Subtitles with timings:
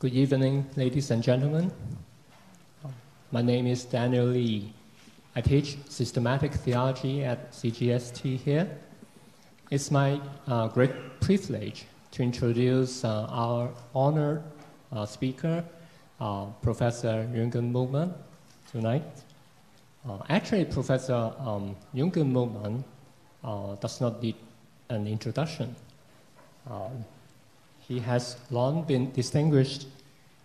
[0.00, 1.72] Good evening, ladies and gentlemen.
[3.32, 4.72] My name is Daniel Lee.
[5.34, 8.70] I teach systematic theology at CGST here.
[9.72, 14.44] It's my uh, great privilege to introduce uh, our honored
[14.92, 15.64] uh, speaker,
[16.20, 18.14] uh, Professor Jürgen Moltmann,
[18.70, 19.02] tonight.
[20.08, 22.84] Uh, actually, Professor um, Jürgen
[23.42, 24.36] uh, does not need
[24.90, 25.74] an introduction.
[26.70, 27.04] Um,
[27.88, 29.86] he has long been distinguished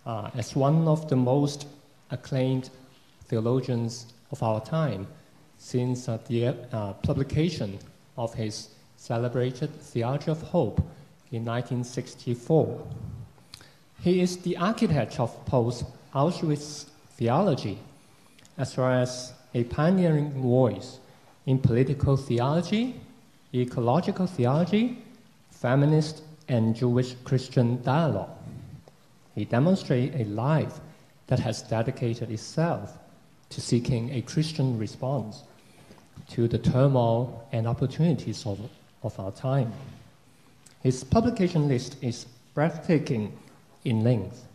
[0.06, 1.68] uh, as one of the most
[2.10, 2.70] acclaimed
[3.26, 5.06] theologians of our time
[5.58, 7.78] since uh, the uh, publication
[8.18, 10.80] of his celebrated Theology of Hope
[11.32, 12.88] in 1964.
[14.02, 15.84] He is the architect of post
[16.14, 16.86] Auschwitz
[17.18, 17.78] theology,
[18.58, 21.00] as well as a pioneering voice
[21.46, 22.96] in political theology,
[23.54, 24.98] ecological theology,
[25.52, 28.30] feminist and Jewish Christian dialogue.
[29.36, 30.80] He demonstrates a life
[31.28, 32.98] that has dedicated itself
[33.50, 35.44] to seeking a Christian response
[36.30, 38.60] to the turmoil and opportunities of,
[39.04, 39.72] of our time.
[40.82, 43.38] His publication list is breathtaking
[43.86, 44.46] in length,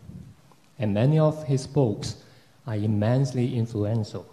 [0.77, 2.15] and many of his books
[2.67, 4.25] are immensely influential.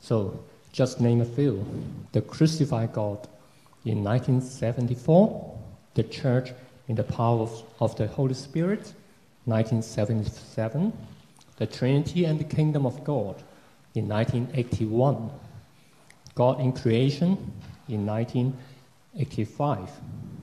[0.00, 0.40] So,
[0.72, 1.64] just name a few
[2.12, 3.28] The Crucified God
[3.84, 5.55] in 1974,
[5.96, 6.52] The Church
[6.88, 7.48] in the Power
[7.80, 8.92] of, the Holy Spirit,
[9.46, 10.92] 1977,
[11.56, 13.42] The Trinity and the Kingdom of God
[13.94, 15.30] in 1981,
[16.34, 17.50] God in Creation
[17.88, 19.90] in 1985,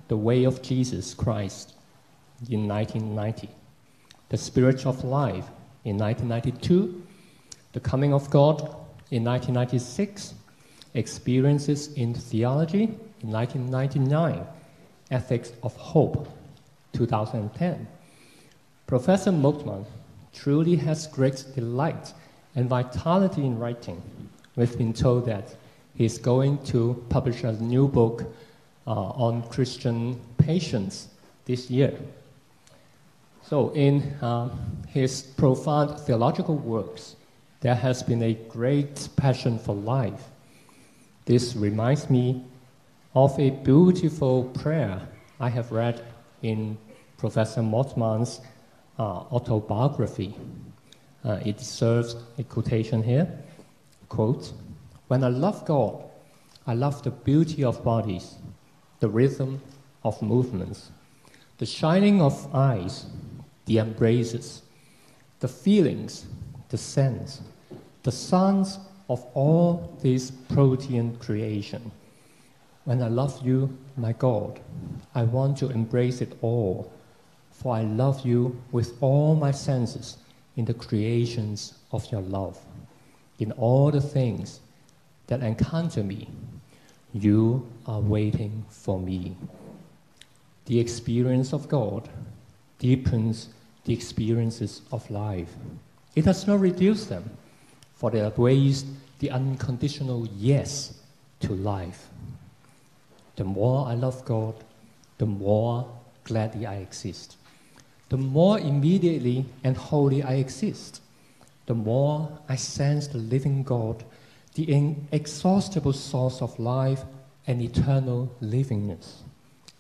[0.08, 1.76] The Way of Jesus Christ
[2.50, 3.48] in 1990,
[4.30, 5.46] The Spirit of Life
[5.86, 7.04] in 1992,
[7.74, 8.62] The Coming of God
[9.12, 10.34] in 1996,
[10.96, 12.86] Experiences in Theology
[13.22, 14.48] in 1999,
[15.14, 16.28] Ethics of Hope
[16.94, 17.88] 2010.
[18.88, 19.86] Professor Moltmann
[20.34, 22.14] truly has great delight
[22.56, 24.02] and vitality in writing.
[24.56, 25.56] We've been told that
[25.96, 28.24] he's going to publish a new book
[28.86, 31.08] uh, on Christian patience
[31.46, 31.94] this year.
[33.44, 34.50] So, in uh,
[34.88, 37.16] his profound theological works,
[37.62, 40.24] there has been a great passion for life.
[41.26, 42.44] This reminds me
[43.16, 45.00] of a beautiful prayer
[45.40, 46.04] I have read
[46.42, 46.78] in
[47.18, 48.42] Professor Moltmann's
[48.98, 50.36] uh, autobiography.
[51.24, 53.28] Uh, it serves a quotation here.
[54.10, 54.54] Quote,
[55.08, 56.04] when I love God,
[56.66, 58.36] I love the beauty of bodies,
[59.00, 59.62] the rhythm
[60.04, 60.90] of movements,
[61.60, 63.06] the shining of eyes,
[63.66, 64.64] the embraces,
[65.40, 66.26] the feelings,
[66.70, 67.42] the sense,
[68.02, 71.92] the sons of all this protean creation.
[72.86, 74.60] When I love you, my God,
[75.16, 76.92] I want to embrace it all
[77.54, 80.18] for I love you with all my senses
[80.58, 82.60] in the creations of your love.
[83.40, 84.60] In all the things
[85.28, 86.30] that encounter me,
[87.14, 89.38] you are waiting for me.
[90.66, 92.10] The experience of God
[92.80, 93.50] deepens
[93.86, 95.54] the experiences of life.
[96.16, 97.30] It does not reduce them,
[97.96, 98.88] for they have raised
[99.20, 100.96] the unconditional yes
[101.42, 102.10] to life.
[103.36, 104.56] The more I love God,
[105.18, 105.88] the more
[106.24, 107.38] gladly I exist
[108.14, 111.02] the more immediately and wholly I exist,
[111.66, 114.06] the more I sense the living God,
[114.54, 117.02] the inexhaustible source of life
[117.48, 119.24] and eternal livingness.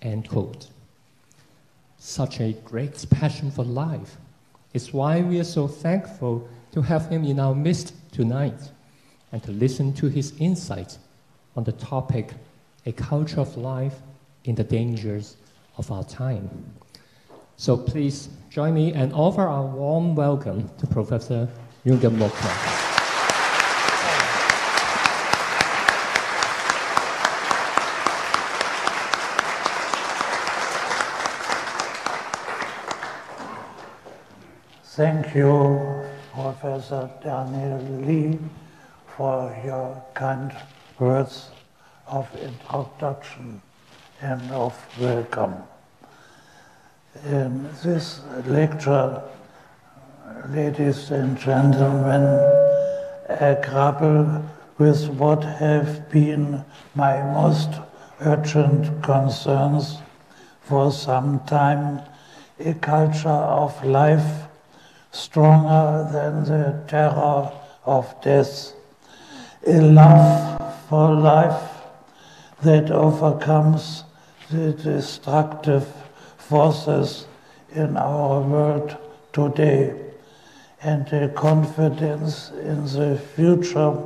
[0.01, 0.69] End quote.
[1.99, 4.17] Such a great passion for life
[4.73, 8.71] is why we are so thankful to have him in our midst tonight
[9.31, 10.97] and to listen to his insights
[11.55, 12.33] on the topic
[12.85, 13.99] a culture of life
[14.43, 15.37] in the dangers
[15.77, 16.49] of our time.
[17.55, 21.47] So please join me and offer a warm welcome to Professor
[21.85, 22.89] Jürgen Moltmann.
[34.83, 38.37] Thank you, Professor Daniel Lee,
[39.07, 40.51] for your kind
[40.99, 41.49] words
[42.07, 43.61] of introduction
[44.21, 45.55] and of welcome.
[47.25, 49.21] In this lecture,
[50.49, 52.23] ladies and gentlemen,
[53.29, 54.43] I grapple
[54.77, 56.65] with what have been
[56.95, 57.69] my most
[58.21, 59.97] urgent concerns
[60.61, 62.01] for some time.
[62.59, 64.43] A culture of life
[65.11, 67.51] stronger than the terror
[67.85, 68.73] of death,
[69.65, 71.72] a love for life
[72.63, 74.03] that overcomes
[74.49, 75.87] the destructive
[76.37, 77.25] forces
[77.73, 78.97] in our world
[79.31, 79.99] today
[80.81, 83.97] and a confidence in the future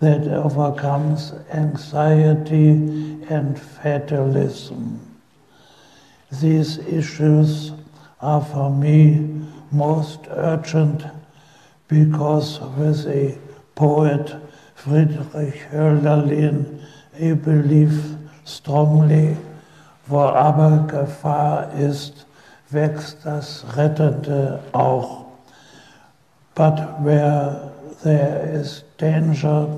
[0.00, 2.70] that overcomes anxiety
[3.28, 5.00] and fatalism.
[6.40, 7.72] These issues
[8.20, 9.28] are for me
[9.70, 11.04] most urgent
[11.88, 13.38] because with a
[13.74, 14.34] poet,
[14.74, 16.81] Friedrich Hölderlin,
[17.22, 19.36] I believe strongly,
[20.08, 22.26] wo aber Gefahr ist,
[22.70, 25.26] wächst das Rettende auch.
[26.56, 27.70] But where
[28.02, 29.68] there is danger,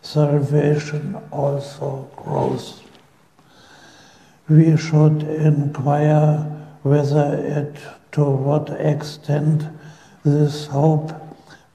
[0.00, 2.80] salvation also grows.
[4.48, 6.46] We should inquire
[6.82, 7.76] whether it,
[8.12, 9.68] to what extent
[10.24, 11.12] this hope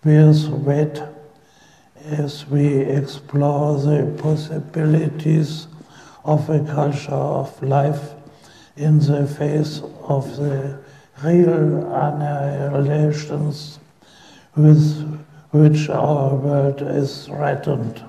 [0.02, 1.00] bears weight
[2.06, 5.68] as we explore the possibilities
[6.24, 8.14] of a culture of life
[8.78, 10.78] in the face of the
[11.24, 13.80] real annihilations
[14.56, 15.20] with
[15.52, 18.04] which our world is threatened.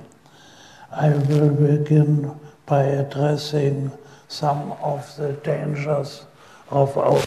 [0.90, 2.34] I will begin
[2.66, 3.93] by addressing
[4.28, 6.26] some of the dangers
[6.70, 7.22] of our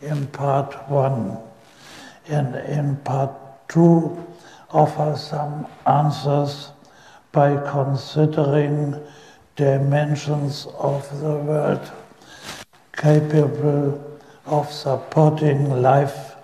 [0.00, 1.38] in part one,
[2.28, 3.30] and in part
[3.68, 4.27] two,
[4.70, 6.70] offer some answers
[7.32, 9.00] by considering
[9.56, 11.90] dimensions of the world
[12.96, 16.34] capable of supporting life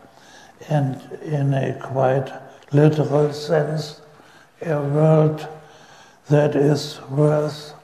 [0.69, 2.33] and, in a quite
[2.73, 4.01] literal sense,
[4.63, 5.47] a world
[6.29, 7.75] that is worth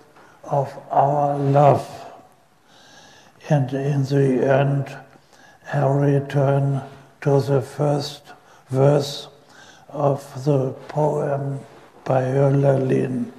[0.44, 1.88] of our love.
[3.48, 4.96] And in the end,
[5.72, 6.82] I return
[7.22, 8.22] to the first
[8.68, 9.28] verse
[9.92, 11.60] of the poem
[12.04, 13.32] by Hölderlin.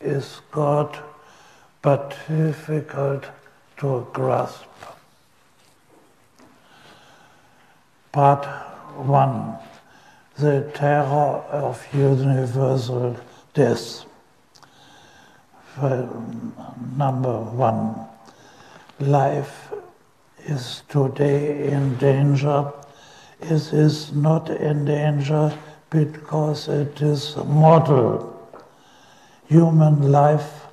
[0.00, 0.98] Is God
[1.82, 3.24] but difficult
[3.78, 4.64] to grasp?
[8.12, 8.44] Part
[8.96, 9.58] 1
[10.36, 13.16] The Terror of Universal
[13.54, 14.04] Death.
[16.96, 17.94] Number one
[18.98, 19.72] Life
[20.44, 22.72] is today in danger.
[23.42, 25.56] It is not in danger
[25.88, 28.36] because it is mortal.
[29.48, 30.66] Human life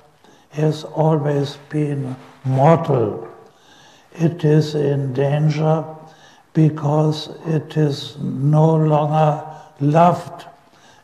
[0.50, 3.28] has always been mortal.
[4.12, 5.84] It is in danger
[6.52, 9.44] because it is no longer
[9.80, 10.46] loved,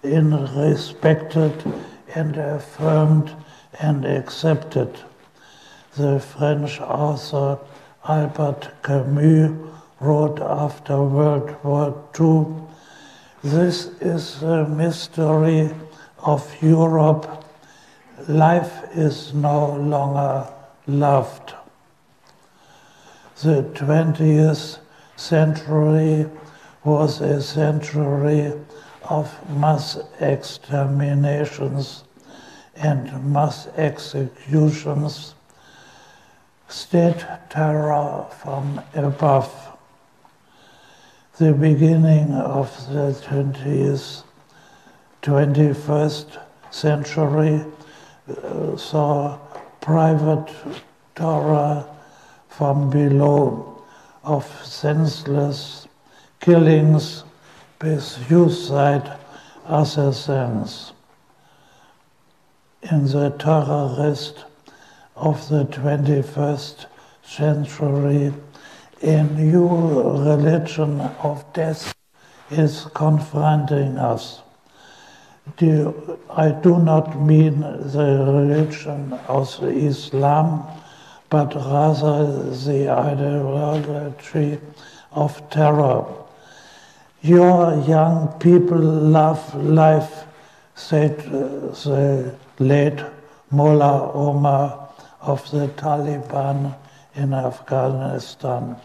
[0.03, 1.53] and respected,
[2.15, 3.35] and affirmed
[3.81, 4.99] and accepted.
[5.97, 7.59] The French author
[8.07, 9.74] Albert Camus
[10.05, 11.89] wrote after World War
[12.21, 12.47] II
[13.43, 15.71] This is the mystery
[16.19, 17.27] of Europe.
[18.29, 20.47] Life is no longer
[20.87, 21.55] loved.
[23.43, 24.79] The 20th
[25.17, 26.27] century
[26.85, 28.53] was a century
[29.05, 29.27] of
[29.59, 32.05] mass exterminations
[32.77, 35.35] and mass executions,
[36.69, 39.74] state terror from above.
[41.37, 44.23] The beginning of the 20th,
[45.21, 46.39] 21st
[46.71, 47.65] century
[48.29, 49.39] uh, saw
[49.81, 50.55] private
[51.17, 51.85] terror
[52.49, 53.83] from below
[54.23, 55.89] of senseless
[56.39, 57.25] killings
[57.83, 59.19] with suicide
[59.67, 60.93] assassins.
[62.93, 64.45] In the terrorist
[65.17, 66.87] of the 21st
[67.25, 68.33] century,
[69.05, 69.69] a new
[70.25, 71.95] religion of death
[72.51, 74.41] is confronting us.
[75.59, 80.65] Do, I do not mean the religion of Islam,
[81.29, 84.59] but rather the ideology
[85.13, 86.07] of terror.
[87.21, 90.25] Your young people love life,
[90.75, 93.01] said the late
[93.51, 94.89] Mullah Omar
[95.21, 96.75] of the Taliban
[97.15, 98.77] in Afghanistan.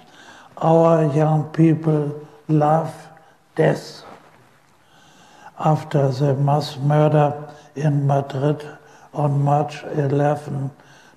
[0.62, 2.94] Our young people love
[3.56, 4.04] death.
[5.58, 8.68] After the mass murder in Madrid
[9.14, 10.70] on March 11,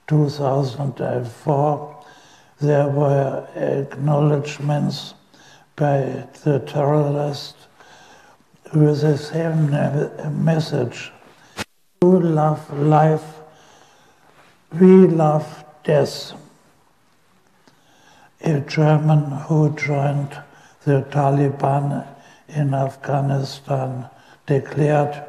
[0.06, 2.04] 2004,
[2.60, 5.14] there were acknowledgements
[5.74, 7.56] by the terrorist
[8.72, 9.70] with the same
[10.44, 11.10] message.
[12.00, 13.40] You love life,
[14.78, 16.34] we love death.
[18.44, 20.36] A German who joined
[20.84, 22.04] the Taliban
[22.48, 24.10] in Afghanistan
[24.46, 25.22] declared,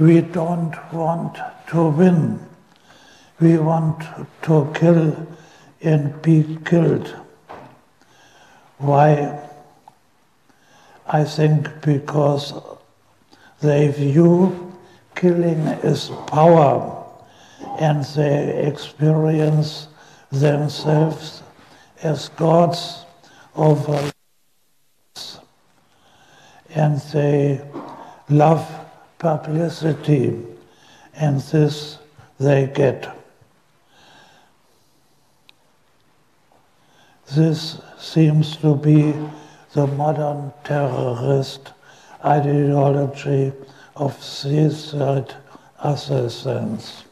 [0.00, 1.38] We don't want
[1.68, 2.40] to win,
[3.38, 4.02] we want
[4.42, 5.28] to kill
[5.80, 7.14] and be killed.
[8.78, 9.48] Why?
[11.06, 12.52] I think because
[13.60, 14.76] they view
[15.14, 17.06] killing as power
[17.78, 19.86] and they experience
[20.32, 21.39] themselves
[22.02, 23.04] as gods
[23.56, 24.10] over
[26.74, 27.60] and they
[28.28, 28.68] love
[29.18, 30.40] publicity
[31.14, 31.98] and this
[32.38, 33.16] they get.
[37.34, 39.14] This seems to be
[39.72, 41.72] the modern terrorist
[42.24, 43.52] ideology
[43.94, 45.34] of suicide
[45.82, 47.04] assassins.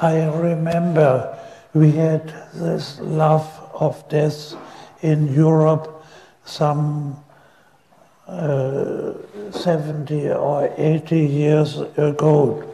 [0.00, 1.38] I remember
[1.72, 4.54] we had this love of death
[5.02, 6.04] in Europe
[6.44, 7.16] some
[8.26, 9.12] uh,
[9.50, 12.64] 70 or 80 years ago.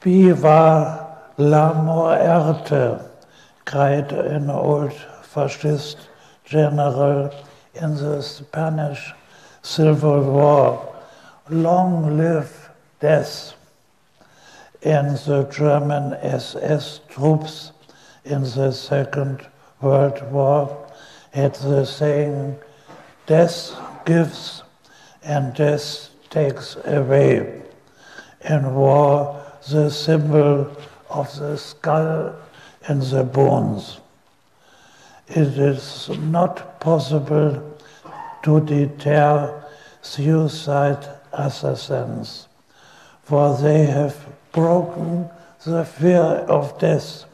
[0.00, 1.06] Viva
[1.38, 2.98] la muerte,
[3.64, 6.08] cried an old fascist
[6.44, 7.34] general
[7.74, 9.12] in the Spanish
[9.62, 10.94] Civil War.
[11.50, 13.54] Long live death.
[14.82, 17.72] And the German SS troops
[18.24, 19.46] in the Second
[19.80, 20.90] World War
[21.32, 22.56] had the saying,
[23.26, 24.62] death gives
[25.22, 27.62] and death takes away.
[28.48, 30.70] In war, the symbol
[31.10, 32.34] of the skull
[32.88, 34.00] and the bones.
[35.28, 37.78] It is not possible
[38.44, 39.64] to deter
[40.00, 42.48] suicide assassins,
[43.24, 44.16] for they have
[44.52, 45.28] broken
[45.64, 47.25] the fear of death.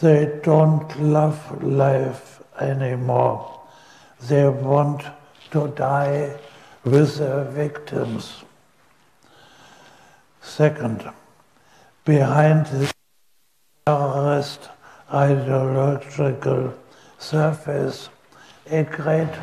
[0.00, 3.60] They don't love life anymore.
[4.28, 5.04] They want
[5.50, 6.38] to die
[6.84, 8.44] with their victims.
[10.40, 11.10] Second,
[12.06, 12.90] behind the
[13.84, 14.70] terrorist
[15.12, 16.72] ideological
[17.18, 18.08] surface,
[18.70, 19.34] a great,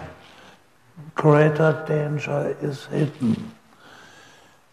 [1.14, 3.52] greater danger is hidden.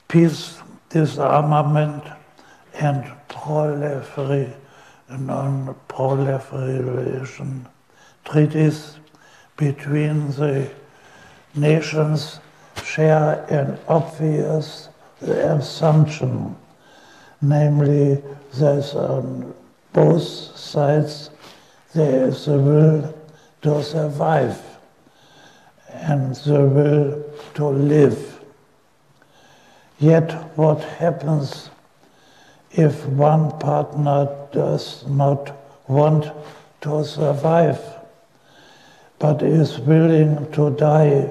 [0.09, 2.05] Peace, disarmament,
[2.73, 3.05] and
[5.19, 7.67] non-proliferation
[8.25, 8.97] treaties
[9.57, 10.69] between the
[11.55, 12.41] nations
[12.83, 14.89] share an obvious
[15.21, 16.57] assumption,
[17.41, 18.23] namely
[18.55, 19.55] that on
[19.93, 21.31] both sides
[21.95, 23.15] there is a will
[23.63, 24.61] to survive
[25.89, 28.41] and the will to live.
[29.99, 31.71] Yet what happens
[32.77, 35.53] if one partner does not
[35.89, 36.31] want
[36.83, 37.81] to survive?
[39.25, 41.27] but is willing to die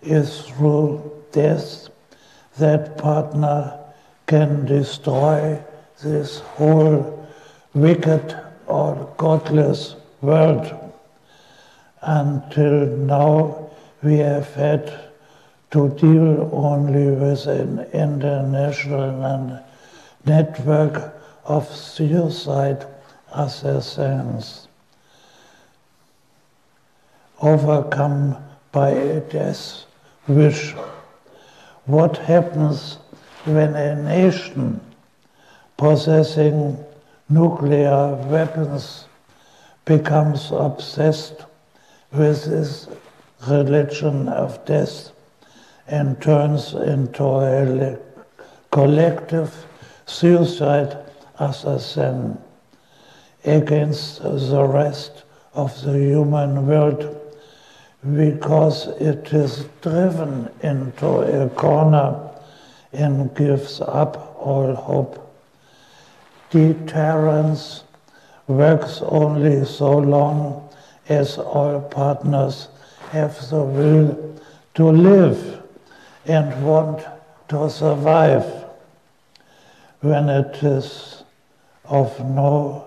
[0.00, 0.84] is through
[1.32, 1.88] death
[2.58, 3.78] that partner
[4.26, 5.58] can destroy
[6.02, 7.28] this whole
[7.74, 10.72] wicked or godless world.
[12.02, 13.70] Until now,
[14.04, 14.84] we have had
[15.72, 19.10] to deal only with an international
[20.26, 21.14] network
[21.44, 22.84] of suicide
[23.32, 24.66] assassins
[27.40, 28.36] overcome
[28.72, 29.84] by a death
[30.26, 30.74] wish.
[31.84, 32.98] What happens
[33.44, 34.80] when a nation
[35.76, 36.84] possessing
[37.28, 39.06] nuclear weapons
[39.84, 41.44] becomes obsessed
[42.12, 42.88] with this
[43.46, 45.12] religion of death
[45.86, 47.98] and turns into a
[48.72, 49.65] collective
[50.06, 50.96] suicide
[51.38, 52.38] assassin
[53.44, 57.16] against the rest of the human world
[58.14, 62.30] because it is driven into a corner
[62.92, 65.22] and gives up all hope.
[66.50, 67.82] Deterrence
[68.46, 70.68] works only so long
[71.08, 72.68] as all partners
[73.10, 74.40] have the will
[74.74, 75.62] to live
[76.26, 77.04] and want
[77.48, 78.65] to survive.
[80.00, 81.24] When it is
[81.84, 82.84] of no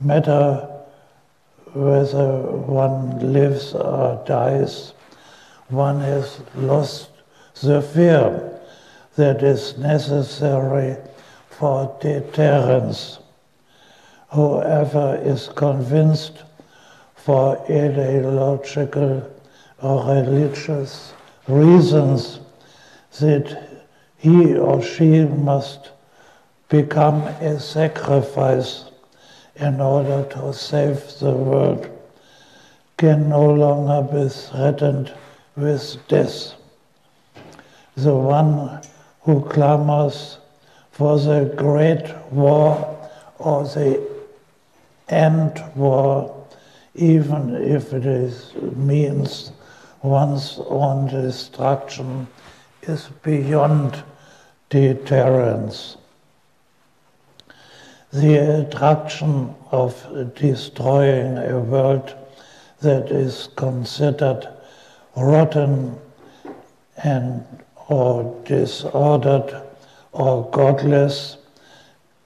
[0.00, 0.68] matter
[1.72, 4.94] whether one lives or dies,
[5.68, 7.10] one has lost
[7.62, 8.60] the fear
[9.16, 10.96] that is necessary
[11.50, 13.18] for deterrence.
[14.30, 16.42] Whoever is convinced
[17.14, 19.30] for ideological
[19.82, 21.12] or religious
[21.48, 22.40] reasons
[23.20, 23.82] that
[24.16, 25.90] he or she must
[26.68, 28.84] become a sacrifice
[29.56, 31.88] in order to save the world
[32.96, 35.12] can no longer be threatened
[35.56, 36.54] with death.
[37.96, 38.82] The one
[39.22, 40.38] who clamors
[40.90, 44.06] for the great war or the
[45.08, 46.44] end war
[46.94, 49.50] even if it is, means
[50.02, 52.26] one's own destruction,
[52.82, 54.02] is beyond
[54.70, 55.96] deterrence.
[58.14, 62.14] The attraction of destroying a world
[62.80, 64.46] that is considered
[65.16, 65.98] rotten
[67.02, 67.44] and
[67.88, 69.60] or disordered
[70.12, 71.38] or godless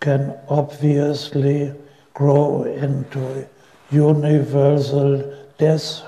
[0.00, 1.72] can obviously
[2.12, 3.48] grow into
[3.90, 6.02] universal death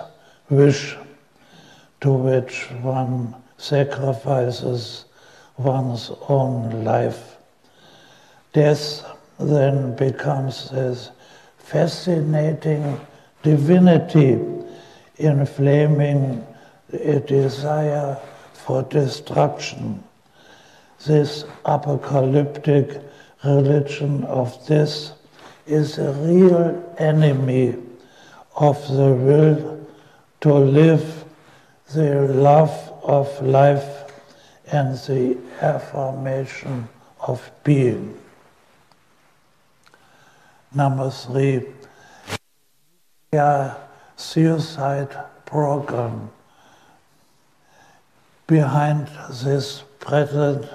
[0.51, 0.95] wish
[2.03, 5.07] to which one sacrifices
[5.57, 7.39] one's own life.
[8.53, 9.07] Death
[9.41, 11.11] then becomes this
[11.59, 13.01] fascinating
[13.43, 14.39] divinity
[15.17, 16.45] inflaming
[16.93, 18.19] a desire
[18.53, 20.03] for destruction.
[21.07, 23.01] This apocalyptic
[23.45, 25.13] religion of this
[25.67, 27.77] is a real enemy
[28.57, 29.87] of the will
[30.43, 31.25] to live,
[31.95, 32.71] the love
[33.03, 34.13] of life,
[34.73, 36.89] and the affirmation
[37.21, 38.20] of being.
[40.73, 41.67] Number three,
[43.33, 43.75] yeah,
[44.17, 46.31] suicide program.
[48.47, 49.09] Behind
[49.43, 50.67] this present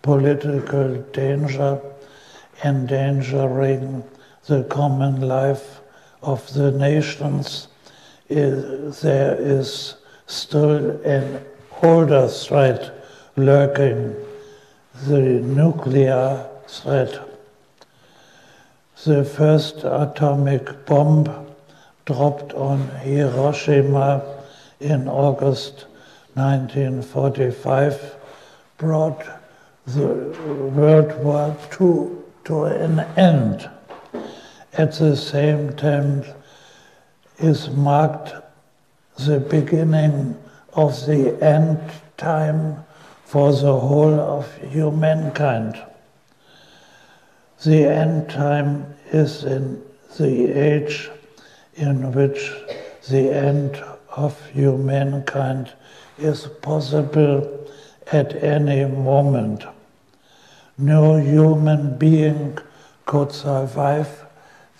[0.00, 1.80] political danger
[2.64, 4.04] endangering
[4.46, 5.80] the common life
[6.22, 7.68] of the nations,
[8.28, 11.44] there is still an
[11.82, 13.04] older threat
[13.36, 14.14] lurking,
[15.06, 17.31] the nuclear threat.
[19.04, 21.26] The first atomic bomb
[22.04, 24.22] dropped on Hiroshima
[24.78, 25.86] in August
[26.34, 28.14] 1945
[28.78, 29.24] brought
[29.86, 30.06] the
[30.76, 32.10] World War II
[32.44, 33.68] to an end.
[34.74, 36.22] At the same time,
[37.38, 38.34] is marked
[39.18, 40.36] the beginning
[40.74, 41.80] of the end
[42.16, 42.84] time
[43.24, 45.82] for the whole of humankind.
[47.64, 49.82] The end time is in
[50.18, 51.10] the age
[51.74, 52.52] in which
[53.08, 53.76] the end
[54.16, 55.72] of humankind
[56.18, 57.66] is possible
[58.10, 59.64] at any moment
[60.78, 62.58] no human being
[63.06, 64.24] could survive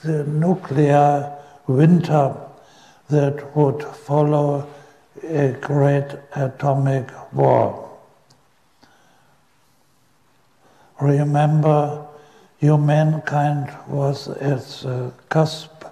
[0.03, 1.33] the nuclear
[1.66, 2.35] winter
[3.09, 4.66] that would follow
[5.23, 7.90] a great atomic war.
[11.01, 12.07] Remember,
[12.62, 15.85] humankind was at the cusp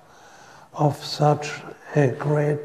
[0.72, 1.50] of such
[1.96, 2.64] a great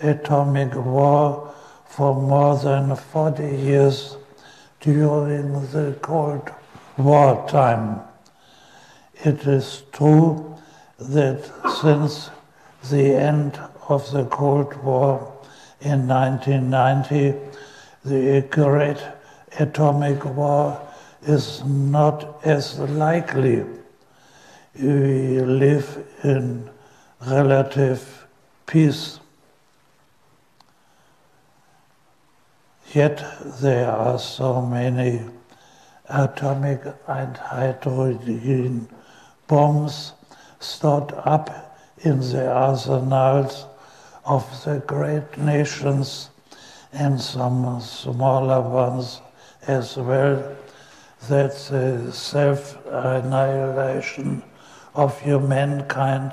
[0.00, 1.54] atomic war
[1.86, 4.16] for more than 40 years
[4.80, 6.50] during the Cold
[6.96, 8.00] War time.
[9.22, 10.58] It is true
[10.98, 11.48] that
[11.80, 12.30] since
[12.90, 15.32] the end of the Cold War
[15.80, 17.34] in 1990,
[18.04, 19.00] the great
[19.60, 20.80] atomic war
[21.26, 23.64] is not as likely.
[24.78, 26.68] We live in
[27.26, 28.26] relative
[28.66, 29.20] peace.
[32.92, 33.24] Yet
[33.60, 35.22] there are so many
[36.08, 38.88] atomic and hydrogen
[39.46, 40.12] bombs
[40.60, 43.66] stored up in the arsenals
[44.24, 46.30] of the great nations
[46.92, 49.20] and some smaller ones
[49.66, 50.56] as well,
[51.28, 54.42] that the self annihilation
[54.94, 56.32] of humankind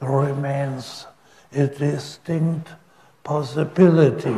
[0.00, 1.06] remains
[1.52, 2.68] a distinct
[3.24, 4.36] possibility.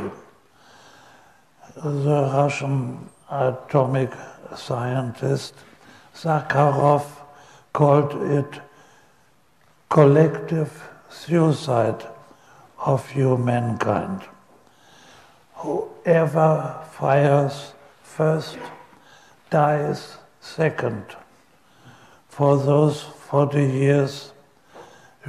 [1.76, 4.12] The Russian atomic
[4.56, 5.54] scientist
[6.14, 7.06] Sakharov
[7.72, 8.60] called it
[9.88, 12.06] collective suicide
[12.78, 14.22] of humankind.
[15.54, 18.58] Whoever fires first
[19.54, 21.04] dies second.
[22.28, 24.32] For those 40 years,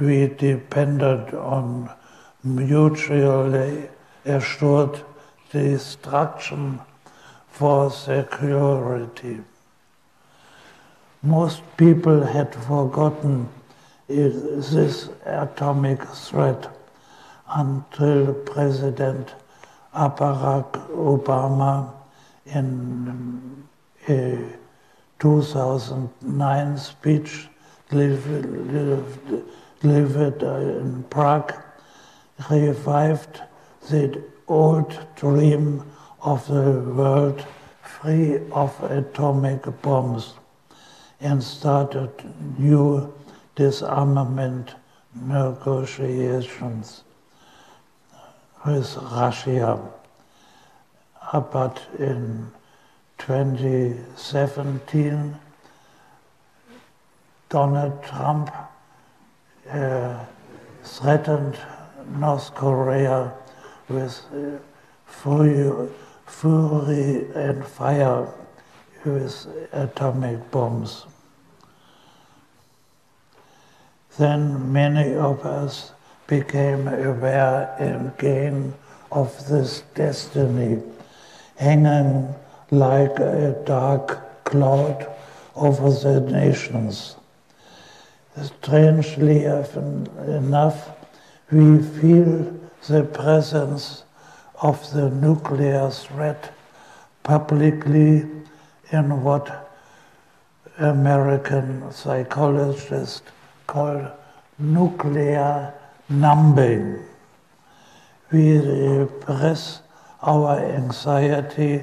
[0.00, 1.88] we depended on
[2.42, 3.88] mutually
[4.24, 4.98] assured
[5.52, 6.80] destruction
[7.58, 9.38] for security.
[11.22, 13.48] Most people had forgotten
[14.08, 16.68] this atomic threat
[17.48, 19.34] until President
[19.94, 20.72] Barack
[21.14, 21.92] Obama
[22.46, 23.65] in
[24.06, 27.48] 2009 speech
[27.90, 28.44] delivered
[30.42, 31.52] in Prague
[32.50, 33.42] revived
[33.90, 35.82] the old dream
[36.22, 37.44] of the world
[37.82, 40.34] free of atomic bombs
[41.20, 42.10] and started
[42.58, 43.12] new
[43.54, 44.74] disarmament
[45.14, 47.04] negotiations
[48.64, 49.78] with Russia.
[51.32, 52.50] But in
[53.18, 55.36] 2017,
[57.48, 58.50] Donald Trump
[59.70, 60.24] uh,
[60.82, 61.56] threatened
[62.18, 63.32] North Korea
[63.88, 64.58] with uh,
[65.06, 65.88] fury,
[67.34, 68.28] and fire
[69.04, 71.06] with atomic bombs.
[74.18, 75.92] Then many of us
[76.26, 78.74] became aware and again
[79.12, 80.82] of this destiny
[81.56, 82.34] hanging
[82.70, 85.06] like a dark cloud
[85.54, 87.16] over the nations.
[88.42, 90.90] Strangely enough,
[91.50, 92.54] we feel
[92.88, 94.04] the presence
[94.62, 96.52] of the nuclear threat
[97.22, 98.26] publicly
[98.92, 99.72] in what
[100.78, 103.22] American psychologists
[103.66, 104.10] call
[104.58, 105.72] nuclear
[106.08, 107.02] numbing.
[108.30, 109.80] We repress
[110.22, 111.82] our anxiety,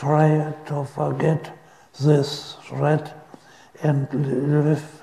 [0.00, 1.54] try to forget
[2.00, 3.14] this threat,
[3.82, 4.08] and
[4.64, 5.02] live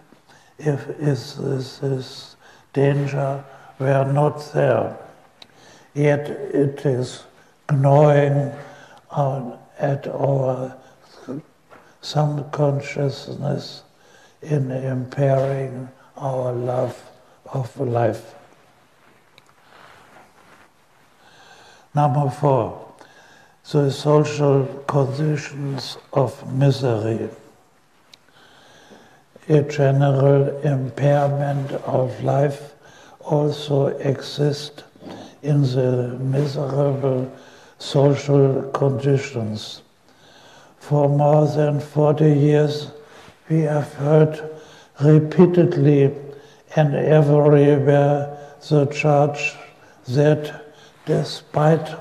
[0.57, 2.35] if, if this
[2.73, 3.43] danger
[3.77, 4.97] were not there.
[5.93, 7.25] Yet it is
[7.71, 8.51] gnawing
[9.11, 10.75] on, at our
[12.01, 13.83] some consciousness
[14.41, 16.97] in impairing our love
[17.53, 18.33] of life.
[21.93, 22.86] Number four,
[23.71, 27.29] the social conditions of misery.
[29.49, 32.75] A general impairment of life
[33.19, 34.83] also exists
[35.41, 37.29] in the miserable
[37.77, 39.81] social conditions.
[40.79, 42.91] For more than 40 years,
[43.49, 44.49] we have heard
[45.01, 46.15] repeatedly
[46.77, 48.37] and everywhere
[48.69, 49.55] the charge
[50.07, 50.63] that
[51.05, 51.93] despite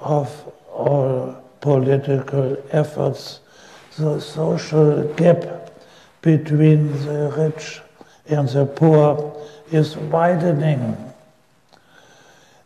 [0.00, 3.40] of all political efforts,
[3.96, 5.72] the social gap
[6.20, 7.80] between the rich
[8.26, 10.96] and the poor is widening.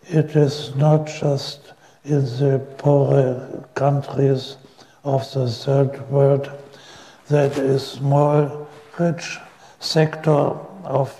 [0.08, 1.72] It is not just
[2.04, 4.56] in the poorer countries
[5.04, 6.50] of the third world
[7.28, 8.66] that a small
[8.98, 9.38] rich
[9.80, 11.14] sector of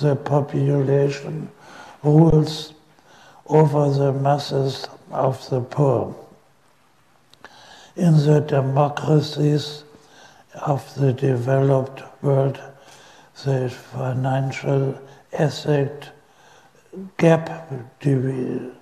[0.00, 1.48] the population
[2.02, 2.74] rules
[3.46, 6.14] over the masses of the poor.
[7.96, 9.84] In the democracies
[10.54, 12.60] of the developed world,
[13.44, 14.98] the financial
[15.32, 16.10] asset
[17.16, 18.76] gap between,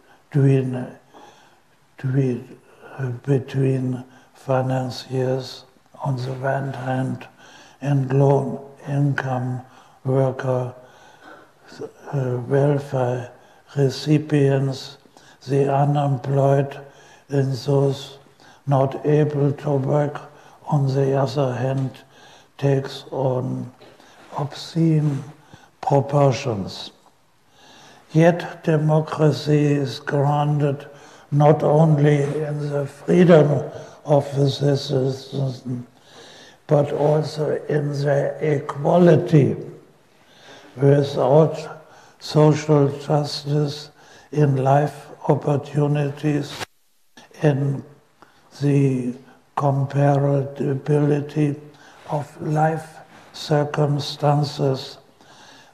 [3.25, 5.64] between, financiers
[6.03, 7.29] on the one hand
[7.81, 9.61] and low income
[10.05, 10.75] worker
[12.12, 13.31] uh, welfare
[13.77, 14.99] recipients,
[15.46, 16.78] the unemployed,
[17.28, 18.18] and those
[18.66, 20.20] not able to work,
[20.66, 21.90] on the other hand,
[22.59, 23.70] takes on
[24.38, 25.22] obscene
[25.81, 26.92] proportions.
[28.12, 30.87] Yet democracy is grounded
[31.31, 33.70] not only in the freedom
[34.05, 35.62] of the citizens,
[36.66, 39.57] but also in the equality.
[40.76, 41.83] Without
[42.20, 43.90] social justice
[44.31, 46.65] in life opportunities,
[47.43, 47.83] in
[48.61, 49.15] the
[49.57, 51.59] comparability
[52.11, 52.97] of life
[53.33, 54.99] circumstances,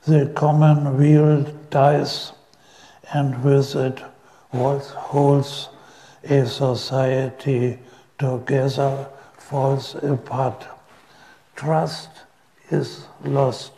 [0.07, 2.33] the common wheel dies,
[3.13, 3.99] and with it
[4.51, 5.69] what holds
[6.25, 7.79] a society
[8.19, 10.67] together falls apart.
[11.57, 12.11] Trust
[12.71, 13.73] is lost.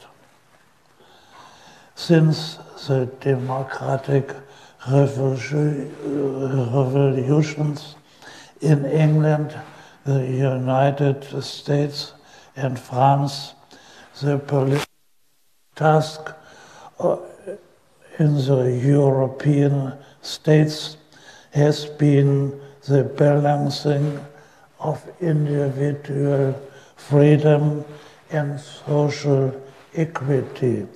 [1.95, 4.35] Since the democratic
[6.73, 7.97] revolutions
[8.61, 9.59] in England,
[10.05, 12.15] the United States,
[12.57, 13.55] and France,
[14.21, 14.87] the political
[15.75, 16.33] task
[16.99, 17.17] uh,
[18.19, 20.97] in the European states
[21.53, 24.21] has been the balancing
[24.79, 26.55] of individual
[26.97, 27.85] freedom
[28.31, 29.53] and social
[29.95, 30.87] equity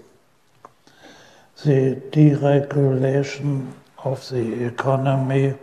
[1.64, 3.72] the deregulation
[4.04, 5.54] of the economy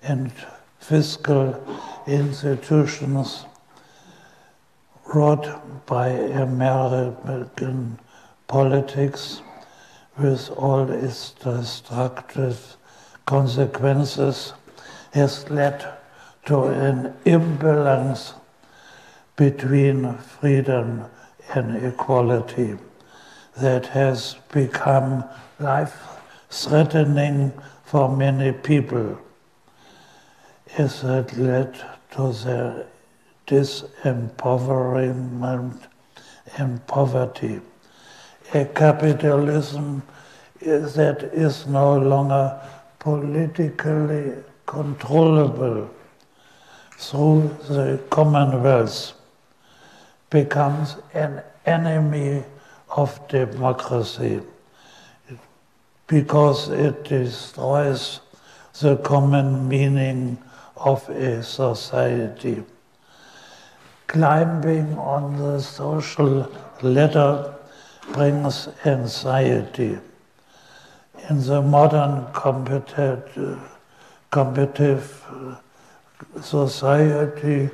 [0.00, 0.30] and
[0.78, 1.44] fiscal
[2.06, 3.46] institutions
[5.12, 7.98] wrought by American
[8.46, 9.42] politics
[10.16, 12.76] with all its destructive
[13.26, 14.52] consequences
[15.12, 15.84] has led
[16.44, 18.34] to an imbalance
[19.34, 21.06] between freedom
[21.54, 22.78] and equality
[23.58, 25.24] that has become
[25.58, 25.96] life
[26.50, 27.52] threatening
[27.84, 29.18] for many people
[30.78, 31.74] is that led
[32.12, 32.86] to their
[33.46, 35.78] disempowerment
[36.56, 37.60] and poverty.
[38.54, 40.02] A capitalism
[40.60, 42.58] that is no longer
[42.98, 44.32] politically
[44.66, 45.90] controllable
[46.92, 49.12] through the Commonwealth
[50.28, 52.44] becomes an enemy
[52.96, 54.40] of democracy
[56.06, 58.20] because it destroys
[58.80, 60.36] the common meaning
[60.76, 62.62] of a society.
[64.08, 66.50] Climbing on the social
[66.82, 67.54] ladder
[68.12, 69.98] brings anxiety.
[71.28, 73.50] In the modern competitive,
[76.42, 77.70] society,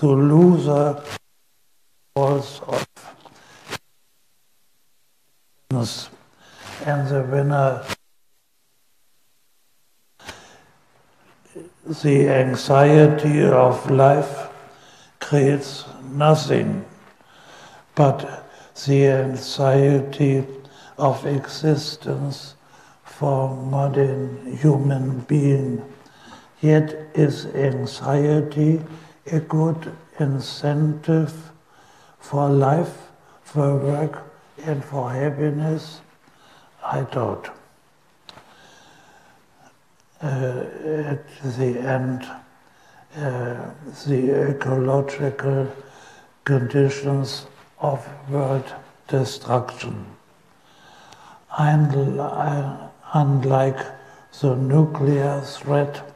[0.00, 1.02] the loser
[2.14, 2.86] falls off
[5.70, 5.86] and
[6.84, 7.94] uh, the winner uh,
[12.02, 14.48] the anxiety of life
[15.20, 16.84] creates nothing
[17.94, 18.48] but
[18.86, 20.44] the anxiety
[20.98, 22.56] of existence
[23.04, 25.84] for modern human being.
[26.60, 28.80] Yet is anxiety
[29.30, 31.52] a good incentive
[32.18, 34.29] for life, for work,
[34.64, 36.00] and for happiness?
[36.82, 37.50] I doubt
[40.22, 40.64] uh,
[41.06, 41.24] at
[41.56, 42.24] the end,
[43.16, 43.70] uh,
[44.06, 45.66] the ecological
[46.44, 47.46] conditions
[47.80, 48.74] of world
[49.08, 50.04] destruction.
[51.58, 52.20] Unlike
[54.40, 56.14] the nuclear threat,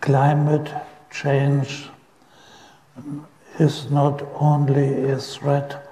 [0.00, 0.72] climate
[1.10, 1.88] change
[3.58, 5.89] is not only a threat,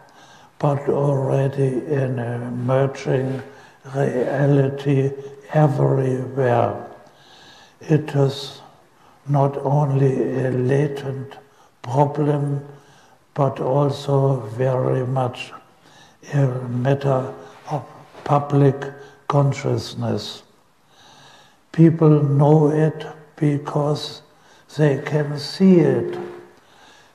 [0.58, 3.42] but already an emerging
[3.94, 5.12] reality
[5.52, 6.88] everywhere
[7.80, 8.60] it is
[9.26, 11.36] not only a latent
[11.82, 12.66] problem,
[13.34, 15.52] but also very much
[16.34, 17.32] a matter
[17.70, 17.86] of
[18.24, 18.76] public
[19.28, 20.42] consciousness.
[21.72, 24.22] People know it because
[24.76, 26.18] they can see it,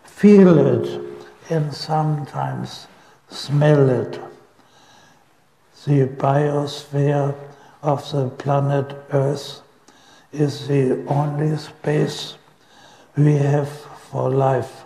[0.04, 1.02] feel it,
[1.50, 2.88] and sometimes
[3.34, 4.20] smell it.
[5.86, 7.36] The biosphere
[7.82, 9.62] of the planet Earth
[10.32, 12.38] is the only space
[13.18, 13.70] we have
[14.10, 14.84] for life.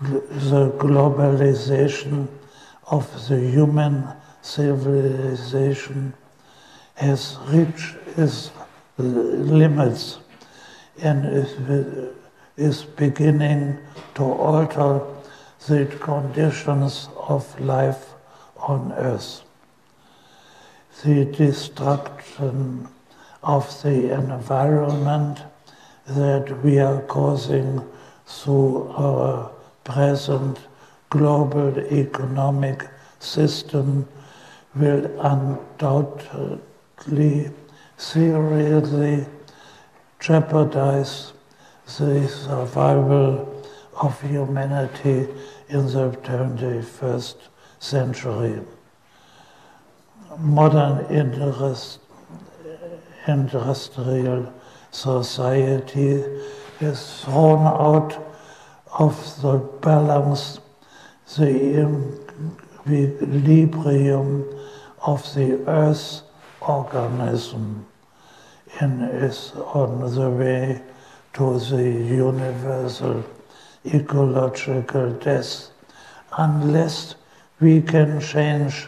[0.00, 2.28] The globalization
[2.90, 4.08] of the human
[4.42, 6.14] civilization
[6.94, 8.50] has reached its
[8.98, 10.18] limits
[11.02, 11.24] and
[12.56, 13.78] is, beginning
[14.14, 15.00] to alter
[15.66, 18.14] the conditions of life
[18.56, 19.42] on earth.
[21.04, 22.88] The destruction
[23.42, 25.40] of the environment
[26.06, 27.82] that we are causing
[28.26, 29.50] through our
[29.84, 30.58] present
[31.10, 34.08] global economic system
[34.74, 36.60] will undoubtedly
[37.96, 39.26] seriously
[40.20, 41.32] jeopardize
[41.98, 43.49] the survival
[44.00, 45.28] of humanity
[45.68, 47.36] in the 21st
[47.78, 48.60] century.
[50.38, 52.00] Modern interest
[53.26, 54.52] industrial
[54.90, 56.24] society
[56.80, 58.18] is thrown out
[58.98, 60.58] of the balance,
[61.36, 62.18] the
[62.88, 64.44] equilibrium
[65.02, 66.22] of the earth
[66.60, 67.86] organism
[68.80, 70.82] and is on the way
[71.32, 73.24] to the universal
[73.84, 75.70] ecological death
[76.38, 77.14] unless
[77.60, 78.86] we can change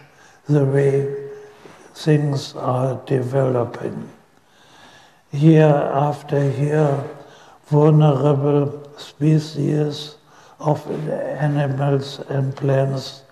[0.49, 1.31] the way
[1.95, 4.09] things are developing
[5.33, 7.03] year after year,
[7.67, 10.17] vulnerable species
[10.61, 13.23] of animals and plants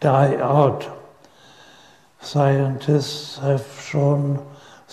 [0.00, 0.88] die out.
[2.20, 4.44] Scientists have shown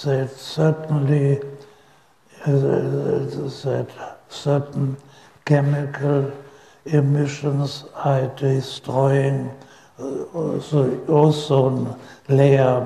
[0.04, 1.40] that certainly
[2.46, 3.88] uh, that
[4.30, 4.98] certain
[5.48, 6.30] chemical
[6.86, 9.50] emissions are destroying
[9.98, 12.82] the ozone layer,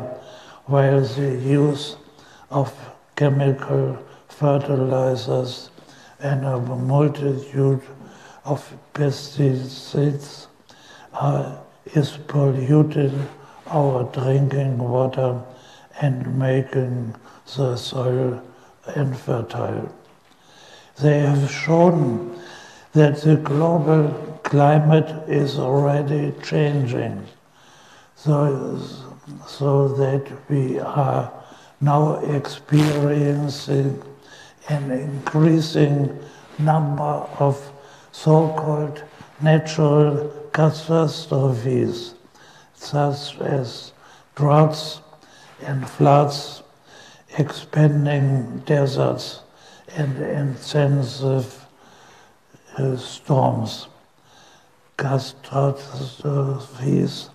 [0.66, 1.96] while the use
[2.52, 2.72] of
[3.16, 3.98] chemical
[4.28, 5.72] fertilizers
[6.20, 7.82] and a multitude
[8.46, 8.62] of
[8.94, 10.46] pesticides
[11.96, 13.28] is polluting
[13.66, 15.42] our drinking water
[16.00, 17.16] and making
[17.56, 18.40] the soil
[18.96, 19.92] infertile.
[21.02, 22.40] They have shown
[22.94, 27.26] that the global climate is already changing.
[28.16, 28.80] so,
[29.48, 31.32] so that we are
[31.80, 34.02] now experiencing
[34.70, 36.20] an increasing
[36.60, 37.72] number of
[38.12, 39.04] so-called
[39.42, 42.14] natural catastrophes,
[42.76, 43.94] such as
[44.36, 45.02] droughts
[45.64, 46.62] and floods,
[47.38, 49.42] expanding deserts,
[49.96, 51.61] and intensive
[52.98, 53.88] storms,
[54.98, 57.30] catastrophes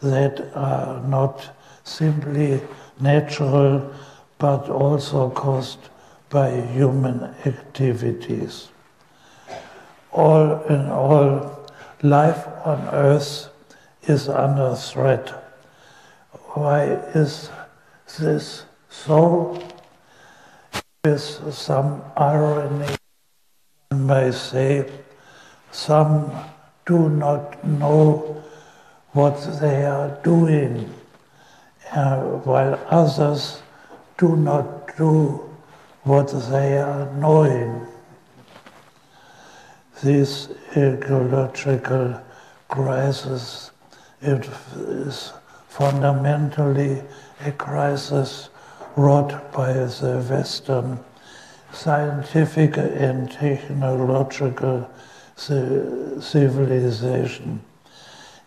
[0.00, 1.50] that are not
[1.84, 2.60] simply
[3.00, 3.92] natural
[4.38, 5.78] but also caused
[6.30, 8.68] by human activities.
[10.12, 11.66] All in all,
[12.02, 13.48] life on earth
[14.02, 15.30] is under threat.
[16.54, 17.50] Why is
[18.18, 19.62] this so?
[21.04, 22.97] With some irony,
[23.90, 24.86] may say,
[25.70, 26.30] some
[26.84, 28.42] do not know
[29.12, 30.92] what they are doing,
[31.92, 33.62] uh, while others
[34.18, 35.40] do not do
[36.02, 37.86] what they are knowing.
[40.02, 42.20] This ecological
[42.68, 43.70] crisis
[44.20, 45.32] is
[45.68, 47.02] fundamentally
[47.46, 48.50] a crisis
[48.96, 50.98] wrought by the Western
[51.72, 54.90] scientific and technological
[55.36, 57.60] civilization.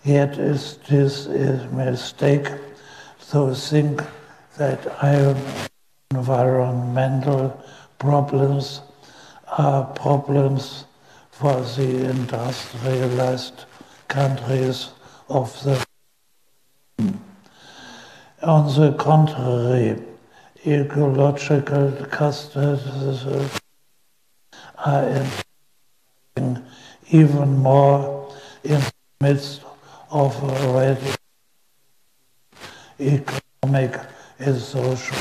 [0.03, 2.49] Yet is a mistake
[3.29, 4.01] to think
[4.57, 4.79] that
[6.11, 7.63] environmental
[7.99, 8.81] problems
[9.57, 10.85] are problems
[11.31, 13.65] for the industrialized
[14.07, 14.89] countries
[15.29, 15.85] of the
[18.43, 20.01] on the contrary,
[20.65, 23.25] ecological catastrophes
[24.77, 25.25] are
[27.09, 29.63] even more in the midst
[30.11, 31.15] of already
[32.99, 33.99] economic
[34.39, 35.17] and social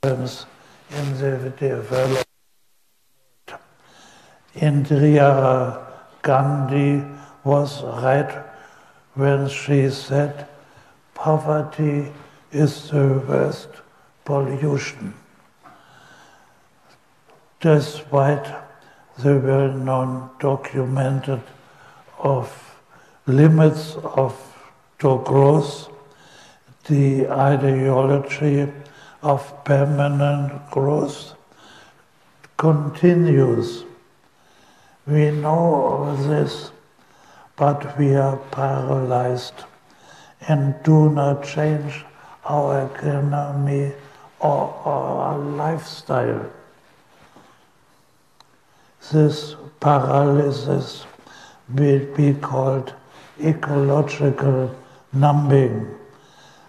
[0.00, 0.46] problems
[0.90, 2.24] in the development.
[4.54, 5.84] Indira
[6.22, 7.04] Gandhi
[7.44, 8.44] was right
[9.14, 10.48] when she said
[11.14, 12.12] poverty
[12.52, 13.68] is the worst
[14.28, 15.14] pollution.
[17.60, 18.48] Despite
[19.22, 21.42] the well-known documented
[22.18, 22.50] of
[23.26, 24.34] limits of
[24.98, 25.88] to growth,
[26.88, 28.70] the ideology
[29.22, 31.34] of permanent growth
[32.56, 33.84] continues.
[35.06, 36.70] We know this,
[37.56, 39.64] but we are paralyzed
[40.48, 42.04] and do not change
[42.44, 43.92] our economy
[44.40, 46.50] or our lifestyle.
[49.12, 51.06] This paralysis
[51.74, 52.94] will be called
[53.40, 54.74] ecological
[55.12, 55.88] numbing.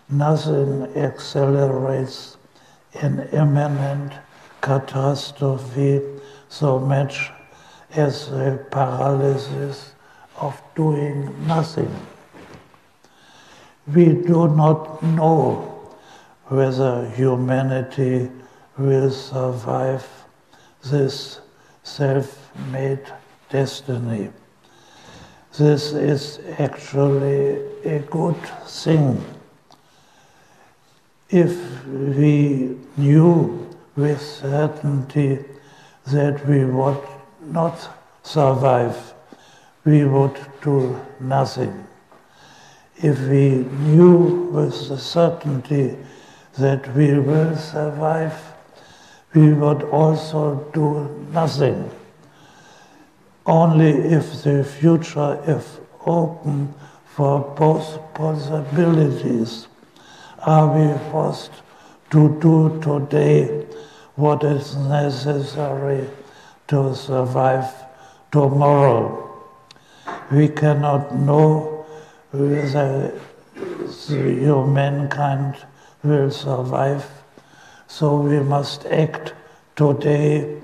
[0.10, 2.38] Nothing accelerates
[2.94, 4.14] an imminent
[4.62, 6.02] catastrophe
[6.48, 7.30] so much
[7.92, 9.94] as the paralysis
[10.38, 11.94] of doing nothing.
[13.88, 15.69] We do not know
[16.50, 18.30] whether humanity
[18.78, 20.08] will survive
[20.84, 21.42] this
[21.84, 23.06] self made
[23.50, 24.30] destiny.
[25.58, 29.24] This is actually a good thing.
[31.30, 35.46] If we knew with certainty
[36.08, 37.04] that we would
[37.42, 37.90] not
[38.24, 39.14] survive,
[39.86, 41.86] we would do nothing.
[42.98, 45.98] If we knew with certainty
[46.58, 48.34] that we will survive,
[49.34, 51.90] we would also do nothing.
[53.46, 56.74] Only if the future is open
[57.06, 59.68] for both possibilities
[60.46, 61.52] are we forced
[62.12, 63.66] to do today
[64.16, 66.08] what is necessary
[66.68, 67.66] to survive
[68.32, 69.30] tomorrow.
[70.32, 71.86] We cannot know
[72.32, 73.20] whether
[74.08, 75.56] humankind
[76.04, 77.06] will survive,
[77.88, 79.34] so we must act
[79.76, 80.62] today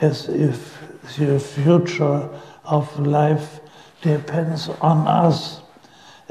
[0.00, 0.78] as if
[1.16, 2.28] the future
[2.64, 3.60] of life
[4.00, 5.60] depends on us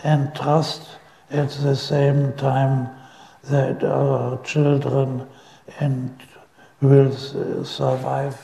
[0.04, 0.98] and trust
[1.30, 2.90] at the same time
[3.44, 5.28] that our children
[5.80, 6.22] and
[6.82, 7.12] will
[7.64, 8.38] survive.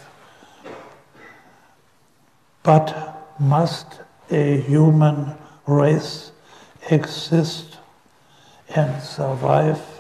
[2.64, 4.00] But must
[4.30, 5.36] a human
[5.66, 6.32] race
[6.90, 7.78] exist
[8.76, 9.97] and survive,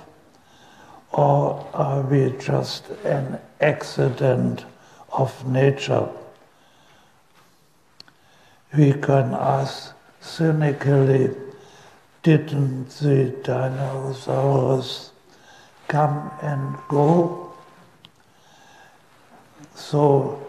[1.17, 4.63] or are we just an accident
[5.11, 6.07] of nature?
[8.77, 11.31] We can ask cynically
[12.21, 15.11] didn't the dinosaurs
[15.87, 17.53] come and go?
[19.73, 20.45] So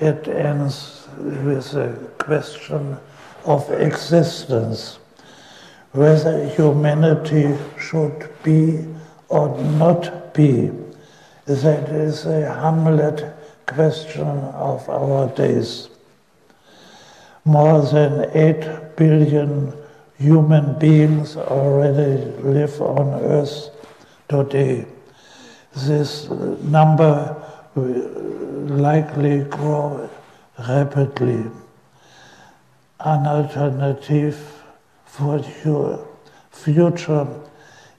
[0.00, 2.96] it ends with a question
[3.44, 5.00] of existence,
[5.92, 8.86] whether humanity should be
[9.28, 10.70] or not be.
[11.46, 13.34] That is a Hamlet
[13.66, 15.88] question of our days.
[17.44, 19.72] More than 8 billion
[20.18, 23.70] human beings already live on Earth
[24.28, 24.86] today.
[25.74, 26.28] This
[26.62, 27.36] number
[27.74, 28.02] will
[28.68, 30.10] likely grow
[30.58, 31.44] rapidly.
[33.00, 34.62] An alternative
[35.04, 35.42] for
[36.50, 37.28] future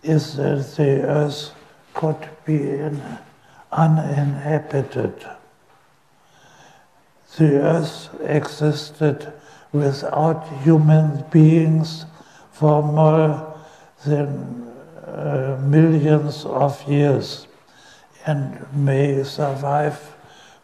[0.04, 1.52] is that the Earth
[1.93, 2.82] could be
[3.72, 5.14] uninhabited.
[7.38, 9.34] The Earth existed
[9.72, 12.06] without human beings
[12.52, 13.56] for more
[14.06, 14.74] than
[15.06, 17.47] uh, millions of years
[18.26, 20.16] and may survive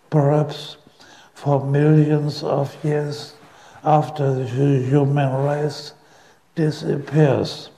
[0.09, 0.77] perhaps
[1.33, 3.33] for millions of years
[3.83, 5.93] after the human race
[6.55, 7.69] disappears.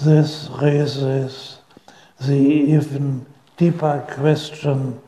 [0.00, 1.58] This raises
[2.20, 3.26] the even
[3.56, 5.00] deeper question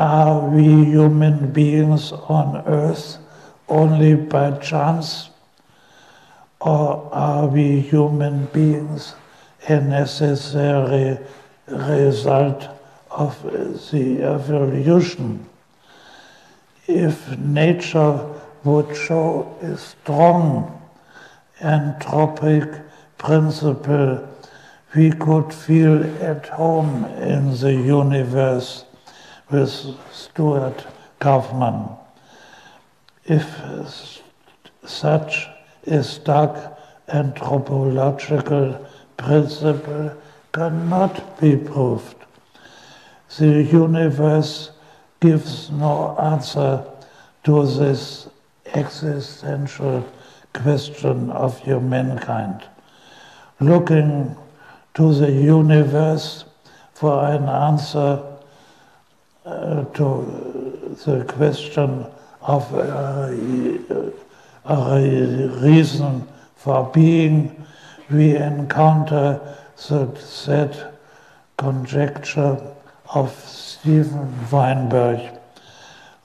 [0.00, 3.18] are we human beings on earth
[3.68, 5.28] only by chance?
[6.58, 9.14] Or are we human beings
[9.68, 11.18] a necessary
[11.66, 12.68] result
[13.10, 15.46] of the evolution?
[16.86, 18.26] If nature
[18.64, 20.80] would show a strong
[21.60, 22.89] anthropic
[23.20, 24.26] principle,
[24.96, 28.84] we could feel at home in the universe
[29.50, 29.70] with
[30.10, 30.86] Stuart
[31.20, 31.90] Kauffman.
[33.24, 33.46] If
[34.84, 35.48] such
[35.86, 36.56] a stark
[37.08, 40.16] anthropological principle
[40.52, 42.16] cannot be proved,
[43.38, 44.70] the universe
[45.20, 46.84] gives no answer
[47.44, 48.28] to this
[48.74, 50.08] existential
[50.54, 52.64] question of humankind.
[53.60, 54.36] Looking
[54.94, 56.44] to the universe
[56.94, 58.22] for an answer
[59.44, 62.06] uh, to the question
[62.40, 63.30] of uh,
[64.64, 67.66] a reason for being,
[68.10, 69.40] we encounter
[69.88, 70.94] the said
[71.56, 72.58] conjecture
[73.14, 75.38] of Steven Weinberg.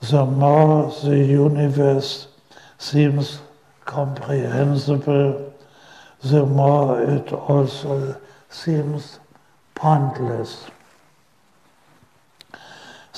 [0.00, 2.28] The more the universe
[2.78, 3.40] seems
[3.84, 5.54] comprehensible,
[6.30, 9.18] the more it also seems
[9.74, 10.66] pointless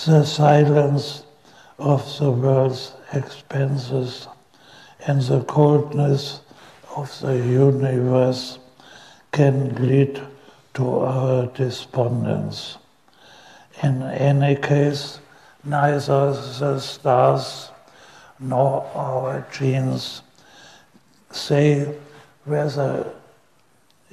[0.07, 1.25] the silence
[1.79, 4.29] of the world's expanses
[5.07, 6.41] and the coldness
[6.95, 8.59] of the universe
[9.33, 10.23] can lead
[10.75, 12.79] to our despondence.
[13.83, 15.19] In any case,
[15.65, 17.71] neither the stars
[18.39, 20.23] nor our genes
[21.33, 21.93] say
[22.49, 23.13] whether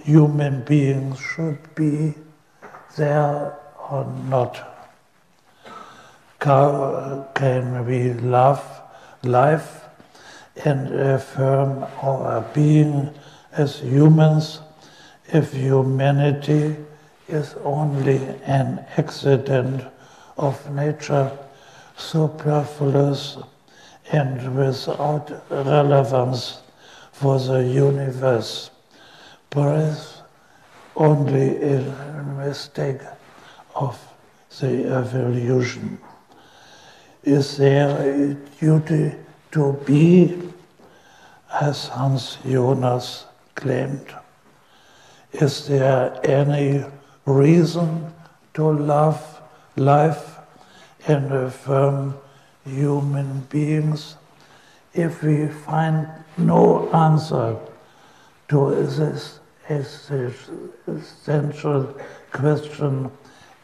[0.04, 2.14] human beings should be
[2.98, 3.58] there
[3.90, 4.72] or not.
[6.40, 8.64] Can we love
[9.24, 9.86] life
[10.64, 13.10] and affirm our being
[13.54, 14.60] as humans
[15.28, 16.76] if humanity
[17.28, 19.84] is only an accident
[20.38, 21.32] of nature,
[21.98, 23.38] superfluous
[24.12, 26.62] and without relevance
[27.16, 28.70] for the universe,
[29.50, 30.22] perhaps
[30.98, 31.80] only a
[32.38, 33.00] mistake
[33.74, 33.98] of
[34.60, 35.98] the evolution.
[37.24, 39.16] Is there a duty
[39.52, 40.38] to be,
[41.62, 44.14] as Hans Jonas claimed?
[45.32, 46.84] Is there any
[47.26, 48.12] reason
[48.56, 49.42] to love
[49.78, 50.36] life
[51.08, 52.16] and affirm
[52.66, 54.18] human beings
[54.96, 57.58] if we find no answer
[58.48, 59.40] to this
[60.88, 61.96] essential
[62.32, 63.12] question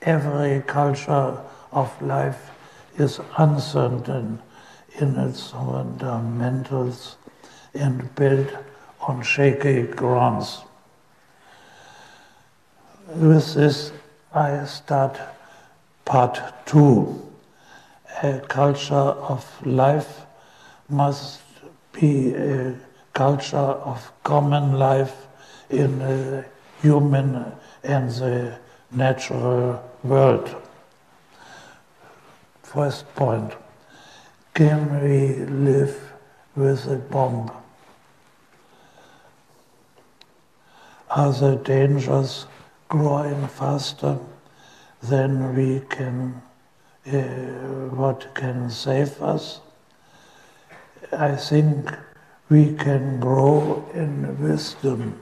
[0.02, 1.40] every culture
[1.72, 2.52] of life
[2.98, 4.42] is uncertain
[5.00, 7.16] in its fundamentals
[7.74, 8.50] and built
[9.00, 10.62] on shaky grounds.
[13.08, 13.92] With this,
[14.34, 15.20] I start
[16.06, 17.28] part two.
[18.24, 20.26] A culture of life
[20.92, 21.42] must
[21.92, 22.76] be a
[23.14, 25.28] culture of common life
[25.70, 26.46] in the
[26.82, 27.46] human
[27.84, 28.58] and the
[28.92, 30.56] natural world.
[32.64, 33.54] First point
[34.54, 36.14] can we live
[36.56, 37.52] with a bomb?
[41.12, 42.46] are the dangers
[42.88, 44.18] growing faster
[45.04, 46.42] than we can,
[47.06, 47.18] uh,
[47.96, 49.60] what can save us.
[51.14, 51.92] I think
[52.48, 55.20] we can grow in wisdom.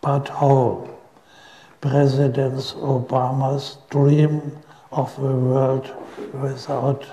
[0.00, 0.88] But how?
[1.80, 4.52] President Obama's dream
[4.92, 5.90] of a world
[6.34, 7.04] without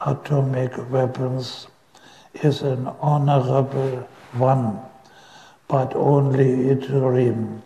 [0.00, 1.68] atomic weapons
[2.34, 4.80] is an honorable one,
[5.68, 7.62] but only a dream.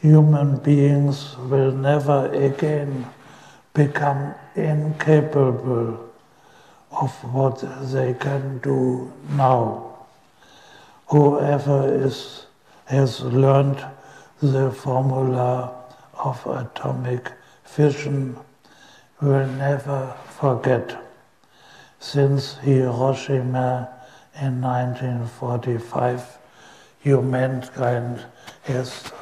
[0.00, 3.06] Human beings will never again
[3.72, 6.13] become incapable
[7.00, 9.94] of what they can do now.
[11.08, 12.46] Whoever is,
[12.86, 13.84] has learned
[14.40, 15.74] the formula
[16.18, 17.32] of atomic
[17.64, 18.36] fission
[19.20, 20.96] will never forget.
[21.98, 23.88] Since Hiroshima
[24.40, 26.38] in 1945,
[27.00, 28.24] humankind
[28.64, 29.12] has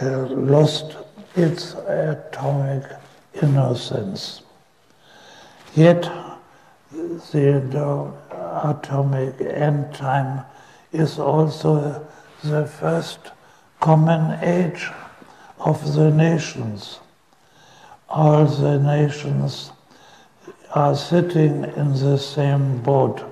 [0.00, 0.96] lost
[1.36, 2.84] its atomic
[3.42, 4.42] innocence.
[5.74, 6.10] Yet
[6.92, 8.14] the oh,
[8.64, 10.44] atomic end time
[10.92, 12.06] is also
[12.44, 13.18] the first
[13.80, 14.88] common age
[15.58, 17.00] of the nations.
[18.08, 19.70] All the nations
[20.74, 23.22] are sitting in the same boat.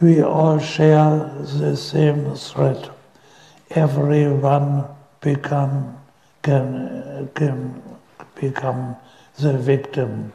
[0.00, 2.90] We all share the same threat.
[3.70, 4.84] Everyone
[5.20, 5.98] become,
[6.42, 7.82] can, can
[8.34, 8.96] become
[9.38, 10.32] the victim.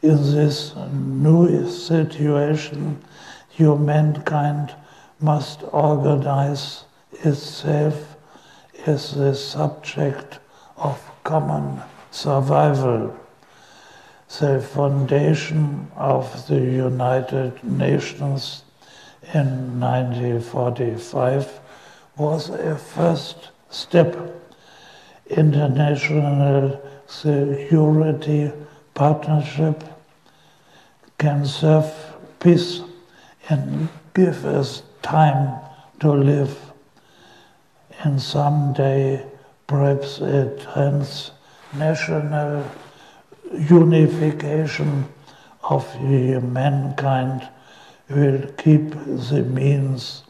[0.00, 3.02] In this new situation,
[3.50, 4.72] humankind
[5.18, 6.84] must organize
[7.24, 8.14] itself
[8.86, 10.38] as the subject
[10.76, 11.82] of common
[12.12, 13.12] survival.
[14.38, 18.62] The foundation of the United Nations
[19.34, 21.60] in 1945
[22.16, 24.16] was a first step.
[25.28, 28.52] International Security
[28.98, 29.84] Partnership
[31.18, 31.86] can serve
[32.40, 32.80] peace
[33.48, 35.60] and give us time
[36.00, 36.58] to live.
[38.02, 39.24] And someday,
[39.68, 42.68] perhaps a transnational
[43.52, 45.04] unification
[45.62, 47.48] of mankind
[48.08, 48.90] will keep
[49.30, 50.24] the means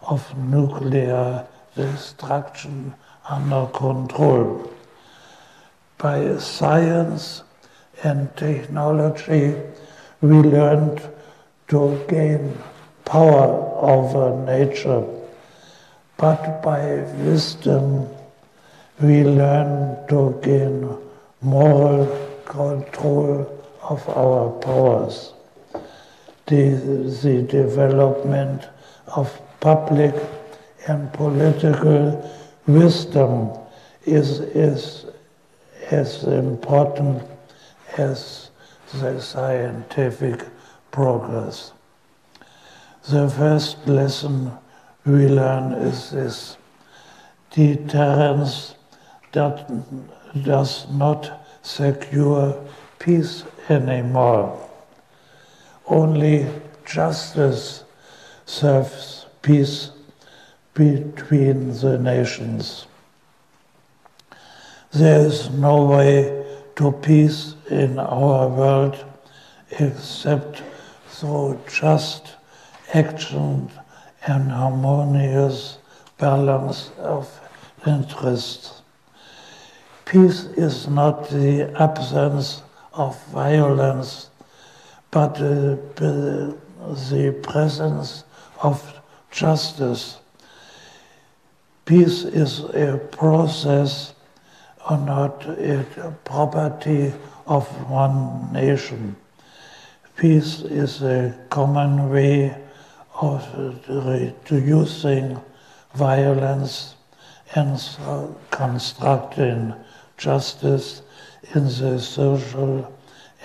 [0.00, 1.46] of nuclear
[1.76, 2.94] destruction
[3.28, 4.72] under control.
[5.98, 7.42] By science
[8.02, 9.54] and technology,
[10.20, 11.00] we learned
[11.68, 12.56] to gain
[13.04, 13.46] power
[13.80, 15.04] over nature,
[16.16, 18.08] but by wisdom,
[19.00, 20.96] we learn to gain
[21.40, 22.06] moral
[22.44, 25.32] control of our powers.
[26.46, 26.70] The,
[27.22, 28.68] the development
[29.16, 30.14] of public
[30.86, 32.30] and political
[32.66, 33.50] wisdom
[34.04, 35.06] is, is
[35.90, 37.22] as important
[37.98, 38.50] as
[38.92, 40.44] the scientific
[40.90, 41.72] progress.
[43.08, 44.52] The first lesson
[45.04, 46.56] we learn is this
[47.50, 48.74] deterrence
[49.32, 49.68] that
[50.42, 52.64] does not secure
[52.98, 54.68] peace anymore.
[55.86, 56.46] Only
[56.86, 57.84] justice
[58.46, 59.90] serves peace
[60.72, 62.86] between the nations.
[64.92, 66.43] There is no way
[66.76, 69.04] to peace in our world
[69.70, 70.62] except
[71.08, 72.34] through just
[72.92, 73.70] action
[74.26, 75.78] and harmonious
[76.18, 77.40] balance of
[77.86, 78.82] interests.
[80.04, 82.62] Peace is not the absence
[82.92, 84.30] of violence,
[85.10, 86.56] but the
[87.42, 88.24] presence
[88.62, 89.00] of
[89.30, 90.18] justice.
[91.84, 94.13] Peace is a process
[94.88, 97.12] or not a property
[97.46, 99.16] of one nation.
[100.16, 102.54] Peace is a common way
[103.20, 103.42] of
[103.88, 105.40] reducing
[105.94, 106.94] violence
[107.54, 107.80] and
[108.50, 109.74] constructing
[110.16, 111.02] justice
[111.54, 112.92] in the social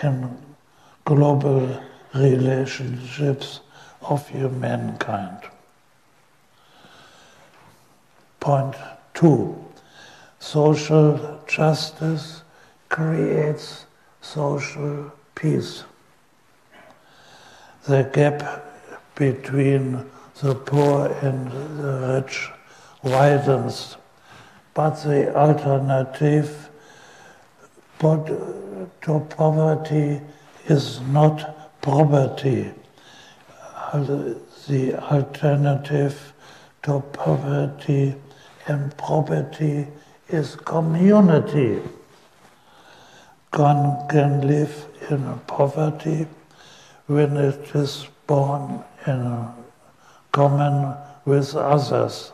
[0.02, 0.38] and
[1.06, 1.82] global
[2.14, 3.60] relationships
[4.02, 5.40] of humankind.
[8.40, 8.76] Point
[9.14, 9.69] two
[10.40, 12.42] social justice
[12.88, 13.86] creates
[14.22, 15.84] social peace.
[17.86, 18.66] The gap
[19.16, 20.06] between
[20.42, 22.50] the poor and the rich
[23.04, 23.98] widens,
[24.74, 26.70] but the alternative
[28.00, 30.22] to poverty
[30.68, 32.72] is not poverty.
[33.94, 36.34] The alternative
[36.84, 38.16] to poverty,
[38.68, 39.88] and property
[40.30, 41.82] is community.
[43.56, 46.28] One can live in poverty
[47.08, 49.48] when it is born in
[50.32, 52.32] common with others,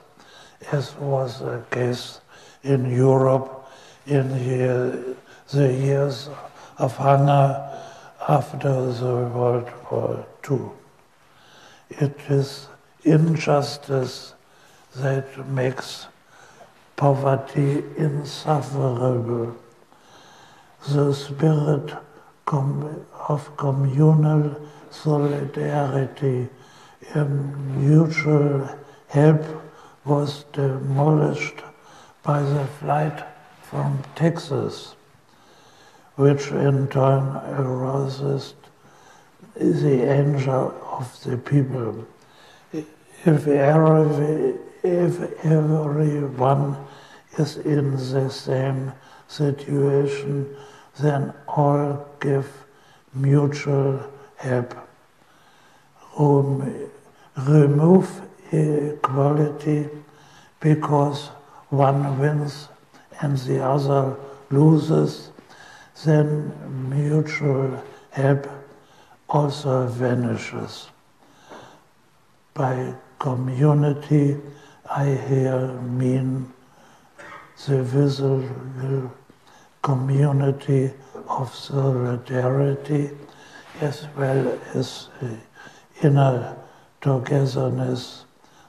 [0.72, 2.20] as was the case
[2.64, 3.66] in Europe
[4.06, 5.16] in the,
[5.52, 6.30] the years
[6.78, 7.80] of hunger
[8.28, 10.60] after the World War II.
[11.90, 12.68] It is
[13.04, 14.34] injustice
[14.96, 16.08] that makes
[16.96, 19.56] poverty insufferable.
[20.88, 21.94] The spirit
[22.48, 24.56] of communal
[24.92, 26.48] solidarity
[27.14, 28.70] and mutual
[29.08, 29.42] help
[30.06, 31.62] was demolished
[32.24, 33.24] by the flight
[33.62, 34.96] from taxes,
[36.16, 38.54] which in turn arouses
[39.56, 42.06] the anger of the people.
[42.74, 46.78] If, every, if everyone
[47.38, 48.94] is in the same
[49.28, 50.56] situation,
[51.00, 52.48] then all give
[53.14, 54.00] mutual
[54.38, 54.76] help.
[56.18, 56.90] Um,
[57.36, 58.22] remove
[58.52, 59.90] equality
[60.60, 61.28] because
[61.70, 62.70] one wins
[63.22, 64.16] and the other
[64.50, 65.32] loses,
[66.06, 66.54] then
[66.90, 68.48] mutual help
[69.30, 70.90] also vanishes.
[72.54, 74.38] By community,
[74.90, 76.54] I here mean
[77.66, 79.12] the visible
[79.82, 80.92] community
[81.28, 83.10] of solidarity
[83.82, 85.38] as well as the
[86.04, 86.56] inner
[87.02, 88.26] togetherness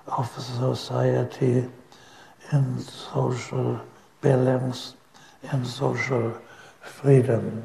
[0.07, 1.69] of society
[2.51, 3.79] in social
[4.23, 4.95] balance
[5.53, 6.33] and social
[6.81, 7.63] freedom.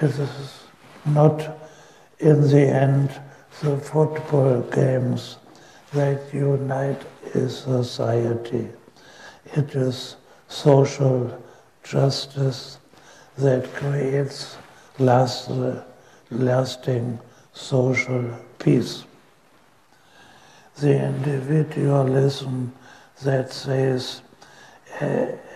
[0.00, 0.64] It is
[1.06, 1.56] not
[2.18, 3.10] in the end
[3.62, 5.38] the football games
[5.92, 7.02] that unite
[7.34, 8.68] a society.
[9.54, 10.16] It is
[10.48, 11.42] social
[11.82, 12.78] justice
[13.38, 14.56] that creates
[14.98, 15.50] last,
[16.30, 17.18] lasting
[17.52, 18.24] social
[18.58, 19.04] peace.
[20.78, 22.72] The individualism
[23.22, 24.22] that says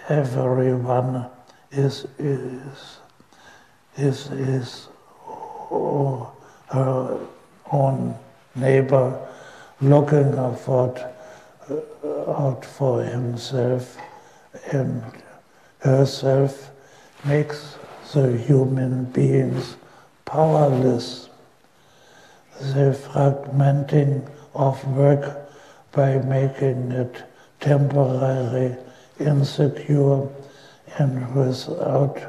[0.08, 1.26] everyone
[1.70, 2.98] is is
[3.96, 4.88] is is
[6.68, 7.18] her
[7.72, 8.14] own
[8.54, 9.28] neighbor
[9.80, 11.13] looking out,
[11.70, 13.96] out for himself
[14.72, 15.02] and
[15.78, 16.70] herself
[17.24, 17.76] makes
[18.12, 19.76] the human beings
[20.24, 21.30] powerless.
[22.60, 25.48] The fragmenting of work
[25.92, 27.22] by making it
[27.60, 28.76] temporary,
[29.18, 30.28] insecure,
[30.98, 32.20] and without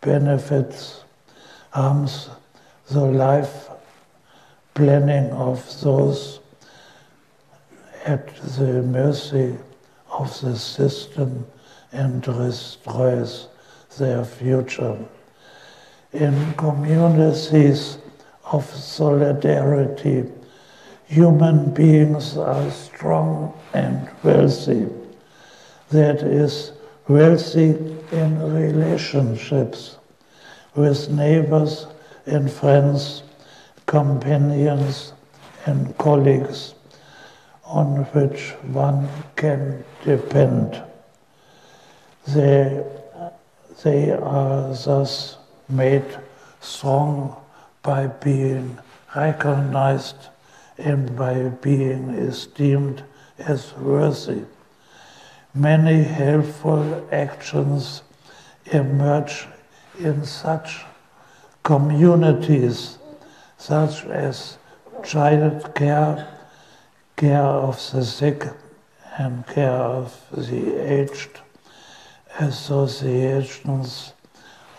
[0.00, 1.04] benefits
[1.70, 2.28] harms
[2.90, 3.68] the life
[4.74, 6.40] planning of those
[8.04, 9.56] at the mercy
[10.10, 11.46] of the system
[11.92, 13.48] and destroys
[13.98, 14.98] their future.
[16.12, 17.98] In communities
[18.52, 20.30] of solidarity,
[21.06, 24.86] human beings are strong and wealthy.
[25.90, 26.72] That is,
[27.08, 27.70] wealthy
[28.12, 29.98] in relationships
[30.74, 31.86] with neighbors
[32.26, 33.22] and friends,
[33.86, 35.12] companions
[35.66, 36.73] and colleagues
[37.66, 40.82] on which one can depend.
[42.28, 42.84] They,
[43.82, 45.38] they are thus
[45.68, 46.04] made
[46.60, 47.36] strong
[47.82, 48.78] by being
[49.14, 50.28] recognized
[50.78, 53.02] and by being esteemed
[53.38, 54.42] as worthy.
[55.54, 58.02] Many helpful actions
[58.66, 59.46] emerge
[59.98, 60.84] in such
[61.62, 62.98] communities,
[63.56, 64.58] such as
[65.04, 66.33] child care,
[67.24, 68.44] care of the sick,
[69.16, 70.62] and care of the
[70.96, 71.40] aged,
[72.38, 74.12] associations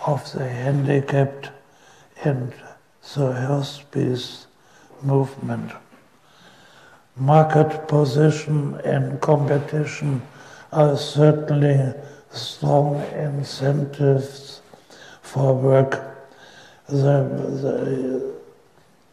[0.06, 1.50] of the handicapped,
[2.24, 2.54] and
[3.16, 4.46] the hospice
[5.02, 5.72] movement.
[7.16, 10.22] Market position and competition
[10.72, 11.80] are certainly
[12.30, 14.62] strong incentives
[15.24, 15.94] for work,
[16.88, 17.18] the,
[17.64, 18.36] the,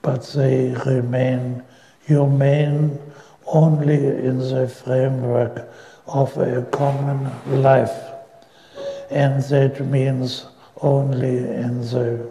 [0.02, 1.62] but they remain
[2.04, 2.98] humane
[3.52, 5.68] only in the framework
[6.06, 7.30] of a common
[7.62, 7.94] life.
[9.10, 10.46] And that means
[10.80, 12.26] only in the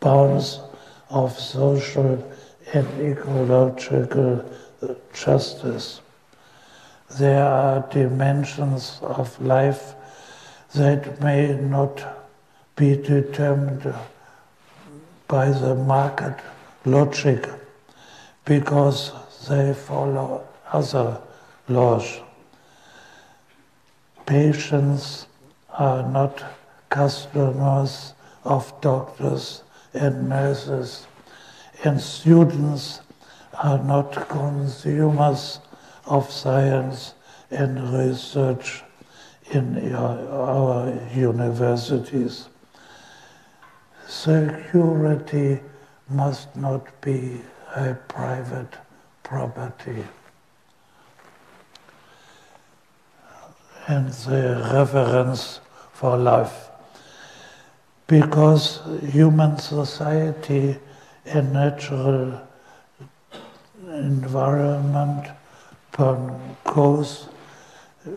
[0.00, 0.60] bounds
[1.08, 2.22] of social
[2.74, 4.44] and ecological
[4.82, 6.00] uh, justice.
[7.18, 9.94] There are dimensions of life
[10.74, 12.26] that may not
[12.74, 13.94] be determined
[15.26, 16.36] by the market
[16.84, 17.48] logic
[18.44, 19.12] because
[19.48, 21.20] they follow other
[21.68, 22.20] laws.
[24.24, 25.26] Patients
[25.70, 26.42] are not
[26.90, 28.14] customers
[28.44, 29.62] of doctors
[29.94, 31.06] and nurses,
[31.84, 33.00] and students
[33.62, 35.60] are not consumers
[36.06, 37.14] of science
[37.50, 38.82] and research
[39.50, 42.48] in our universities.
[44.06, 45.60] Security
[46.08, 47.40] must not be
[47.74, 48.74] a private
[49.22, 50.04] property.
[53.88, 55.60] And the reverence
[55.92, 56.70] for life.
[58.06, 60.76] Because human society
[61.24, 62.40] and natural
[63.88, 65.28] environment
[65.92, 67.28] cause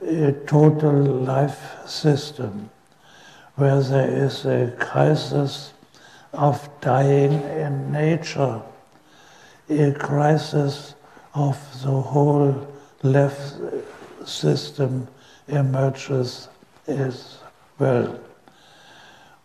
[0.04, 2.70] a total life system
[3.56, 5.74] where there is a crisis
[6.34, 8.62] of dying in nature,
[9.70, 10.96] a crisis
[11.34, 12.68] of the whole
[13.04, 13.54] life
[14.26, 15.08] system
[15.50, 16.48] emerges
[16.88, 17.40] as
[17.78, 18.20] well.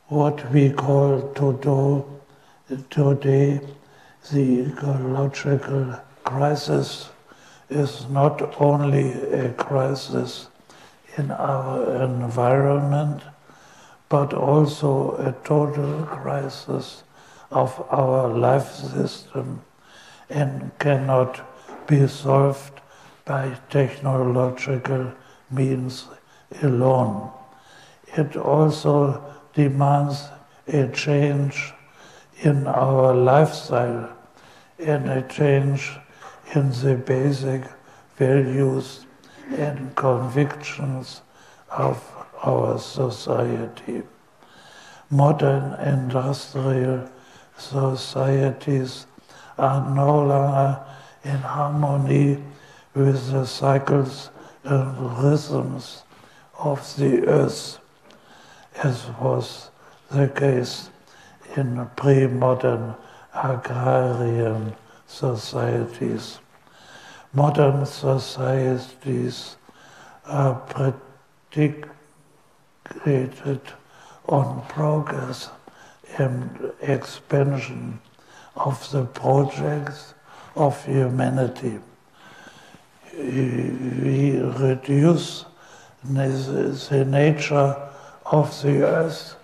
[0.09, 1.33] What we call
[2.91, 3.61] today
[4.33, 7.11] the ecological crisis
[7.69, 10.49] is not only a crisis
[11.17, 13.23] in our environment,
[14.09, 17.03] but also a total crisis
[17.51, 19.63] of our life system
[20.31, 21.41] and cannot
[21.87, 22.81] be solved
[23.25, 25.13] by technological
[25.55, 26.07] means
[26.63, 27.31] alone.
[28.17, 29.23] It also
[29.55, 30.29] demands
[30.67, 31.73] a change
[32.43, 34.11] in our lifestyle
[34.79, 35.93] and a change
[36.55, 37.63] in the basic
[38.17, 39.07] values
[39.57, 41.23] and convictions
[41.71, 42.03] of
[42.43, 44.03] our society.
[45.11, 47.09] Modern industrial
[47.57, 49.07] societies
[49.59, 50.85] are no longer
[51.25, 52.43] in harmony
[52.95, 54.31] with the cycles
[54.65, 56.03] and rhythms
[56.59, 57.79] of the earth,
[58.83, 59.71] as was
[60.11, 60.91] the case
[61.57, 62.95] in pre-modern
[63.35, 64.75] agrarian
[65.07, 66.39] societies.
[67.33, 69.57] Modern societies
[70.27, 70.55] are
[71.51, 71.91] predicated
[74.27, 75.51] on progress
[76.19, 78.01] and expansion
[78.57, 80.15] of the projects
[80.55, 81.81] of humanity.
[83.17, 85.45] We reduce
[86.03, 87.91] the nature
[88.27, 89.37] of the earth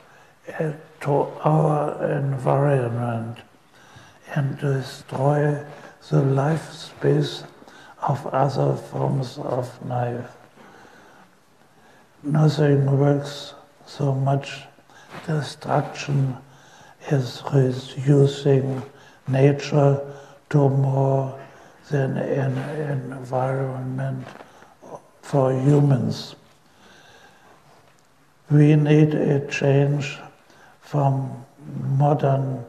[0.59, 1.13] uh, to
[1.45, 3.39] our environment
[4.35, 5.65] and destroy
[6.09, 7.45] the life space
[8.03, 10.37] of other forms of life.
[12.23, 13.55] Nothing works
[13.87, 14.63] so much
[15.27, 16.37] destruction
[17.11, 18.83] as reducing
[19.29, 20.01] nature
[20.51, 21.40] to more
[21.91, 22.57] than an
[23.13, 24.27] environment
[25.23, 26.37] for humans.
[28.51, 30.19] We need a change
[30.81, 31.45] from
[31.99, 32.65] modern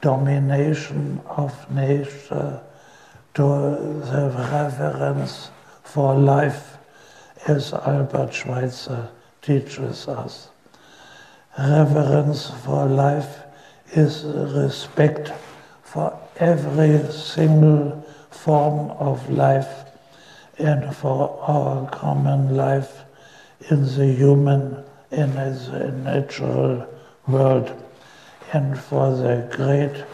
[0.00, 2.60] domination of nature
[3.34, 5.50] to the reverence
[5.82, 6.76] for life,
[7.46, 9.08] as Albert Schweitzer
[9.40, 10.48] teaches us.
[11.58, 13.40] Reverence for life
[13.92, 15.32] is respect
[15.82, 18.02] for every single
[18.32, 19.84] form of life
[20.58, 23.02] and for our common life
[23.70, 26.86] in the human and the natural
[27.26, 27.70] world
[28.52, 30.04] and for the great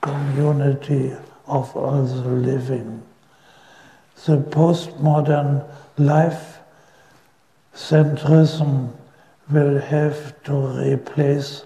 [0.00, 1.12] community
[1.46, 3.02] of all the living.
[4.24, 5.68] The postmodern
[5.98, 6.58] life
[7.74, 8.92] centrism
[9.50, 11.64] will have to replace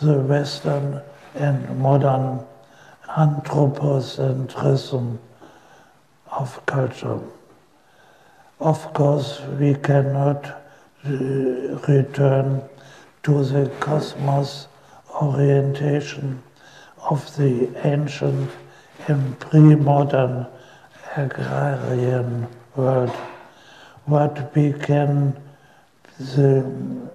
[0.00, 1.02] the Western
[1.34, 2.40] and modern
[3.06, 5.18] anthropocentrism
[6.36, 7.20] of culture.
[8.60, 11.10] Of course, we cannot uh,
[11.88, 12.62] return
[13.24, 14.68] to the cosmos
[15.22, 16.42] orientation
[17.10, 18.50] of the ancient
[19.06, 20.46] and pre-modern
[21.16, 23.10] agrarian world.
[24.06, 25.36] What began
[26.18, 27.10] the,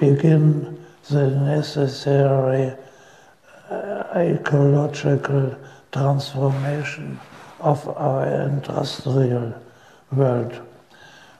[0.00, 2.76] begin the necessary
[3.70, 5.56] uh, ecological
[5.92, 7.18] transformation
[7.60, 9.54] of our industrial
[10.12, 10.60] world.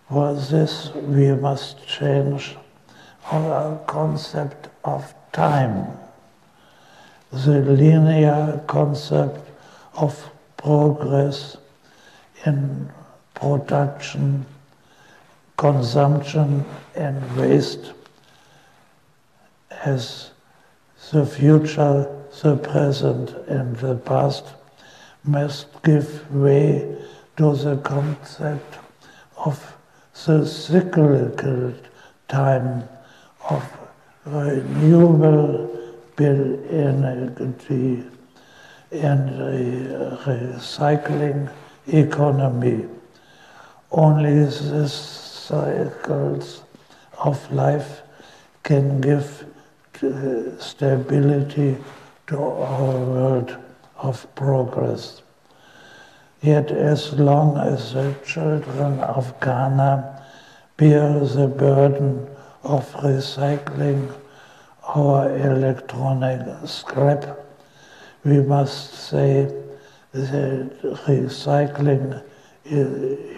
[0.09, 2.57] For this, we must change
[3.31, 5.87] our concept of time,
[7.31, 9.49] the linear concept
[9.95, 11.57] of progress
[12.47, 12.91] in
[13.35, 14.47] production,
[15.57, 16.65] consumption,
[16.95, 17.93] and waste
[19.85, 20.31] as
[21.13, 22.09] the future,
[22.43, 24.45] the present, and the past
[25.25, 26.97] must give way
[27.37, 28.79] to the concept
[29.37, 29.75] of
[30.27, 31.73] the cyclical
[32.29, 32.83] time
[33.49, 33.65] of
[34.25, 35.79] renewable
[36.19, 38.05] energy
[38.91, 39.31] and
[40.27, 41.51] recycling
[41.87, 42.87] economy.
[43.91, 46.63] Only these cycles
[47.19, 48.03] of life
[48.63, 49.45] can give
[50.03, 51.77] uh, stability
[52.27, 53.57] to our world
[53.99, 55.23] of progress.
[56.41, 60.23] Yet, as long as the children of Ghana
[60.77, 62.29] bear the burden
[62.63, 64.13] of recycling
[64.85, 67.39] our electronic scrap,
[68.25, 69.53] we must say
[70.13, 72.23] that recycling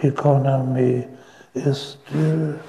[0.03, 1.07] economy
[1.55, 2.59] is still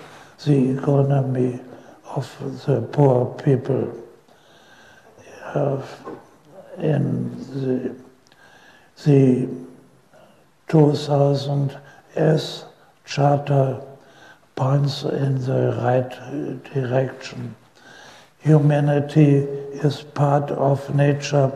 [0.45, 1.61] the economy
[2.05, 3.93] of the poor people.
[6.78, 7.94] In the,
[9.04, 9.48] the
[10.68, 11.78] 2000
[12.16, 12.64] Earth
[13.04, 13.80] Charter
[14.54, 17.54] points in the right direction.
[18.38, 19.34] Humanity
[19.84, 21.52] is part of nature.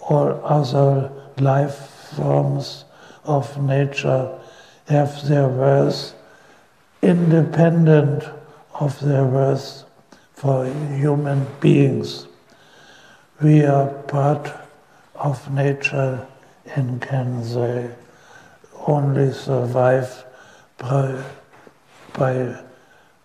[0.00, 1.76] All other life
[2.16, 2.84] forms
[3.24, 4.38] of nature
[4.88, 6.14] have their worth
[7.02, 8.24] independent
[8.80, 9.84] of their worth
[10.34, 12.27] for human beings.
[13.40, 14.52] We are part
[15.14, 16.26] of nature
[16.74, 17.88] and can they
[18.84, 20.24] only survive
[20.76, 21.22] by,
[22.14, 22.64] by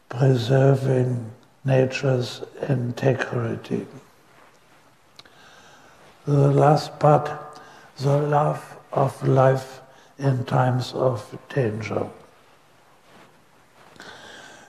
[0.09, 1.31] preserving
[1.65, 3.87] nature's integrity.
[6.25, 7.31] The last part,
[7.97, 9.81] the love of life
[10.19, 12.07] in times of danger.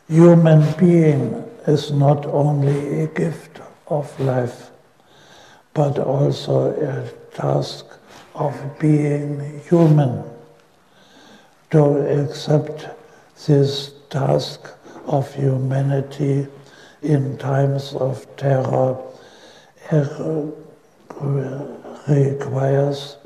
[0.09, 4.70] Human being is not only a gift of life,
[5.75, 7.85] but also a task
[8.35, 10.25] of being human.
[11.70, 12.87] To accept
[13.47, 14.70] this task
[15.07, 16.47] of humanity
[17.03, 18.97] in times of terror
[22.09, 23.16] requires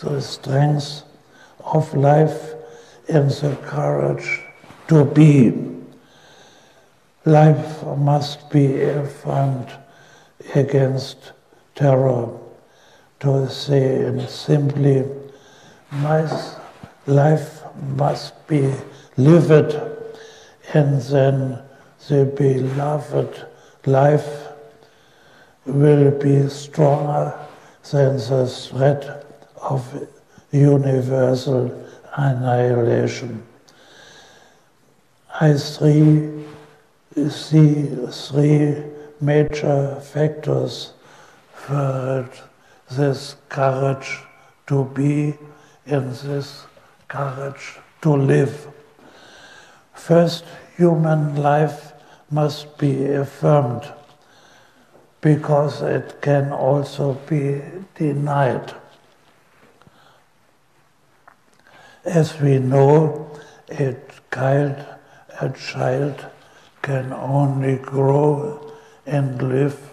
[0.00, 1.02] the strength
[1.64, 2.54] of life
[3.08, 4.40] and the courage
[4.86, 5.52] to be.
[7.24, 9.70] Life must be affirmed
[10.54, 11.32] against
[11.78, 12.28] terror.
[13.20, 15.04] To say simply,
[15.90, 16.22] my
[17.06, 17.62] life
[17.96, 18.72] must be
[19.16, 19.74] lived,
[20.74, 21.62] and then
[22.08, 23.46] the beloved
[23.86, 24.48] life
[25.66, 27.38] will be stronger
[27.90, 29.24] than the threat
[29.62, 29.82] of
[30.50, 31.64] universal
[32.16, 33.42] annihilation.
[35.40, 36.44] I see,
[37.28, 38.82] see three
[39.20, 40.92] major factors
[41.68, 44.18] this courage
[44.66, 45.34] to be
[45.86, 46.66] and this
[47.08, 48.68] courage to live.
[49.94, 50.44] First,
[50.76, 51.92] human life
[52.30, 53.92] must be affirmed
[55.20, 57.60] because it can also be
[57.94, 58.74] denied.
[62.04, 63.30] As we know,
[63.70, 63.96] a
[64.32, 64.86] child,
[65.40, 66.26] a child
[66.82, 68.72] can only grow
[69.04, 69.87] and live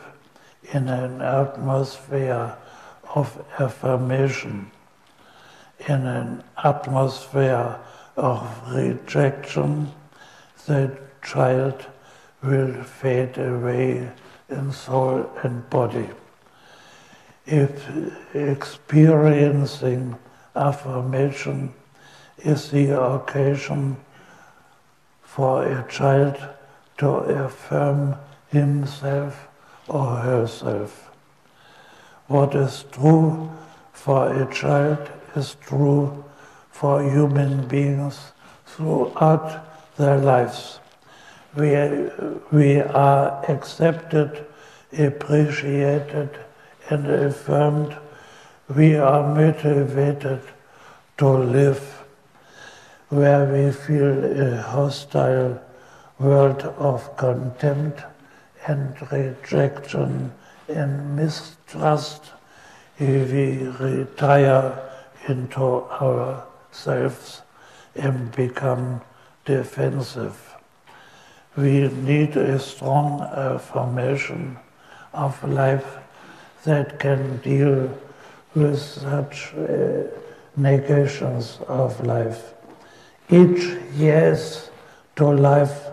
[0.74, 2.56] in an atmosphere
[3.14, 4.72] of affirmation,
[5.88, 7.78] in an atmosphere
[8.16, 9.92] of rejection,
[10.66, 11.86] the child
[12.42, 14.10] will fade away
[14.50, 16.10] in soul and body.
[17.46, 17.88] If
[18.34, 20.18] experiencing
[20.56, 21.74] affirmation
[22.38, 23.98] is the occasion
[25.24, 26.38] for a child
[26.98, 28.16] to affirm
[28.50, 29.45] himself
[29.88, 31.12] or herself.
[32.28, 33.52] What is true
[33.94, 36.24] for a child is true
[36.72, 38.32] for human beings
[38.66, 40.80] throughout their lives.
[41.56, 41.72] We,
[42.52, 44.46] we are accepted,
[44.98, 46.30] appreciated,
[46.90, 47.96] and affirmed.
[48.76, 50.42] We are motivated
[51.18, 52.04] to live
[53.10, 55.62] where we feel a hostile
[56.20, 58.04] world of contempt
[58.68, 60.32] and rejection
[60.68, 62.32] and mistrust,
[63.00, 64.80] we retire
[65.28, 67.42] into ourselves
[67.96, 69.02] and become
[69.46, 70.56] defensive.
[71.56, 74.58] We need a strong affirmation
[75.14, 75.98] of life
[76.64, 77.90] that can deal
[78.56, 80.04] with such uh,
[80.58, 82.54] negations of life.
[83.30, 84.70] Each yes
[85.16, 85.88] to life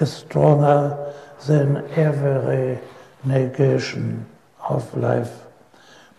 [0.00, 1.14] is stronger
[1.46, 2.78] than every
[3.24, 4.26] negation
[4.68, 5.32] of life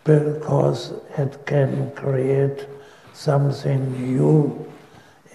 [0.04, 2.68] because it can create
[3.14, 4.66] something new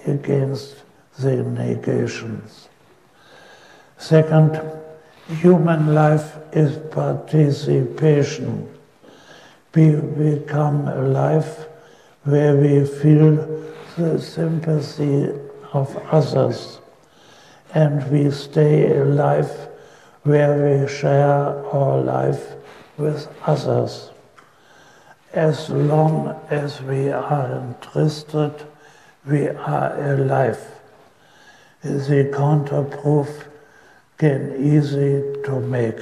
[0.07, 0.83] against
[1.19, 2.69] the negations.
[3.99, 4.61] Second,
[5.29, 8.69] human life is participation.
[9.75, 11.67] We become alive
[12.25, 13.37] where we feel
[13.97, 15.31] the sympathy
[15.73, 16.79] of others
[17.75, 19.51] and we stay alive
[20.25, 22.55] where we share our life
[22.97, 24.11] with others.
[25.33, 28.55] As long as we are interested,
[29.27, 30.61] we are alive.
[31.83, 33.47] The counterproof
[34.17, 36.01] can easy to make.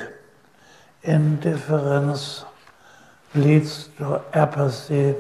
[1.03, 2.45] Indifference
[3.35, 5.17] leads to apathy,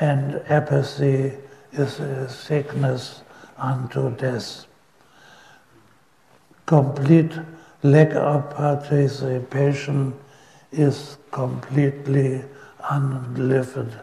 [0.00, 1.34] and apathy
[1.72, 3.22] is a sickness
[3.56, 4.65] unto death.
[6.66, 7.32] Complete
[7.82, 10.12] lack of participation
[10.72, 12.42] is completely
[12.90, 13.96] unlived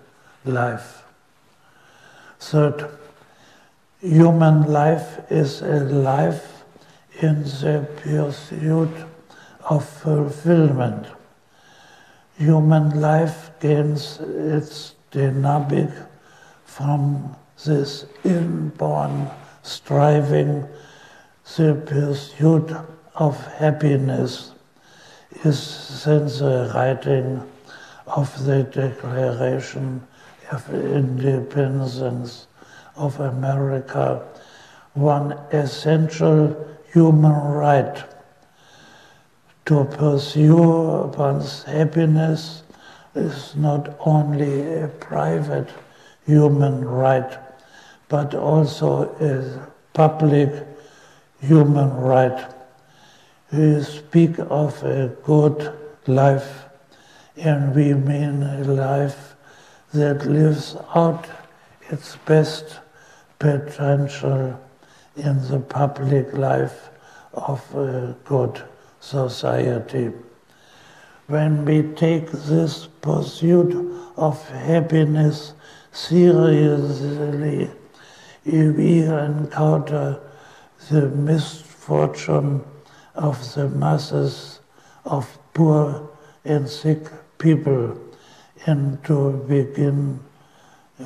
[0.46, 1.04] life.
[2.40, 2.90] Third,
[4.00, 6.64] human life is a life
[7.22, 8.90] in the pursuit
[9.70, 11.08] of fulfillment.
[12.38, 15.90] Human life gains its dynamic
[16.66, 19.30] from this inborn
[19.62, 20.68] striving,
[21.58, 22.72] the pursuit
[23.16, 24.52] of happiness
[25.44, 27.42] is since the writing
[28.08, 30.02] of the Declaration
[30.52, 32.48] of Independence
[32.96, 34.24] of America
[34.94, 36.56] one essential
[36.92, 38.04] human right
[39.66, 42.64] to pursue one's happiness
[43.16, 45.70] is not only a private
[46.26, 47.38] human right,
[48.10, 50.73] but also a public
[51.48, 52.54] human right.
[53.52, 55.78] We speak of a good
[56.08, 56.66] life,
[57.36, 59.36] and we mean a life
[59.94, 61.28] that lives out
[61.90, 62.80] its best
[63.40, 64.60] potential
[65.18, 66.90] in the public life
[67.34, 68.64] of a good
[69.00, 70.12] society.
[71.28, 73.74] When we take this pursuit
[74.16, 75.54] of happiness
[75.92, 77.70] seriously,
[78.46, 80.20] we encounter
[80.90, 82.64] the misfortune
[83.16, 84.60] of the masses
[85.06, 86.10] of poor
[86.46, 87.08] and sick
[87.38, 87.98] people
[88.66, 90.20] and to begin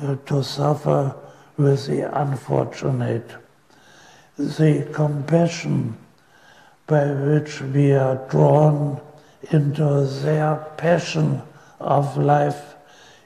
[0.00, 1.14] uh, to suffer
[1.56, 3.30] with the unfortunate.
[4.36, 5.96] The compassion
[6.86, 9.00] by which we are drawn
[9.50, 11.42] into their passion
[11.80, 12.74] of life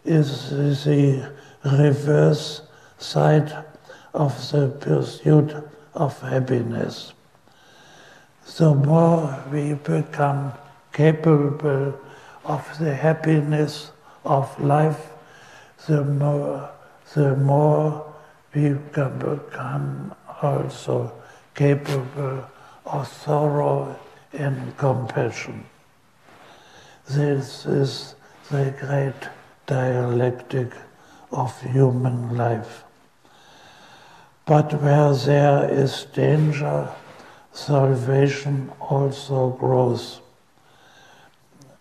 [0.04, 0.50] is
[0.84, 1.30] the
[1.64, 2.62] reverse
[2.98, 3.64] side
[4.14, 5.54] of the pursuit
[5.94, 7.12] of happiness.
[8.56, 10.52] The more we become
[10.92, 11.98] capable
[12.44, 13.92] of the happiness
[14.24, 15.10] of life,
[15.86, 16.70] the more,
[17.14, 18.12] the more
[18.54, 21.12] we can become also
[21.54, 22.44] capable
[22.86, 23.96] of sorrow
[24.32, 25.64] and compassion.
[27.08, 28.14] This is
[28.50, 29.28] the great
[29.66, 30.72] dialectic
[31.30, 32.84] of human life.
[34.44, 36.88] But where there is danger,
[37.52, 40.20] salvation also grows.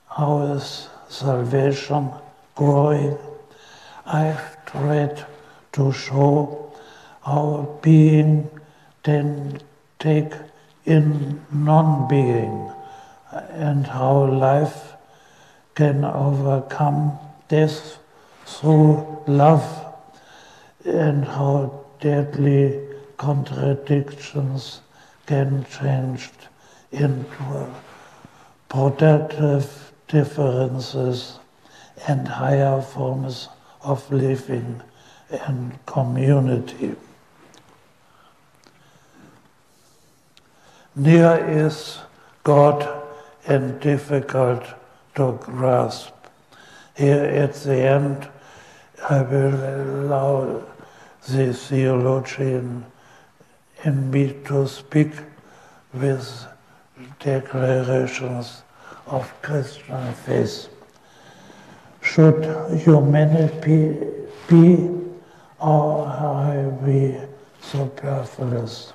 [0.07, 2.11] How is salvation
[2.55, 3.17] growing?
[4.05, 5.25] I've tried
[5.73, 6.73] to show
[7.23, 8.49] how being
[9.03, 9.59] can
[9.97, 10.33] take
[10.85, 12.71] in non-being
[13.31, 14.93] and how life
[15.73, 17.97] can overcome death
[18.45, 19.65] through love
[20.85, 22.79] and how deadly
[23.17, 24.81] contradictions
[25.27, 26.29] can change
[26.91, 27.73] into
[28.67, 31.39] productive differences
[32.07, 33.47] and higher forms
[33.81, 34.81] of living
[35.29, 36.95] and community.
[40.95, 41.99] Near is
[42.43, 43.03] God
[43.47, 44.63] and difficult
[45.15, 46.13] to grasp.
[46.95, 48.27] Here at the end,
[49.09, 50.63] I will allow
[51.27, 52.85] the theologian
[53.83, 55.11] in me to speak
[55.93, 56.47] with
[57.19, 58.63] declarations
[59.05, 60.67] of Christian faith.
[62.01, 62.43] Should
[62.79, 63.97] humanity
[64.47, 64.89] be
[65.59, 67.17] or are we
[67.61, 68.93] superfluous?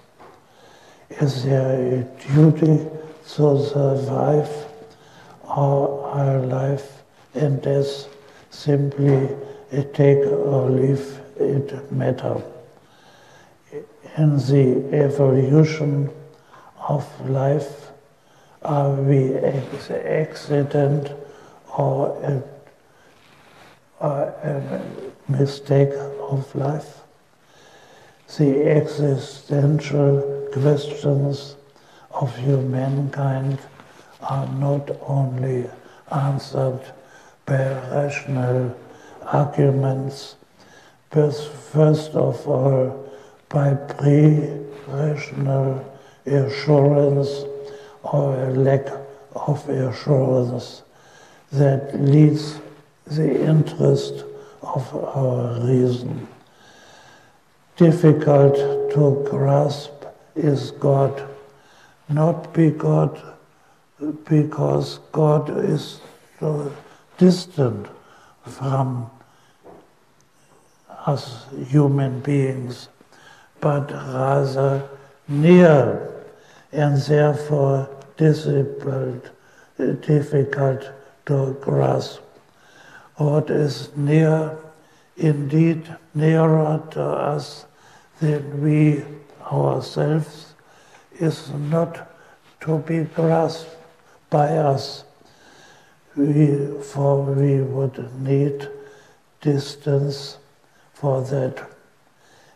[1.10, 2.02] Is there a
[2.34, 2.88] duty
[3.34, 4.50] to survive
[5.42, 7.02] or our life
[7.34, 8.08] and death
[8.50, 9.28] simply
[9.70, 12.42] a take or leave it matter?
[14.16, 16.10] In the evolution
[16.88, 17.90] of life,
[18.62, 21.12] are we an accident
[21.76, 22.42] or a,
[24.00, 24.82] or a
[25.28, 25.92] mistake
[26.30, 27.02] of life?
[28.34, 31.56] the existential questions
[32.10, 33.58] of humankind
[34.20, 35.70] are not only
[36.10, 36.80] answered
[37.46, 37.56] by
[37.92, 38.76] rational
[39.22, 40.34] arguments,
[41.10, 43.10] first of all
[43.48, 45.84] by pre-rational
[46.26, 47.44] assurance
[48.02, 48.86] or a lack
[49.34, 50.82] of assurance
[51.52, 52.58] that leads
[53.06, 54.24] the interest
[54.62, 56.26] of our reason.
[57.76, 58.56] Difficult
[58.92, 59.92] to grasp
[60.34, 61.28] is God,
[62.08, 63.18] not because,
[64.24, 66.00] because God is
[67.18, 67.86] distant
[68.44, 69.10] from
[71.06, 72.88] us human beings,
[73.60, 74.88] but rather
[75.28, 76.12] near
[76.72, 79.30] and therefore difficult,
[80.02, 80.90] difficult
[81.26, 82.20] to grasp.
[83.16, 84.58] What is near,
[85.16, 87.66] indeed nearer to us
[88.20, 89.04] than we
[89.50, 90.54] ourselves,
[91.18, 92.10] is not
[92.62, 93.74] to be grasped
[94.28, 95.04] by us.
[96.16, 98.68] We, for we would need
[99.40, 100.38] distance
[100.96, 101.62] for that.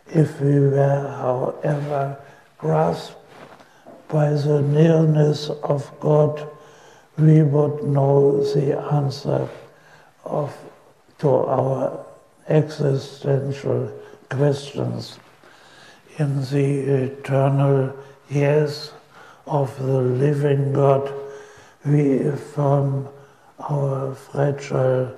[0.07, 2.17] If we were, however,
[2.57, 3.15] grasped
[4.07, 6.49] by the nearness of God,
[7.17, 9.47] we would know the answer
[10.25, 10.57] of,
[11.19, 12.05] to our
[12.47, 13.91] existential
[14.29, 15.19] questions.
[16.17, 17.95] In the eternal
[18.29, 18.91] yes
[19.45, 21.13] of the living God,
[21.85, 23.07] we affirm
[23.59, 25.15] our fragile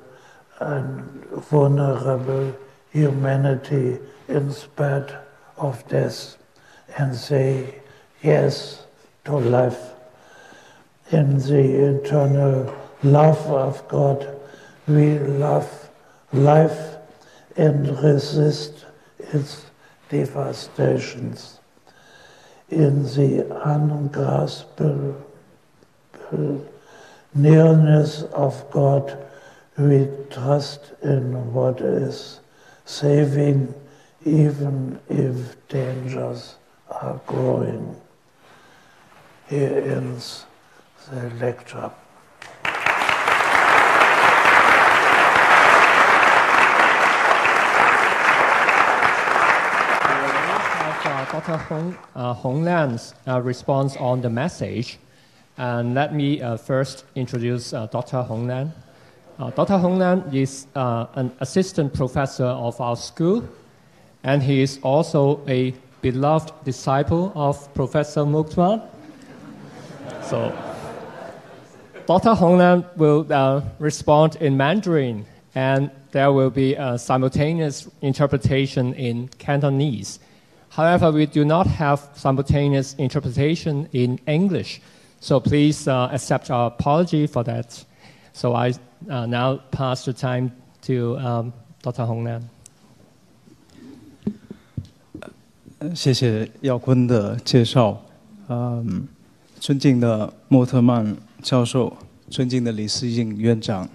[0.59, 2.53] and vulnerable
[2.94, 5.12] humanity in spite
[5.58, 6.38] of death
[6.98, 7.82] and say
[8.22, 8.86] yes
[9.26, 9.91] to life.
[11.12, 12.74] In the eternal
[13.04, 14.39] love of God,
[14.88, 15.89] we love
[16.32, 16.96] life
[17.58, 18.86] and resist
[19.18, 19.66] its
[20.10, 21.60] devastations.
[22.70, 25.24] In the ungraspable
[27.34, 29.18] nearness of God,
[29.78, 32.39] we trust in what is
[32.86, 33.74] saving,
[34.26, 36.56] even if dangers
[36.90, 38.00] are growing.
[39.50, 40.46] Here ends
[41.10, 41.92] the lecture.
[51.34, 51.58] Dr.
[51.58, 55.00] Hong, uh, Hong Liang's uh, response on the message.
[55.58, 58.22] And let me uh, first introduce uh, Dr.
[58.22, 58.72] Hong Liang.
[59.40, 59.80] Uh, Dr.
[59.80, 63.44] Hong Liang is uh, an assistant professor of our school,
[64.24, 68.88] and he is also a beloved disciple of Professor Moltmann.
[70.22, 70.56] so,
[72.06, 72.36] Dr.
[72.36, 75.26] Hong Liang will uh, respond in Mandarin,
[75.56, 80.20] and there will be a simultaneous interpretation in Cantonese.
[80.70, 84.80] However, we do not have simultaneous interpretation in English,
[85.22, 87.84] so please uh, accept our apology for that.
[88.34, 88.74] So I
[89.10, 90.51] uh, now pass the time
[90.86, 92.06] to um, Dr.
[92.06, 92.49] Hong Nan.
[95.93, 98.01] 谢谢耀坤的介绍，
[98.47, 99.08] 嗯，
[99.60, 101.93] 尊敬的莫特曼教授，
[102.30, 103.89] 尊敬的李思颖院长，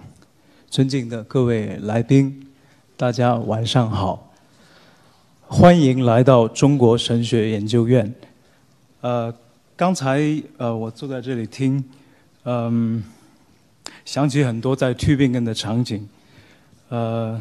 [0.69, 2.47] 尊敬的各位来宾，
[2.95, 4.31] 大家晚上好。
[5.47, 8.13] 欢迎来到中国神学研究院。
[9.01, 9.33] 呃，
[9.75, 10.21] 刚才
[10.57, 11.83] 呃，我坐在这里听，
[12.43, 13.03] 嗯，
[14.09, 16.09] 想起很多在 Tubingen 的场景。
[16.87, 17.39] 呃，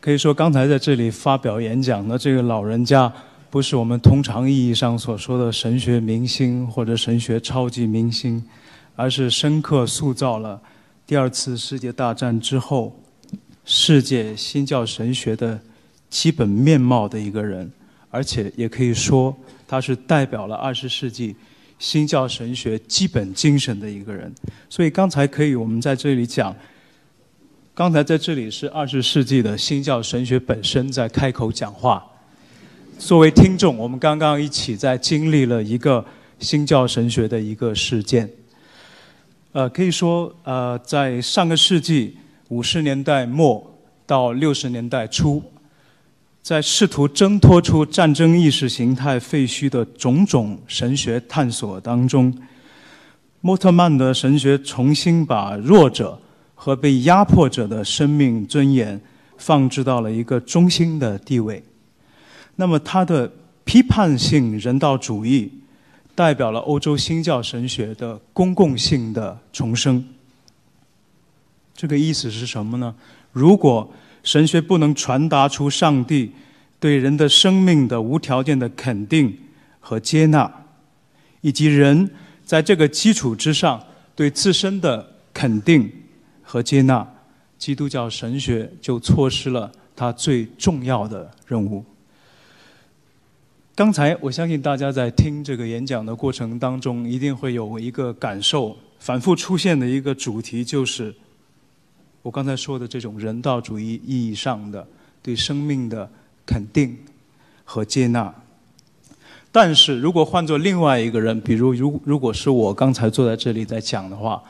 [0.00, 3.12] 可以说刚才在这里发表演讲的这个老人家，
[3.50, 8.42] 不是我们通常意义上所说的神学明星或者神学超级明星，
[8.96, 10.58] 而是深刻塑造了
[11.06, 12.98] 第二次世界大战之后
[13.66, 15.60] 世界新教神学的。
[16.08, 17.70] 基本面貌的一个人，
[18.08, 19.36] 而且也可以说
[19.66, 21.36] 他是代表了二十世纪
[21.78, 24.32] 新教神学基本精神的一个人。
[24.68, 26.54] 所以刚才可以我们在这里讲，
[27.74, 32.04] 刚才在这里是二十世纪的新教神学本身在开口讲话。
[32.98, 36.04] 作为听众，我们刚刚一起在经历了一个
[36.40, 38.28] 新教神学的一个事件。
[39.52, 42.16] 呃，可以说，呃，在上个世纪
[42.48, 45.42] 五十年代末到六十年代初。
[46.48, 52.34] 在试图挣脱出战争意识形态废墟的种种神学探索当中，
[53.42, 56.18] 莫特曼的神学重新把弱者
[56.54, 58.98] 和被压迫者的生命尊严
[59.36, 61.62] 放置到了一个中心的地位。
[62.56, 63.30] 那么，他的
[63.64, 65.52] 批判性人道主义
[66.14, 70.02] 代表了欧洲新教神学的公共性的重生。
[71.74, 72.94] 这个意思是什么呢？
[73.32, 73.92] 如果
[74.28, 76.30] 神学不能传达出上帝
[76.78, 79.34] 对人的生命的无条件的肯定
[79.80, 80.66] 和接纳，
[81.40, 82.10] 以及人
[82.44, 83.82] 在这个基础之上
[84.14, 85.90] 对自身的肯定
[86.42, 87.08] 和接纳，
[87.56, 91.82] 基督教神学就错失了它最重要的任务。
[93.74, 101.14] 刚才我相信大家在听这个演讲的过程当中，一定会有一个感受，反复出现的一个主题就是
[102.22, 104.86] 我刚才说的这种人道主义意义上的
[105.22, 106.10] 对生命的
[106.44, 106.96] 肯定
[107.64, 108.34] 和接纳。
[109.50, 114.42] 但是如果换做另外一个人，比如如如果是我刚才坐在这里在讲的话，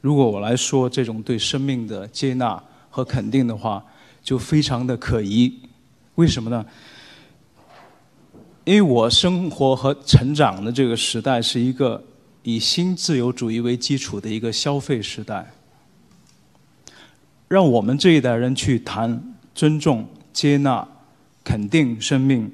[0.00, 2.60] 如果我来说这种对生命的接纳
[2.90, 3.84] 和肯定的话，
[4.22, 5.52] 就非常的可疑。
[6.16, 6.66] 为什么呢？
[8.64, 12.02] 因为我生活和成长的这个时代是一个
[12.42, 15.48] 以新自由主义为基础的一个消费时代，
[17.48, 20.86] 让我们这一代人去谈尊重、接纳、
[21.44, 22.50] 肯定生命，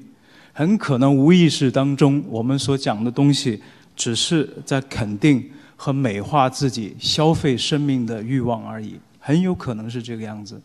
[0.53, 3.61] 很可能无意识当中，我们所讲的东西
[3.95, 10.61] 只是在肯定和美化自己消费生命的欲望而已，很有可能是这个样子。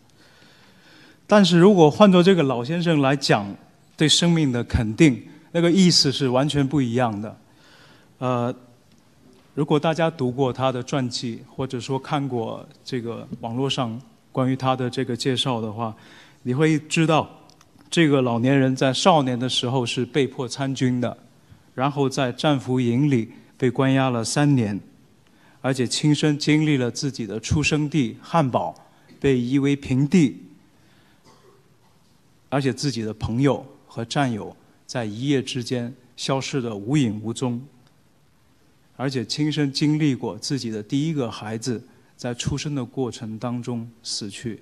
[1.25, 3.45] 但是如果换做这个老先生来讲
[3.97, 7.37] 对生命的肯定，那个意思是完全不一样的。
[8.19, 8.55] 呃，
[9.55, 13.99] 如果大家读过他的传记，或者说看过这个网络上
[14.31, 15.95] 关于他的这个介绍的话，
[16.43, 17.29] 你会知道，
[17.89, 21.17] 这个老年人在少年的时候是被迫参军的，
[21.75, 24.79] 然后在战俘营里被关押了三年，
[25.61, 28.75] 而且亲身经历了自己的出生地汉堡
[29.19, 30.43] 被夷为平地，
[32.49, 34.55] 而且自己的朋友和战友。
[34.89, 37.61] 在一夜之间消失的无影无踪，
[38.97, 41.79] 而且亲身经历过自己的第一个孩子
[42.19, 44.61] 在出生的过程当中死去，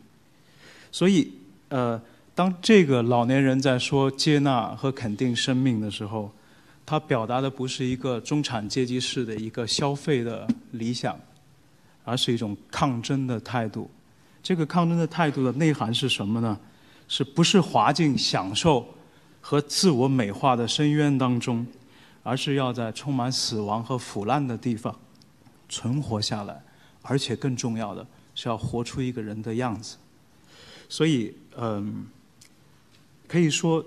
[0.91, 1.33] 所以，
[1.69, 1.99] 呃，
[2.35, 6.31] 当这个老年人在说接纳和肯定生命的时候，
[6.85, 11.19] 他表达的不是一个中产阶级式的一个消费的理想，
[12.03, 13.89] 而是一种抗争的态度。
[14.43, 16.59] 这个抗争的态度的内涵是什么呢？
[17.07, 18.85] 是不是滑进享受？
[19.41, 21.65] 和自我美化的深渊当中，
[22.21, 24.93] 而是要在充满死亡和腐烂的地方
[25.67, 26.61] 存活下来，
[27.07, 28.05] 而且更重要的
[28.35, 29.95] 是要活出一个人的样子。
[30.89, 32.05] 所以，嗯，
[33.27, 33.83] 可以说，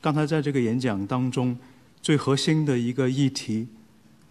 [0.00, 1.56] 刚才在这个演讲当中
[2.00, 3.66] 最核心的一个议题，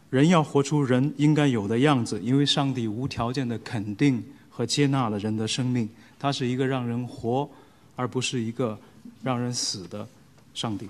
[0.09, 7.49] 人要活出人应该有的样子，因为上帝无条件的肯定和接纳了人的生命，它是一个让人活，
[7.95, 8.79] 而不是一个
[9.21, 10.07] 让人死的。
[10.53, 10.89] 上帝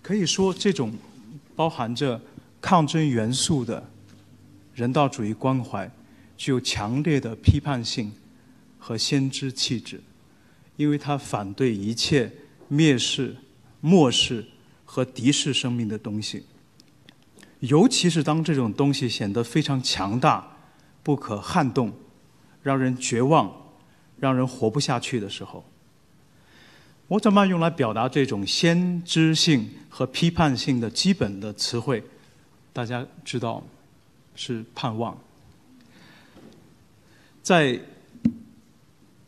[0.00, 0.92] 可以说，这种
[1.54, 2.18] 包含着
[2.60, 3.90] 抗争元素的
[4.74, 5.90] 人道主义关怀，
[6.36, 8.12] 具有强烈的批判性
[8.78, 10.00] 和先知气质，
[10.76, 12.30] 因为它反对一切
[12.70, 13.36] 蔑视、
[13.80, 14.46] 漠视
[14.84, 16.44] 和敌视生命的东西，
[17.60, 20.56] 尤其是当这种东西显得非常强大、
[21.02, 21.92] 不可撼动，
[22.62, 23.50] 让人绝望、
[24.18, 25.64] 让人活不下去的时候。
[27.08, 32.02] 摩特曼用来表达这种先知性和批判性的基本的词汇，
[32.72, 33.62] 大家知道
[34.34, 35.16] 是盼望。
[37.42, 37.80] 在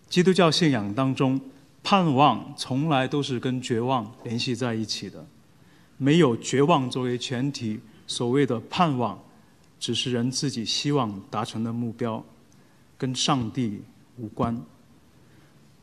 [0.08, 1.40] 基督教信仰当中，
[1.82, 5.26] 盼望从来都是跟绝望联系在一起的。
[5.96, 9.18] 没有绝望作为前提，所谓的盼望，
[9.80, 12.24] 只是人自己希望达成的目标，
[12.98, 13.82] 跟上帝
[14.18, 14.60] 无关。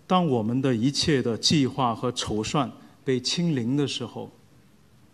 [0.06, 2.72] 当我们的一切的计划和筹算
[3.03, 4.30] 被清零的时候，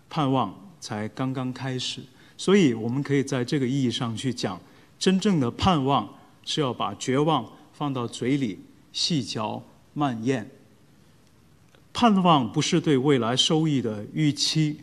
[0.09, 2.01] 盼望才刚刚开始。
[2.37, 4.59] 所以，我们可以在这个意义上去讲，
[4.99, 6.07] 真正的盼望
[6.43, 8.59] 是要把绝望放到嘴里
[8.91, 9.63] 细嚼
[9.93, 10.49] 慢咽。
[11.93, 14.81] 盼望不是对未来收益的预期，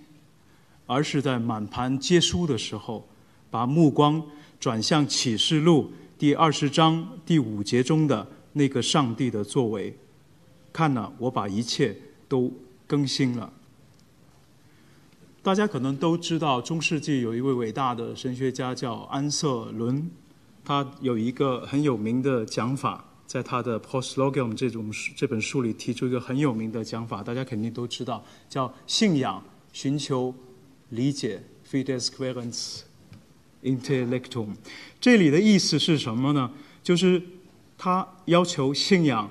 [0.87, 3.07] 而是在满盘皆输的时候，
[3.51, 4.23] 把目光
[4.59, 9.95] 转向启示录第二十章第五节中的那个上帝的作为。
[10.73, 11.95] 看了，我把一切
[12.27, 12.51] 都
[12.87, 13.53] 更新了。
[15.43, 20.09] 大家可能都知道，中世纪有一位伟大的神学家叫安瑟伦，
[20.65, 29.43] 他有一个很有名的讲法，在他的《Postlogium》这种这本书里提出一个很有名的讲法，大家肯定都知道，叫信仰
[29.73, 30.33] 寻求
[30.91, 32.83] 理解 （Fides querens
[33.65, 34.51] intellectum）。
[35.01, 36.53] 这里的意思是什么呢？
[36.85, 37.21] 就是
[37.77, 39.29] 他要求信仰。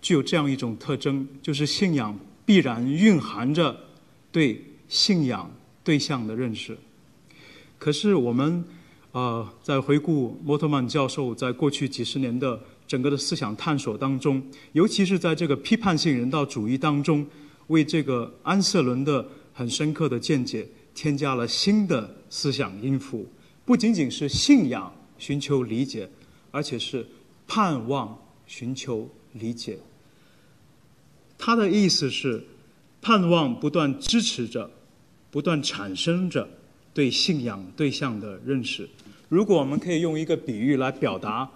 [0.00, 3.76] 具有这样一种特征，就是信仰必然蕴含着
[4.30, 5.50] 对信仰
[5.84, 6.76] 对象的认识。
[7.78, 8.64] 可是我们
[9.12, 14.42] 呃，在回顾摩托曼教授在过去几十年的整个的思想探索当中，
[14.72, 17.26] 尤其是在这个批判性人道主义当中，
[17.68, 23.26] 为这个安瑟伦的很深刻的见解添加了新的思想音符，
[23.64, 26.08] 不仅仅是信仰寻求理解，
[26.50, 27.06] 而且是
[27.46, 29.78] 盼望寻求理解。
[31.38, 32.44] 他的意思是，
[33.00, 34.70] 盼望不断支持着，
[35.30, 36.48] 不断产生着
[36.94, 38.88] 对信仰对象的认识。
[39.28, 41.48] 如果我们可以用一个比喻来表达，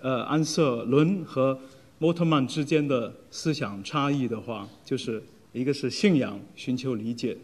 [0.00, 1.58] 呃，安瑟伦和
[1.98, 5.22] 莫特曼之间的思想差异的话，就是
[5.52, 7.36] 一个是信仰寻求理解，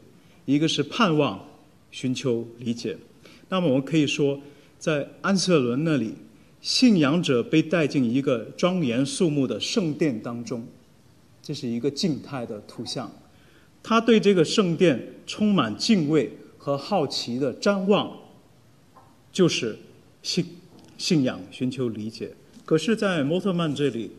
[0.45, 1.43] 一个是盼望
[1.91, 2.97] 寻求理解。
[3.49, 4.39] 那么我们可以说，
[4.79, 6.15] 在安瑟伦那里，
[6.61, 10.67] 信仰者被带进一个庄严肃穆的圣殿当中。
[11.43, 13.11] 这是一个静态的图像，
[13.83, 18.17] 他对这个圣殿充满敬畏和好奇的瞻望，
[19.33, 19.79] 就是
[20.23, 20.45] 信
[20.99, 22.33] 信仰寻求理解。
[22.65, 24.11] 可是，在摩特曼这里，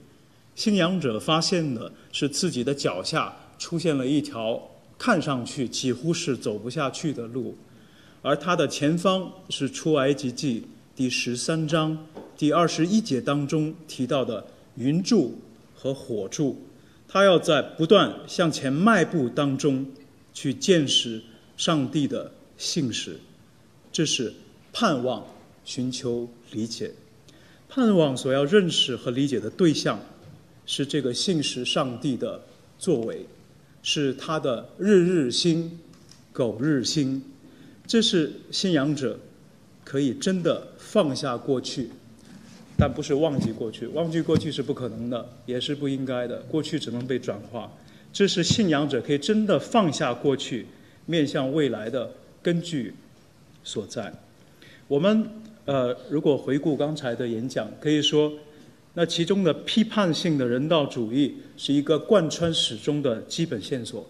[0.56, 4.62] 信仰者发现的是自己的脚下出现了一条
[4.98, 7.56] 看上去几乎是走不下去的路，
[8.22, 10.66] 而他的前方是出埃及记
[10.96, 11.98] 第十三章
[12.36, 15.40] 第二十一节当中提到的云柱
[15.74, 16.60] 和火柱。
[17.14, 19.86] 他要在不断向前迈步当中，
[20.34, 21.22] 去见识
[21.58, 23.18] 上帝的信实，
[23.92, 24.34] 这是
[24.72, 25.28] 盼望
[25.66, 26.94] 寻求理解，
[27.68, 30.00] 盼望所要认识和理解的对象，
[30.66, 32.42] 是这个信实上帝的
[32.80, 33.26] 作为，
[33.84, 35.78] 是他的日日新，
[36.32, 37.22] 苟日新，
[37.86, 39.20] 这是信仰者
[39.84, 41.90] 可以真的放下过去。
[42.82, 46.38] 但不是忘记过去，忘记过去是不可能的，也是不应该的。
[46.50, 47.72] 过去只能被转化，
[48.12, 50.66] 这是信仰者可以真的放下过去，
[51.06, 52.96] 面向未来的根据
[53.64, 54.12] 所在。
[54.88, 55.30] 我们
[55.66, 58.34] 呃，如果回顾刚才的演讲，可以说，
[58.96, 64.10] 那其中的批判性的人道主义是一个贯穿始终的基本线索。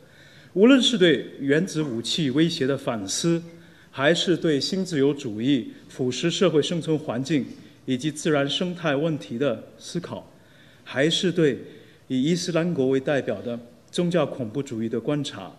[0.54, 3.44] 无论是对原子武器威胁的反思，
[3.90, 7.46] 还是对新自由主义腐蚀社会生存环境。
[7.86, 10.30] 以及自然生态问题的思考，
[10.84, 11.60] 还是对
[12.08, 13.60] 以伊斯兰国为代表的
[13.90, 15.52] 宗教恐怖主义的观察，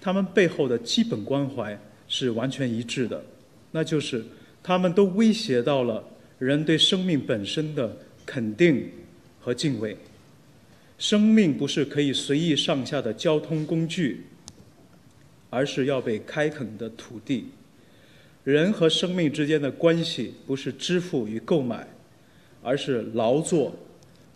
[0.00, 3.22] 他们背后的基本关怀是完全一致的，
[3.72, 4.24] 那就是
[4.62, 6.02] 他们都威胁到了
[6.38, 8.88] 人对生命本身的肯定
[9.40, 9.96] 和敬畏。
[10.98, 14.24] 生命不是可以随意上下的交通工具，
[15.48, 17.46] 而是要被开垦的土地。
[18.48, 21.86] 人和生命之间的关系不是支付与购买，
[22.62, 23.76] 而是劳作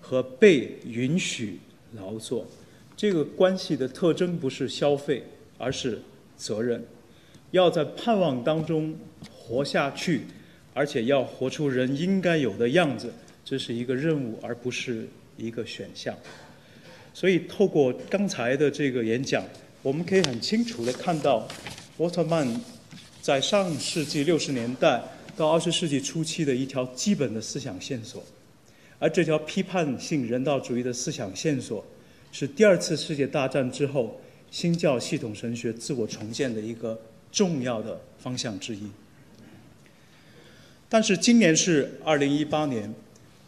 [0.03, 1.59] 和被允许
[1.95, 2.47] 劳作。
[2.95, 5.25] 这个关系的特征不是消费，
[5.57, 5.99] 而是
[6.37, 6.85] 责任。
[7.53, 8.95] 要在盼望当中
[9.31, 10.21] 活下去，
[10.75, 13.11] 而且要活出人应该有的样子，
[13.43, 15.09] 这是一个任务，而不是
[15.39, 16.15] 一个选项。
[17.15, 19.43] 所以，透过刚才的这个演讲，
[19.83, 21.49] 我们可以很清楚地看到
[21.97, 22.47] 沃特曼。
[23.23, 25.01] 在上世纪六十年代
[25.37, 28.21] 到二十世纪初期的一条基本的思想线索，
[28.99, 31.85] 而这条批判性人道主义的思想线索，
[32.33, 34.21] 是第二次世界大战之后
[34.51, 37.01] 新教系统神学自我重建的一个
[37.31, 38.91] 重要的方向之一。
[40.89, 42.93] 但是今年是二零一八年，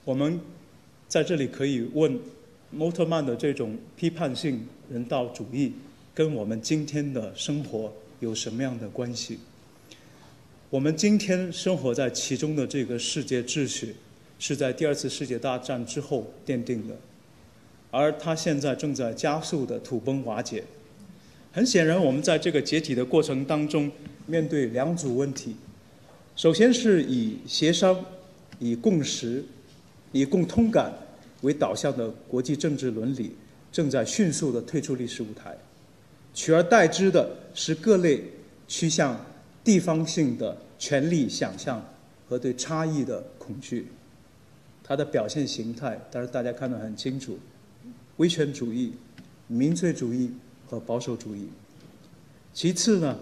[0.05, 0.41] 我们
[1.09, 2.17] 在这里可以问：
[2.71, 5.73] 莫特曼的这种批判性人道主义
[6.15, 9.41] 跟我们今天的生活有什么样的关系？
[10.75, 13.95] 我们今天生活在其中的这个世界秩序，
[14.41, 16.97] 是在第二次世界大战之后奠定的，
[17.93, 20.65] 而它现在正在加速的土崩瓦解。
[21.53, 23.89] 很显然，我们在这个解体的过程当中，
[24.27, 25.55] 面对两组问题：
[26.35, 28.05] 首先是以协商、
[28.59, 29.45] 以共识、
[30.11, 30.93] 以共通感
[31.43, 33.37] 为导向的国际政治伦理，
[33.71, 35.57] 正在迅速的退出历史舞台，
[36.35, 38.25] 取而代之的是各类
[38.67, 39.25] 趋向
[39.65, 40.57] 地方性的。
[40.77, 41.83] 权力想象
[42.29, 43.87] 和对差异的恐惧，
[44.83, 47.39] 它的表现形态，当然大家看得很清楚：
[48.19, 48.93] 威权主义、
[49.47, 50.33] 民粹主义
[50.69, 51.49] 和保守主义。
[52.53, 53.17] 其次呢，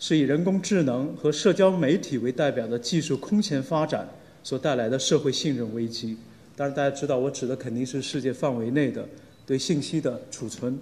[0.00, 4.08] 是以人工智能和社交媒体为代表的技术空前发展
[4.42, 6.16] 所带来的社会信任危机。
[6.56, 9.06] 当然，大家知道，我指的肯定是世界范围内的
[9.46, 10.76] 对信息的储存、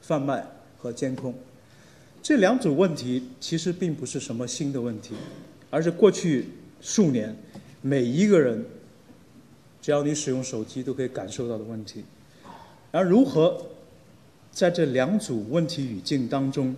[0.00, 0.46] 贩卖
[0.78, 1.34] 和监控。
[2.22, 5.14] 这两组问题其实并不是什么新的问题。
[5.70, 6.46] 而是过去
[6.80, 7.36] 数年，
[7.82, 8.64] 每一个人，
[9.82, 12.02] 只要你使用手机都可以感受到的问题。
[12.90, 13.66] 而如何
[14.50, 16.74] 在这两组问题语境当中，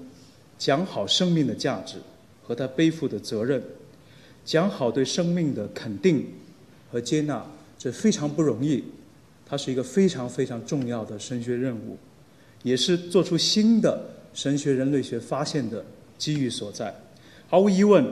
[0.59, 1.99] 讲好生命的价值
[2.43, 3.62] 和他背负的责任，
[4.45, 6.27] 讲好对生命的肯定
[6.91, 7.47] 和接纳，
[7.79, 8.83] 这非常不容易，
[9.47, 11.97] 它是一个非常非常重要的神学任务，
[12.65, 15.85] 也是做出新的神学人类学发现的
[16.19, 16.94] 机遇所在。
[17.48, 18.05] 毫无疑问，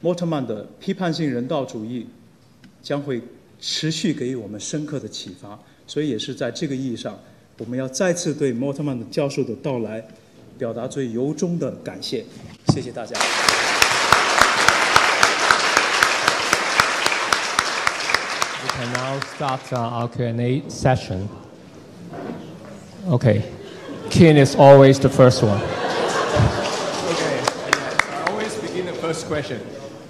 [0.00, 2.06] 莫特曼的批判性人道主义
[2.82, 3.20] 将会
[3.60, 5.58] 持续给予我们深刻的启发。
[5.86, 7.18] 所以，也是在这个意义上，
[7.58, 10.06] 我们要再次对莫特曼的教授的到来
[10.58, 12.24] 表达最由衷的感谢。
[12.68, 13.18] 谢谢大家。
[18.60, 21.26] We can now start our Q&A session.
[23.08, 23.57] Okay.
[24.10, 25.60] Kin is always the first one.
[25.60, 27.42] Okay,
[28.10, 29.60] I always begin the first question.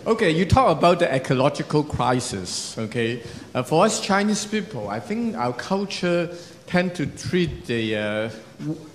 [0.06, 2.78] Okay, you talk about the ecological crisis.
[2.78, 3.22] Okay,
[3.54, 6.30] uh, for us Chinese people, I think our culture
[6.66, 8.30] tend to treat the uh,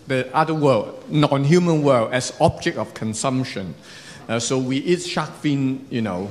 [0.07, 3.75] the other world, non-human world, as object of consumption.
[4.30, 6.30] Uh, so we eat shark fin, you know,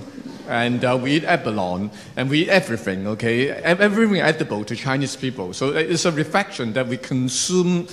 [0.49, 3.07] and uh, we eat abalone, and we eat everything.
[3.07, 5.53] Okay, everything edible to Chinese people.
[5.53, 7.86] So it's a reflection that we consume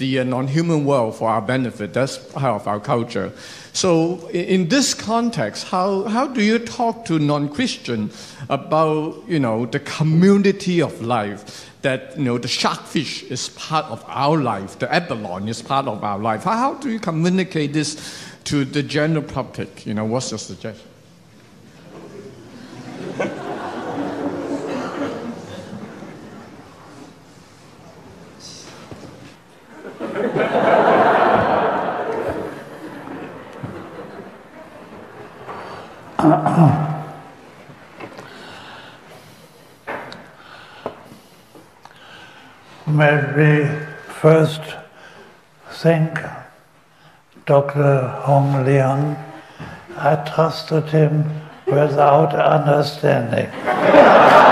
[0.00, 1.92] the uh, non-human world for our benefit.
[1.92, 3.30] That's part of our culture.
[3.72, 8.10] So in this context, how, how do you talk to non-Christian
[8.48, 11.68] about, you know, the community of life?
[11.82, 16.02] That, you know, the sharkfish is part of our life, the abalone is part of
[16.02, 16.44] our life.
[16.44, 17.96] How, how do you communicate this
[18.44, 19.86] to the general public?
[19.86, 20.88] You know, what's your suggestion?
[36.18, 36.86] Uh-uh.
[42.86, 43.66] May we
[44.20, 44.60] first
[45.70, 46.18] thank
[47.46, 48.08] Dr.
[48.24, 49.16] Hong Liang.
[49.96, 51.24] I trusted him
[51.66, 53.50] without understanding.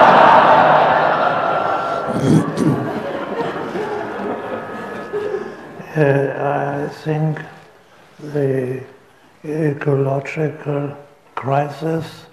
[6.00, 7.40] I think
[8.20, 8.84] the
[9.44, 10.96] ecological
[11.34, 12.26] crisis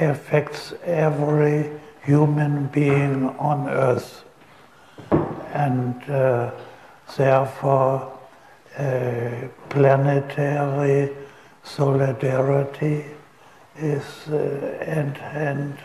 [0.00, 1.70] affects every
[2.02, 4.24] human being on earth.
[5.52, 6.50] And uh,
[7.16, 8.12] therefore
[8.78, 9.30] uh,
[9.68, 11.16] planetary
[11.62, 13.04] solidarity
[13.76, 15.78] is uh, and and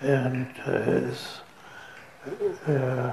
[0.00, 1.40] and is
[2.66, 3.12] uh,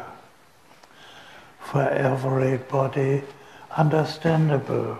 [1.72, 3.22] for everybody
[3.76, 4.98] understandable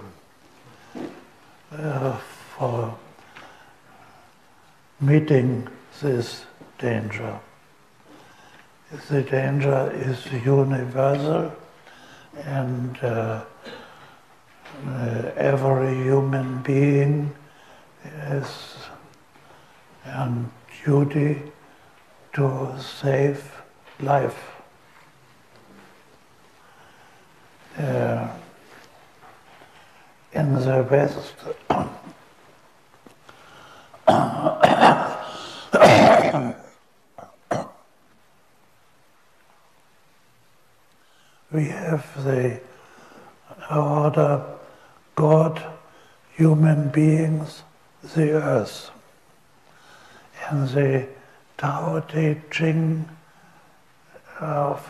[1.72, 2.18] uh,
[2.58, 2.94] for
[5.00, 5.66] meeting
[6.02, 6.46] this
[6.78, 7.40] danger.
[9.10, 11.54] The danger is universal
[12.44, 13.44] and uh,
[14.86, 17.34] uh, every human being
[18.04, 18.76] has
[20.06, 20.34] a
[20.84, 21.42] duty
[22.34, 23.52] to save
[24.02, 24.57] life.
[27.78, 28.28] Uh,
[30.34, 31.36] in the West,
[41.52, 42.60] we have the
[43.72, 44.44] order
[45.16, 45.64] God,
[46.34, 47.62] human beings,
[48.16, 48.90] the earth.
[50.50, 51.08] And the
[51.58, 53.08] Tao Te Ching
[54.40, 54.84] of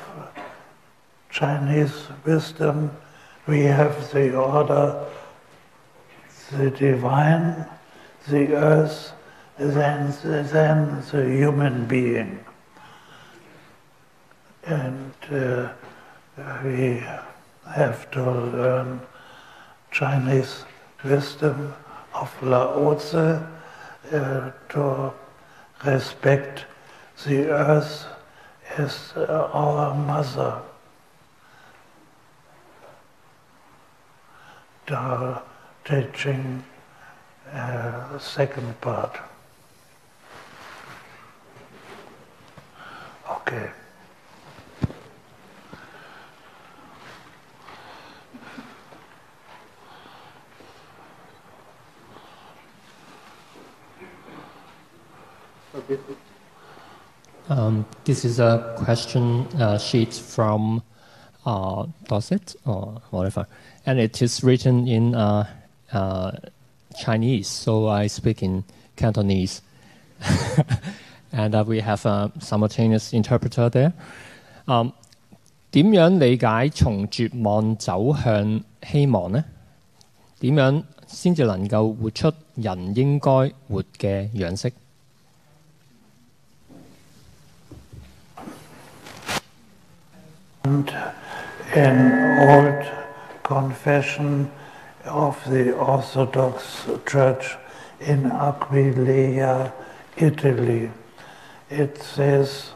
[1.38, 2.89] Chinese wisdom,
[3.45, 5.05] we have the order,
[6.51, 7.64] the divine,
[8.27, 9.14] the earth,
[9.59, 12.43] then, then the human being.
[14.65, 15.69] And uh,
[16.64, 17.03] we
[17.68, 18.99] have to learn
[19.91, 20.65] Chinese
[21.03, 21.72] wisdom
[22.15, 25.14] of Lao uh, to
[25.85, 26.65] respect
[27.27, 28.07] the earth
[28.76, 30.64] as our mother.
[34.88, 35.41] The
[35.84, 36.64] teaching
[37.51, 39.19] uh, second part.
[43.30, 43.69] Okay.
[57.49, 60.81] Um, this is a question uh, sheet from
[61.45, 63.47] uh, Dorset or whatever,
[63.86, 65.47] and it is written in uh,
[65.93, 66.32] uh,
[66.99, 68.65] Chinese, so I speak in
[68.97, 69.62] Cantonese.
[71.32, 73.93] and uh, we have a simultaneous interpreter there.
[74.69, 74.93] Um,
[75.73, 79.43] 点样理解从绝望走向希望呢？
[80.40, 83.31] 点样先至能够活出人应该
[83.69, 84.70] 活嘅样式？
[91.74, 92.85] an old
[93.48, 94.52] confession
[95.06, 97.56] of the Orthodox Church
[98.02, 99.72] in Aquileia,
[100.18, 100.91] Italy.
[101.69, 102.72] It says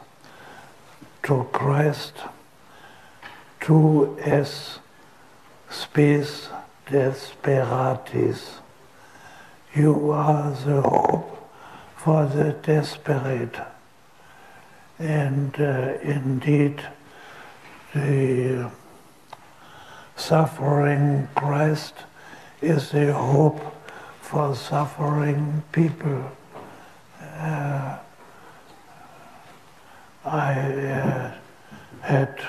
[1.24, 2.14] to Christ,
[3.60, 4.78] tu es
[5.68, 6.48] spes
[6.86, 8.60] desperatis.
[9.74, 11.50] You are the hope
[11.96, 13.60] for the desperate.
[14.98, 16.82] And uh, indeed,
[17.92, 18.70] the
[20.22, 21.94] suffering Christ
[22.60, 23.60] is the hope
[24.20, 26.30] for suffering people.
[27.20, 27.98] Uh,
[30.24, 31.34] I uh,
[32.02, 32.40] had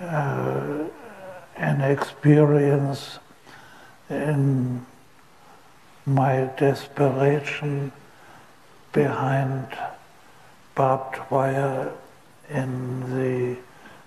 [0.00, 0.84] uh,
[1.56, 3.20] an experience
[4.08, 4.84] in
[6.06, 7.92] my desperation
[8.92, 9.68] behind
[10.74, 11.92] barbed wire
[12.48, 13.56] in the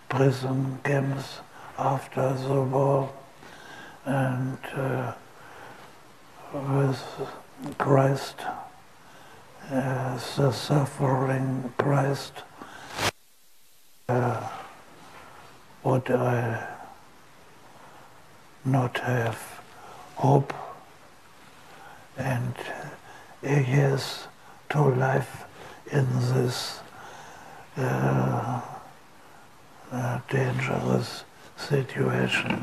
[0.09, 1.39] prison camps
[1.77, 3.11] after the war
[4.05, 5.13] and uh,
[6.53, 7.03] with
[7.77, 8.35] Christ
[9.69, 12.43] as the suffering Christ
[14.09, 14.49] uh,
[15.83, 16.67] would I
[18.65, 19.61] not have
[20.15, 20.53] hope
[22.17, 22.53] and
[23.41, 24.27] a yes
[24.69, 25.45] to life
[25.91, 26.79] in this
[27.77, 28.61] uh,
[29.91, 31.23] uh, dangerous
[31.58, 32.60] situation.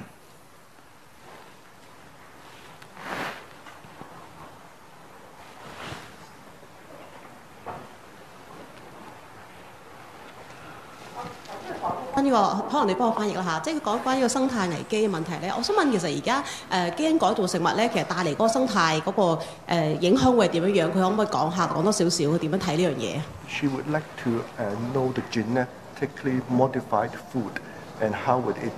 [12.13, 20.91] 关于个可能你帮我翻译啦吓，即系讲关于个生态危机嘅问题咧，我想问其实而家诶基因改造食物咧，其实带嚟嗰个生态嗰个诶影响会系点样样？
[20.91, 23.21] 佢可唔可以讲下讲多少少佢点样睇呢样嘢？
[23.49, 27.59] She would like to uh, know the genetically modified food
[28.00, 28.72] and how would it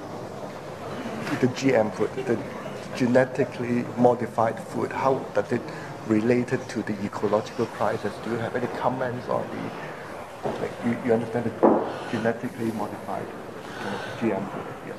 [1.40, 2.38] the GM food, the
[2.96, 5.62] genetically modified food, how does it
[6.06, 8.12] related to the ecological crisis?
[8.24, 9.92] Do you have any comments on the
[10.60, 13.26] like you, you understand the genetically modified
[14.18, 14.96] GM food, yes.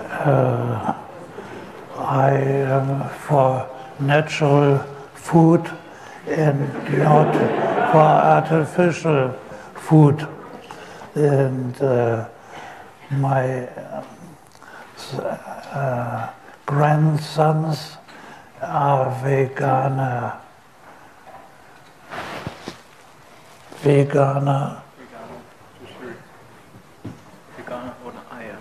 [0.00, 0.94] Uh,
[1.98, 3.68] I am for
[4.00, 4.78] natural
[5.14, 5.70] food
[6.26, 7.32] and not
[7.92, 9.32] for artificial
[9.74, 10.26] food.
[11.14, 12.28] And uh,
[13.10, 13.68] my
[15.18, 16.30] uh,
[16.66, 17.96] grandsons
[18.60, 20.40] are Veganer.
[23.82, 24.82] Veganer.
[27.56, 28.58] Veganer ohne Eier.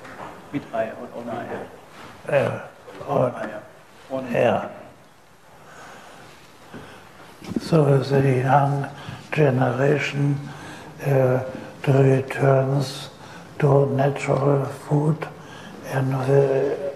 [0.51, 2.69] Mit Eier und ohne Eier.
[3.07, 3.61] Ohne Eier.
[4.09, 4.82] Ohne yeah.
[7.61, 8.89] So the young
[9.31, 10.39] generation
[11.05, 11.43] uh,
[11.87, 13.09] returns
[13.59, 15.27] to natural food
[15.87, 16.23] and uh,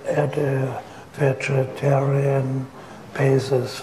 [0.05, 0.81] at a
[1.13, 2.67] vegetarian
[3.13, 3.81] basis.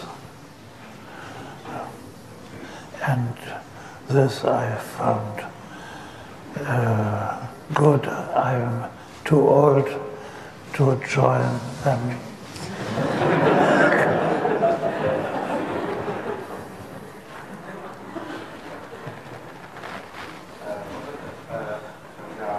[3.07, 3.37] And
[4.09, 5.45] this I found
[6.61, 8.07] uh, good.
[8.07, 8.91] I'm
[9.25, 9.89] too old
[10.75, 13.71] to join them.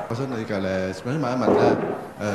[0.07, 1.75] 我想你嘅咧，想問一問咧，
[2.21, 2.25] 誒。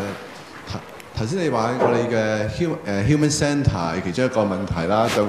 [1.16, 5.22] 頭先你話我哋嘅 human 誒 human centre 其中一個問題啦，就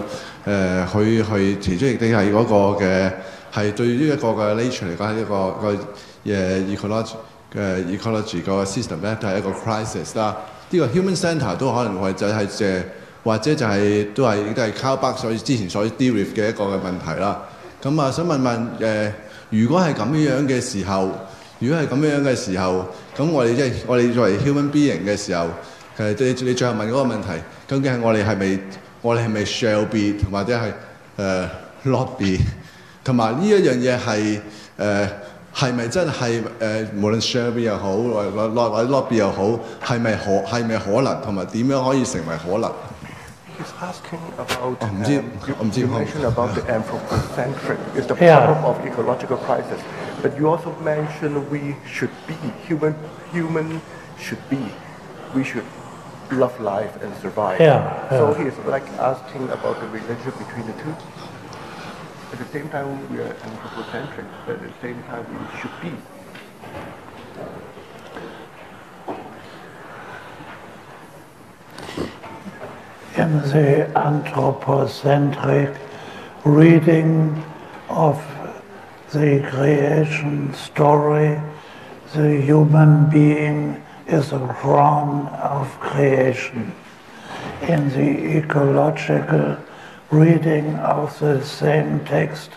[0.49, 3.11] 誒佢佢其中亦都係嗰個嘅
[3.53, 7.11] 係對於一個嘅 nature 嚟講係一個個誒 ecology
[7.53, 10.37] 嘅 ecology 個 system 咧都係一個 crisis 啦。
[10.69, 12.83] 呢個 human centre 都可能係就係借
[13.23, 17.41] 或者就係都係都係 c a r back 所以之前所以 deal with 嘅一個嘅問題啦。
[17.83, 19.11] 咁啊想問問誒，
[19.49, 21.09] 如果係咁樣嘅時候，
[21.61, 22.85] 如果係咁樣嘅時候，
[23.15, 25.47] 咁我哋即係我哋作為 human being 嘅時候，
[25.95, 27.27] 其你你最後問嗰個問題，
[27.67, 28.59] 究竟係我哋係咪
[29.01, 30.71] 我哋係咪 shall be 或者係
[31.17, 31.47] 誒
[31.83, 32.37] not be，
[33.03, 34.39] 同埋呢一樣嘢係
[34.79, 35.07] 誒
[35.53, 42.71] 係咪真係誒、無論 shall be 又好，或或或 not be 又好，係咪可係咪可能，同埋點樣可以成為可能？
[44.89, 45.21] 唔、知
[45.61, 45.81] 唔知
[47.95, 48.07] Is
[48.65, 50.00] of ecological crisis?
[50.21, 52.35] But you also mentioned we should be
[52.67, 52.95] human.
[53.31, 53.81] Human
[54.19, 54.63] should be.
[55.33, 55.65] We should
[56.31, 57.59] love life and survive.
[57.59, 58.43] Yeah, So yeah.
[58.43, 60.95] he's like asking about the relationship between the two.
[62.31, 65.91] At the same time, we are anthropocentric, but at the same time, we should be.
[73.17, 75.75] In the anthropocentric
[76.45, 77.43] reading
[77.89, 78.15] of
[79.11, 81.37] the creation story,
[82.13, 86.73] the human being is a crown of creation.
[87.63, 89.57] In the ecological
[90.11, 92.51] reading of the same text,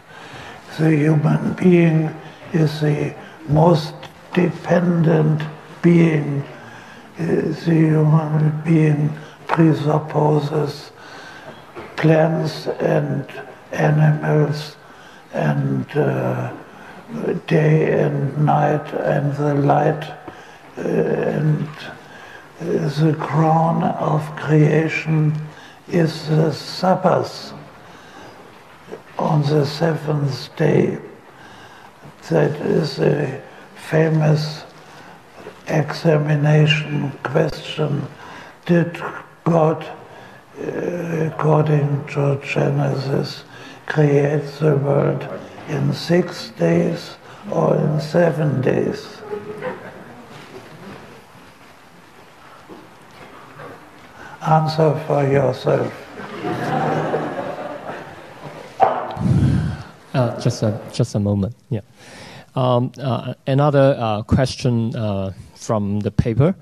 [0.79, 2.15] the human being
[2.53, 3.15] is the
[3.49, 3.95] most
[4.33, 5.43] dependent
[5.83, 6.45] being.
[7.19, 9.13] The human being
[9.49, 10.93] presupposes
[11.97, 13.27] plants and
[13.73, 14.77] animals
[15.35, 16.53] and uh,
[17.47, 20.05] day and night and the light
[20.79, 21.69] uh, and
[22.61, 25.35] the crown of creation
[25.89, 27.53] is the Sabbath
[29.19, 30.99] on the seventh day.
[32.31, 33.43] That is a
[33.77, 34.65] famous
[35.67, 38.07] examination question.
[38.67, 39.01] Did
[39.45, 39.85] God,
[40.59, 43.45] uh, according to Genesis,
[43.87, 45.27] create the world
[45.69, 47.17] in six days
[47.51, 49.19] or in seven days?
[54.47, 55.93] Answer for yourself.
[60.15, 61.57] Uh, just a just a moment.
[61.71, 61.81] Yeah.
[62.55, 66.55] Um, uh, another uh, question uh, from the paper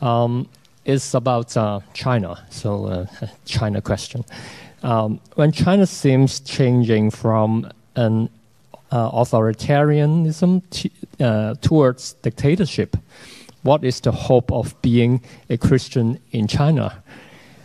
[0.00, 0.48] um,
[0.84, 2.44] is about uh, China.
[2.50, 3.06] So, uh,
[3.44, 4.24] China question.
[4.82, 8.30] Um, when China seems changing from an
[8.90, 10.90] authoritarianism t-
[11.60, 12.96] towards dictatorship,
[13.62, 17.02] what is the hope of being a Christian in China?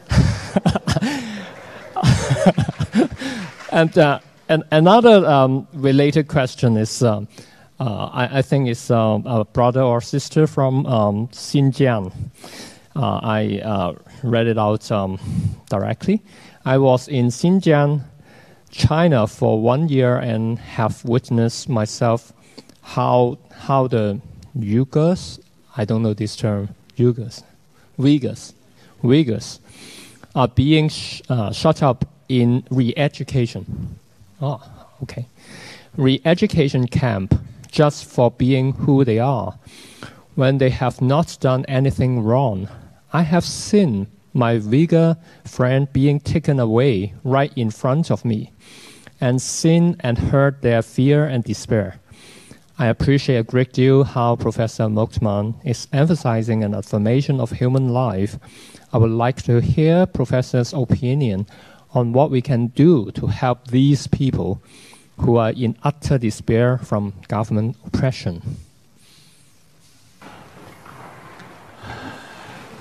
[3.72, 7.28] and and another um, related question is, um,
[7.80, 12.14] uh, I, I, think it's uh, a brother or sister from um, Xinjiang.
[12.96, 15.20] Uh, I uh, read it out um,
[15.70, 16.24] directly.
[16.68, 18.02] I was in Xinjiang,
[18.72, 22.34] China, for one year and have witnessed myself
[22.82, 23.38] how
[23.68, 24.20] how the
[24.54, 25.40] Uyghurs,
[25.78, 27.42] I don't know this term, Uyghurs,
[27.98, 28.52] Uyghurs,
[29.02, 29.60] Uyghurs,
[30.36, 33.98] are being sh- uh, shut up in re-education
[34.42, 34.62] Oh,
[35.04, 35.26] okay.
[35.96, 37.34] Re education camp
[37.72, 39.58] just for being who they are
[40.36, 42.68] when they have not done anything wrong.
[43.14, 48.52] I have seen my Uyghur friend being taken away right in front of me
[49.20, 52.00] and seen and heard their fear and despair.
[52.80, 58.38] I appreciate a great deal how Professor Moltmann is emphasizing an affirmation of human life.
[58.94, 61.48] I would like to hear Professor's opinion
[61.96, 64.62] on what we can do to help these people
[65.20, 68.44] who are in utter despair from government oppression.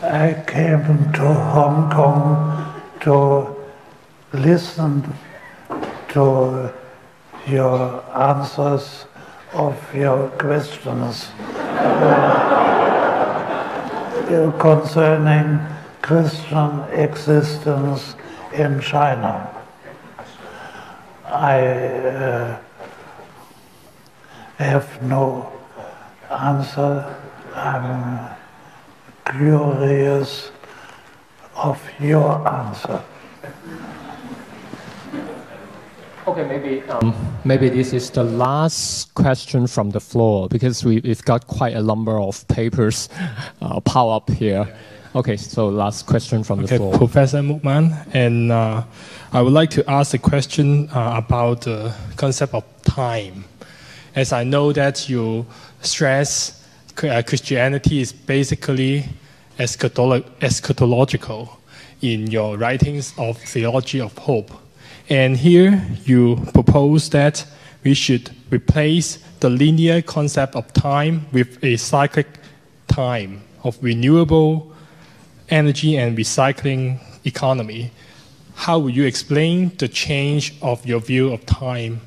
[0.07, 3.57] I came to Hong Kong to
[4.33, 5.03] listen
[6.11, 6.73] to
[7.49, 9.07] your answers
[9.53, 11.29] of your questions
[14.29, 15.59] uh, concerning
[16.03, 18.15] Christian existence
[18.53, 19.51] in China.
[21.25, 22.61] I uh,
[24.59, 25.53] have no
[26.31, 27.17] answer.
[27.57, 28.36] I'm
[29.31, 30.51] curious
[31.55, 33.03] of your answer.
[36.27, 41.25] Okay, maybe um, maybe this is the last question from the floor because we, have
[41.25, 43.09] got quite a number of papers
[43.63, 44.67] uh, piled up here.
[45.15, 46.99] Okay, so last question from okay, the floor.
[46.99, 48.83] Professor Moltmann, and uh,
[49.33, 53.45] I would like to ask a question uh, about the concept of time.
[54.15, 55.47] As I know that you
[55.81, 56.66] stress uh,
[57.03, 59.05] Uh, Christianity is basically
[59.59, 61.49] eschatological
[62.01, 64.51] in your writings of theology of hope.
[65.11, 67.45] And here you propose that
[67.85, 72.39] we should replace the linear concept of time with a cyclic
[72.89, 74.73] time of renewable
[75.51, 77.91] energy and recycling economy.
[78.55, 82.01] How would you explain the change of your view of time?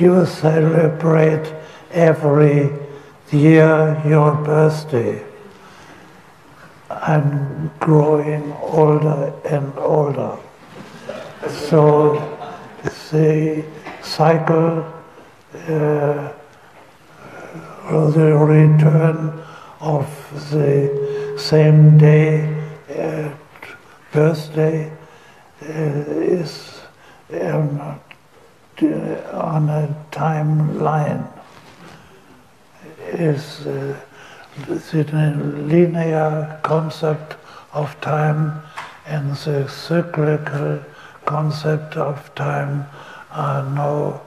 [0.00, 1.54] You celebrate
[1.92, 2.70] every
[3.30, 5.22] year your birthday.
[6.88, 10.38] I'm growing older and older.
[11.68, 12.14] So
[13.10, 13.62] the
[14.02, 14.90] cycle
[15.68, 16.32] uh,
[17.90, 19.42] the return
[19.80, 20.06] of
[20.50, 22.48] the same day
[22.88, 23.30] uh,
[24.12, 24.90] birthday
[25.62, 26.80] uh, is
[27.42, 28.00] um,
[28.82, 31.26] on a timeline
[33.12, 33.98] is uh,
[34.66, 35.34] the
[35.66, 37.36] linear concept
[37.72, 38.62] of time
[39.06, 40.82] and the cyclical
[41.24, 42.86] concept of time
[43.32, 44.20] are no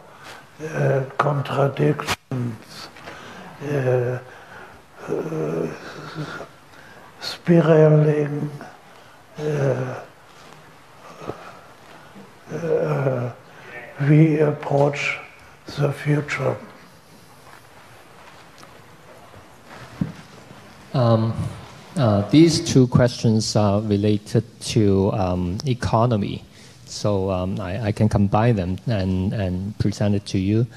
[0.74, 2.88] uh, contradictions.
[3.64, 4.20] Uh,
[5.08, 5.68] uh,
[7.22, 8.50] spiraling
[9.40, 10.02] uh,
[12.52, 13.32] uh,
[14.02, 15.18] we approach
[15.78, 16.58] the future.
[20.94, 21.34] Um,
[21.96, 26.44] uh, these two questions are related to um, economy,
[26.86, 30.68] so um, I, I, can combine them and, and present it to you.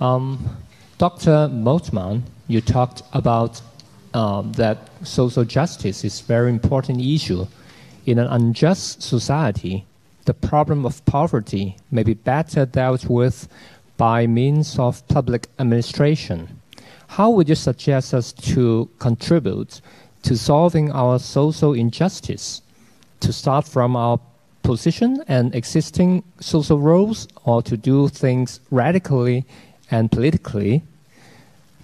[0.00, 0.56] Um,
[0.98, 1.48] Dr.
[1.50, 3.60] Moltmann, you talked about
[4.12, 7.46] um, that social justice is a very important issue.
[8.06, 9.84] In an unjust society,
[10.24, 13.48] the problem of poverty may be better dealt with
[13.96, 16.60] by means of public administration.
[17.08, 19.80] How would you suggest us to contribute
[20.22, 22.62] to solving our social injustice?
[23.20, 24.18] To start from our
[24.62, 29.44] position and existing social roles, or to do things radically
[29.90, 30.82] and politically?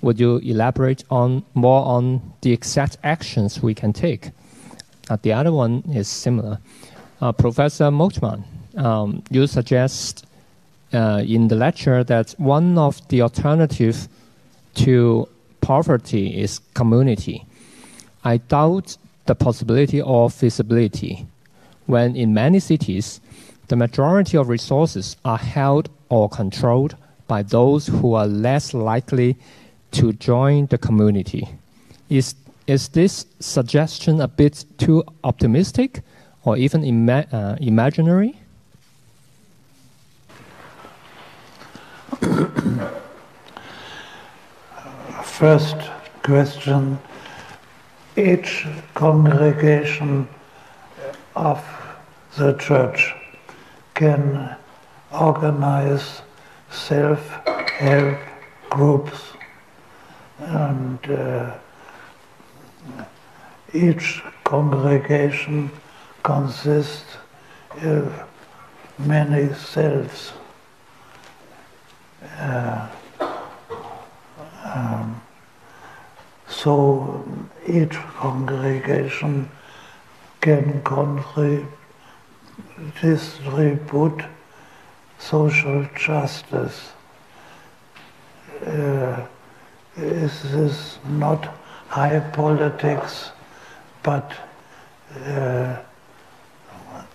[0.03, 4.31] Would you elaborate on more on the exact actions we can take?
[5.11, 6.59] Uh, the other one is similar.
[7.21, 8.45] Uh, Professor Moltmann,
[8.79, 10.25] um, you suggest
[10.95, 14.09] uh, in the lecture that one of the alternatives
[14.75, 15.29] to
[15.61, 17.45] poverty is community.
[18.25, 21.27] I doubt the possibility of feasibility
[21.85, 23.21] when in many cities
[23.69, 26.97] the majority of resources are held or controlled
[27.29, 29.37] by those who are less likely
[29.93, 31.49] to join the community.
[32.09, 32.35] Is,
[32.67, 36.03] is this suggestion a bit too optimistic
[36.45, 38.35] or even ima uh, imaginary?
[45.23, 45.77] First
[46.23, 46.99] question
[48.17, 50.29] each congregation
[51.37, 51.65] of
[52.37, 53.15] the church
[53.95, 54.57] can
[55.13, 56.23] organize
[56.71, 57.21] self
[57.79, 58.19] help
[58.69, 59.33] groups
[60.39, 61.55] and uh,
[63.73, 65.71] each congregation
[66.23, 67.17] consists
[67.83, 68.13] of
[68.99, 70.33] many selves.
[72.39, 72.89] Uh,
[74.65, 75.21] um,
[76.49, 77.25] so
[77.67, 79.49] each congregation
[80.41, 80.83] can
[83.01, 84.23] distribute
[85.19, 86.93] social justice.
[88.67, 89.27] Uh,
[89.97, 91.55] this is not
[91.89, 93.31] high politics,
[94.03, 94.33] but
[95.25, 95.77] uh,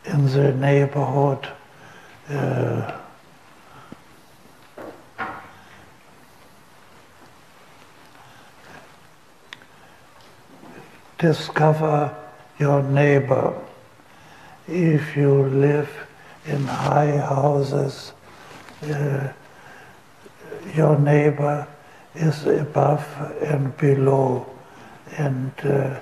[0.08, 1.48] in the neighborhood.
[2.30, 3.00] Uh,
[11.18, 12.16] discover
[12.60, 13.54] your neighbor.
[14.68, 15.90] If you live
[16.46, 18.14] in high houses,
[18.84, 19.30] uh,
[20.76, 21.68] your neighbor
[22.16, 23.06] is above
[23.42, 24.46] and below,
[25.18, 26.00] and uh,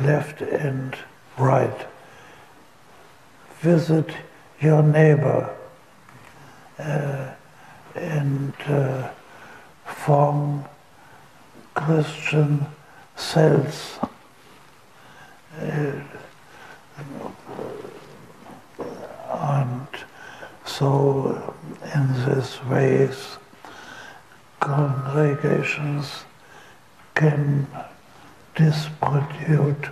[0.00, 0.96] left and
[1.38, 1.86] right.
[3.60, 4.10] Visit
[4.60, 5.54] your neighbor
[6.78, 7.30] uh,
[7.94, 9.10] and uh,
[9.84, 10.64] form
[11.74, 12.66] Christian
[13.16, 13.98] cells.
[19.40, 19.88] and
[20.64, 21.54] so
[21.94, 23.36] in this ways
[24.60, 26.24] congregations
[27.14, 27.66] can
[28.54, 29.88] distribute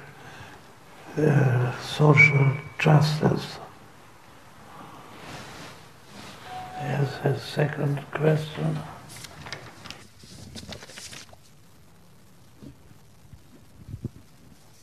[1.18, 3.58] uh, social justice.
[6.78, 8.78] Here's a second question.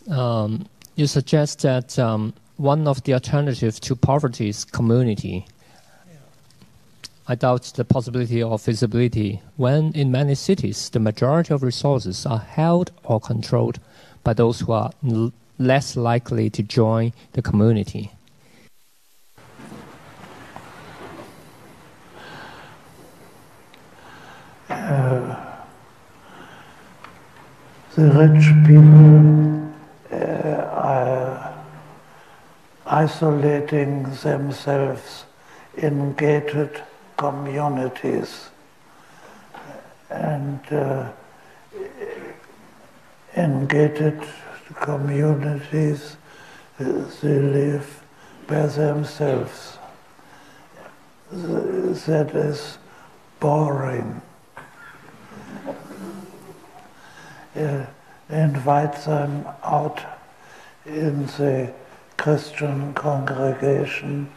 [0.09, 5.47] Um, you suggest that um, one of the alternatives to poverty is community.
[7.27, 12.37] I doubt the possibility of feasibility when in many cities the majority of resources are
[12.37, 13.79] held or controlled
[14.23, 14.91] by those who are
[15.57, 18.11] less likely to join the community.
[24.69, 25.35] Uh,
[27.95, 29.71] the rich people
[30.11, 30.15] uh,
[30.71, 31.55] are
[32.85, 35.25] isolating themselves
[35.77, 36.83] in gated
[37.17, 38.49] communities
[40.09, 41.09] and uh,
[43.35, 44.21] in gated
[44.73, 46.17] communities
[46.77, 48.03] they live
[48.47, 49.77] by themselves.
[51.31, 52.77] That is
[53.39, 54.21] boring.
[57.55, 57.85] Uh,
[58.29, 60.01] invite them out
[60.85, 61.73] in the
[62.17, 64.29] Christian congregation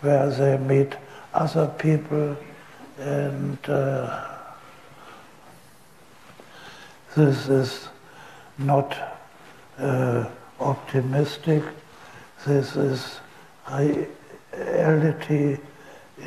[0.00, 0.94] where they meet
[1.34, 2.36] other people
[2.98, 4.26] and uh,
[7.14, 7.88] this is
[8.56, 9.17] not
[9.78, 10.28] uh,
[10.60, 11.62] optimistic.
[12.46, 13.20] This is
[14.56, 15.58] reality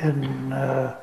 [0.00, 0.96] in uh,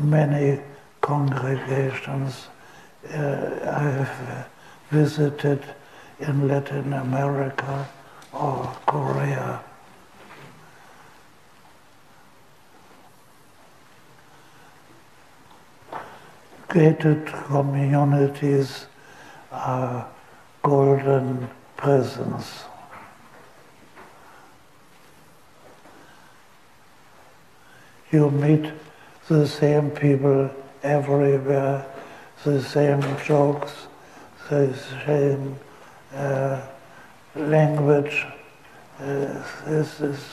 [0.00, 0.60] many
[1.00, 2.48] congregations
[3.14, 4.46] uh, I've
[4.90, 5.62] visited
[6.18, 7.88] in Latin America
[8.32, 9.60] or Korea.
[16.72, 18.86] Gated communities
[19.50, 20.08] are
[20.62, 22.64] golden prisons.
[28.10, 28.72] You meet
[29.28, 30.50] the same people
[30.82, 31.86] everywhere,
[32.44, 33.86] the same jokes,
[34.48, 34.74] the
[35.06, 35.56] same
[36.14, 36.60] uh,
[37.36, 38.26] language.
[38.98, 40.24] Uh, this is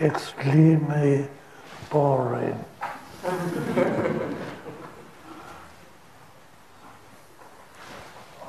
[0.00, 1.28] extremely
[1.90, 2.64] boring.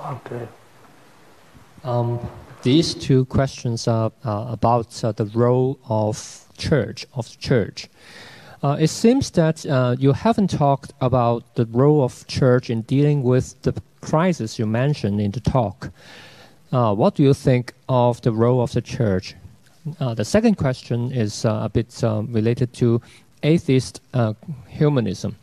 [0.05, 0.47] okay.
[1.83, 2.19] Um,
[2.61, 7.87] these two questions are uh, about uh, the role of church of church.
[8.61, 13.23] Uh, it seems that uh, you haven't talked about the role of church in dealing
[13.23, 15.91] with the crisis you mentioned in the talk.
[16.71, 19.35] Uh, what do you think of the role of the church?
[19.99, 23.01] Uh, the second question is a bit um, related to
[23.43, 24.01] atheist
[24.67, 25.37] humanism.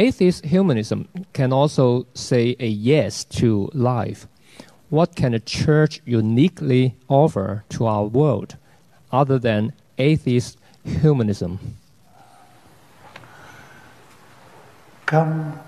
[0.00, 4.26] Atheist humanism can also say a yes to life.
[4.88, 8.56] What can a church uniquely offer to our world
[9.12, 11.76] other than atheist humanism?
[15.04, 15.60] Come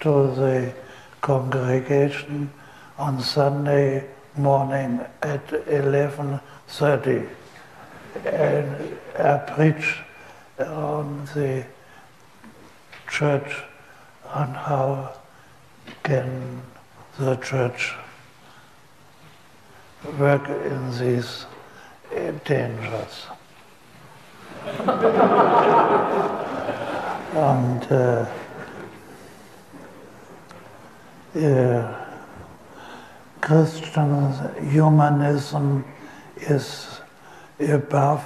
[0.00, 0.74] to the
[1.22, 2.50] congregation
[2.98, 4.04] on Sunday
[4.36, 7.26] morning at 11.30
[8.26, 9.96] and I preach
[10.58, 11.64] on the
[13.08, 13.64] church
[14.34, 15.12] on how
[16.02, 16.62] can
[17.18, 17.94] the church
[20.18, 21.46] work in these
[22.44, 23.26] dangers.
[27.34, 28.26] and uh,
[31.36, 32.04] uh,
[33.40, 35.84] Christian humanism
[36.36, 37.00] is
[37.60, 38.24] above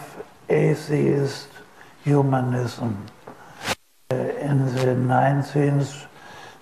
[0.48, 1.48] atheist
[2.04, 3.06] humanism.
[4.42, 6.06] In the 19th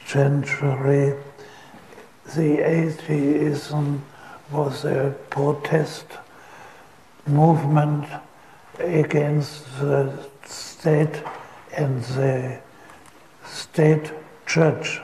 [0.04, 1.14] century,
[2.36, 4.04] the atheism
[4.52, 6.04] was a protest
[7.26, 8.04] movement
[8.78, 10.12] against the
[10.44, 11.22] state
[11.74, 12.60] and the
[13.46, 14.12] state
[14.44, 15.00] church,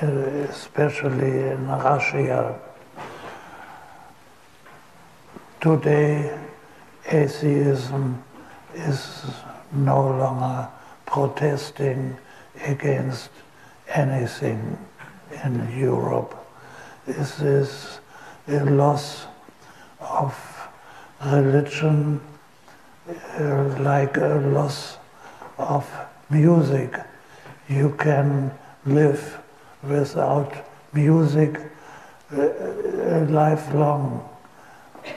[0.00, 2.58] especially in Russia.
[5.60, 6.38] Today,
[7.06, 8.24] atheism
[8.74, 9.26] is
[9.72, 10.70] no longer
[11.14, 12.16] protesting
[12.66, 13.30] against
[13.86, 14.76] anything
[15.44, 16.34] in Europe.
[17.06, 18.00] This is
[18.48, 19.26] a loss
[20.00, 20.34] of
[21.24, 22.20] religion,
[23.38, 24.98] uh, like a loss
[25.56, 25.88] of
[26.30, 26.98] music.
[27.68, 28.50] You can
[28.84, 29.38] live
[29.84, 30.52] without
[30.92, 31.60] music
[32.32, 34.28] uh, uh, lifelong,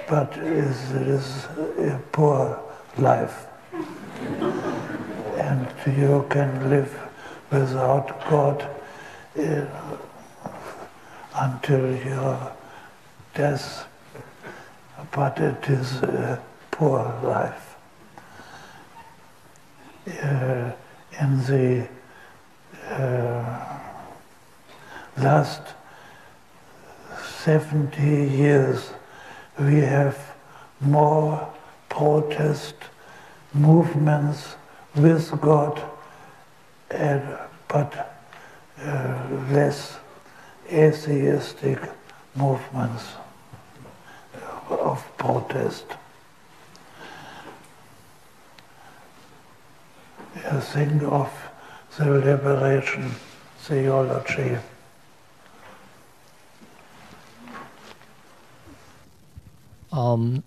[0.08, 1.46] but it is
[1.80, 2.60] a poor
[3.00, 3.48] life.
[5.88, 6.94] You can live
[7.50, 8.62] without God
[9.40, 9.66] uh,
[11.36, 12.52] until your
[13.34, 13.88] death,
[15.12, 16.42] but it is a
[16.72, 17.76] poor life.
[20.08, 20.72] Uh,
[21.20, 21.88] in the
[22.90, 23.80] uh,
[25.18, 25.62] last
[27.46, 28.92] 70 years,
[29.60, 30.36] we have
[30.82, 31.54] more
[31.90, 32.76] protest
[33.54, 34.56] movements
[34.98, 35.82] with God,
[36.90, 37.38] and,
[37.68, 38.18] but
[38.82, 39.98] uh, less
[40.72, 41.80] atheistic
[42.36, 43.06] movements
[44.70, 45.86] of protest.
[50.36, 51.32] I think of
[51.98, 53.12] the liberation
[53.60, 54.58] theology.
[59.92, 60.44] Um,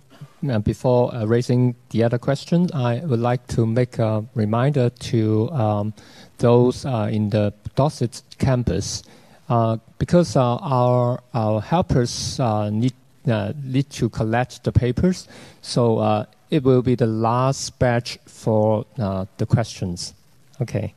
[0.62, 5.94] before uh, raising the other question, I would like to make a reminder to um,
[6.38, 9.02] those uh, in the Dorset campus,
[9.48, 12.94] uh, because uh, our our helpers uh, need
[13.28, 15.28] uh, need to collect the papers,
[15.60, 20.14] so it will be the last batch for the questions.
[20.60, 20.94] Okay.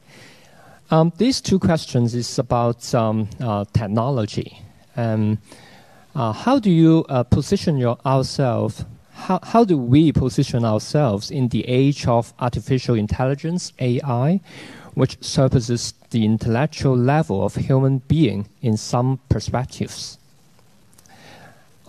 [0.92, 3.28] Um, these two questions is about um,
[3.74, 4.62] technology.
[4.96, 5.40] Um,
[6.16, 8.86] how do you position your ourselves?
[9.24, 14.42] How, how do we position ourselves in the age of artificial intelligence (AI),
[14.96, 20.18] which surpasses the intellectual level of human being in some perspectives?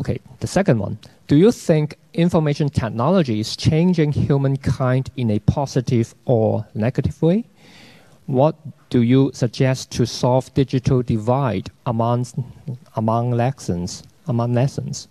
[0.00, 0.98] Okay, the second one.
[1.26, 7.46] Do you think information technology is changing humankind in a positive or negative way?
[8.26, 8.54] What
[8.90, 12.26] do you suggest to solve digital divide among
[12.94, 15.08] among lessons among lessons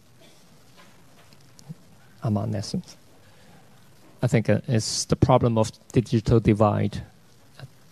[2.23, 2.97] among lessons?
[4.21, 7.03] I think uh, it's the problem of digital divide.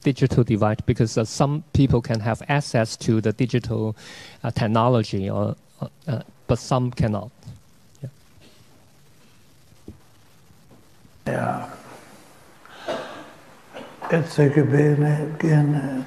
[0.03, 3.95] Digital divide because uh, some people can have access to the digital
[4.43, 7.29] uh, technology, or, uh, uh, but some cannot.
[8.01, 8.09] Yeah.
[11.27, 11.67] Ja.
[14.09, 16.05] It's beginning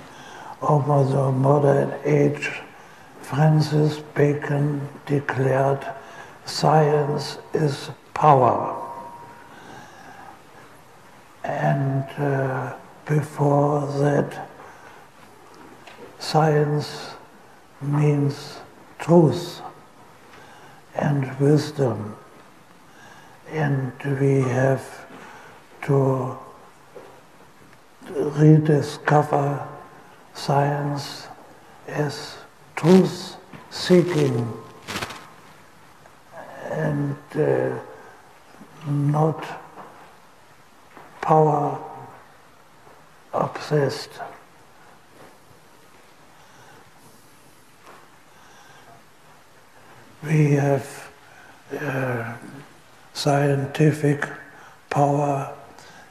[0.61, 2.51] over the modern age.
[3.23, 5.87] Francis Bacon declared
[6.45, 8.81] science is power.
[11.45, 12.75] And uh,
[13.05, 14.49] before that,
[16.19, 17.11] science
[17.83, 18.59] means
[18.99, 19.61] truth
[20.95, 22.17] and wisdom.
[23.51, 25.07] And we have
[25.83, 26.39] to
[28.11, 29.69] rediscover
[30.33, 31.29] science
[31.87, 32.37] as
[32.77, 33.37] truth
[33.71, 34.53] seeking
[36.71, 37.79] and uh,
[38.87, 39.45] not
[41.21, 41.79] power
[43.33, 44.11] obsessed.
[50.23, 51.11] We have
[51.81, 52.37] uh,
[53.13, 54.29] scientific
[54.91, 55.55] power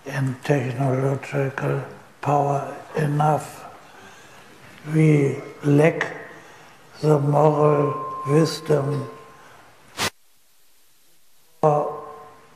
[0.05, 1.83] and technological
[2.21, 3.65] power enough.
[4.93, 6.13] We lack
[7.01, 9.09] the moral wisdom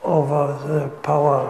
[0.07, 1.43] over the power,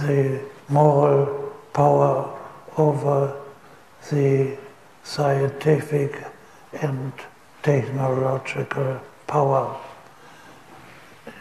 [0.00, 0.38] the
[0.68, 2.38] moral power
[2.76, 3.34] over
[4.10, 4.58] the
[5.02, 6.22] scientific
[6.82, 7.12] and
[7.62, 9.80] technological power.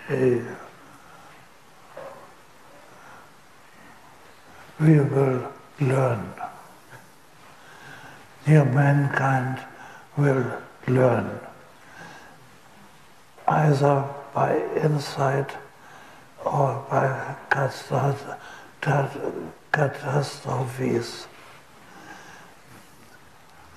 [0.09, 0.39] Uh,
[4.79, 5.51] we will
[5.81, 6.33] learn.
[8.45, 9.59] Here mankind
[10.15, 10.45] will
[10.87, 11.48] learn
[13.49, 15.49] either by insight
[16.45, 17.35] or by
[19.71, 21.27] catastrophes.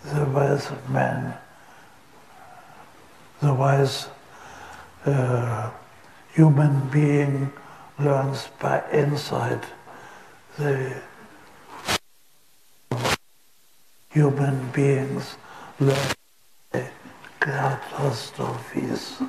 [0.04, 1.34] The wise man,
[3.40, 4.08] the wise
[5.06, 5.70] uh,
[6.34, 7.52] human being
[7.98, 9.64] learns by insight.
[10.58, 11.00] The
[14.10, 15.36] human beings
[15.80, 16.12] learn
[16.72, 16.90] by
[17.40, 19.22] catastrophes.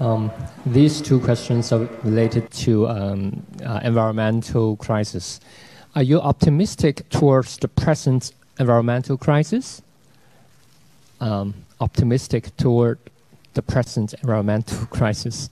[0.00, 0.30] Um,
[0.64, 5.40] these two questions are related to um, uh, environmental crisis.
[5.96, 9.82] Are you optimistic towards the present environmental crisis?
[11.20, 12.98] Um, optimistic toward
[13.54, 15.50] the present environmental crisis?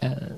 [0.00, 0.36] Uh,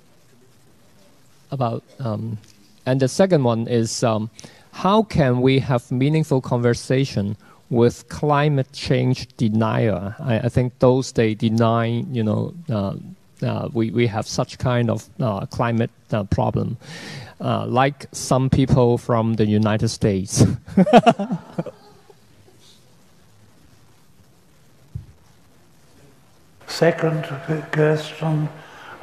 [1.51, 2.39] about um,
[2.87, 4.31] and the second one is um,
[4.73, 7.37] how can we have meaningful conversation
[7.73, 10.15] with climate change denier.
[10.21, 12.97] I, I think those they deny, you know, uh,
[13.43, 16.77] uh, we, we have such kind of uh, climate uh, problem,
[17.41, 20.45] uh, like some people from the United States.
[26.67, 27.25] Second
[27.73, 28.51] question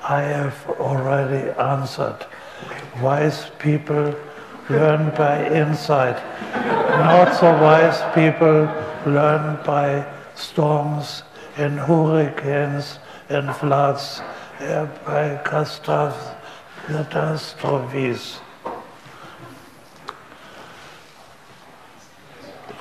[0.03, 2.23] I have already answered.
[3.01, 4.13] Wise people
[4.69, 6.15] learn by insight.
[6.53, 8.69] Not so wise people
[9.05, 10.05] learn by
[10.35, 11.23] storms
[11.57, 14.21] and hurricanes and floods,
[14.59, 18.39] uh, by catastrophes.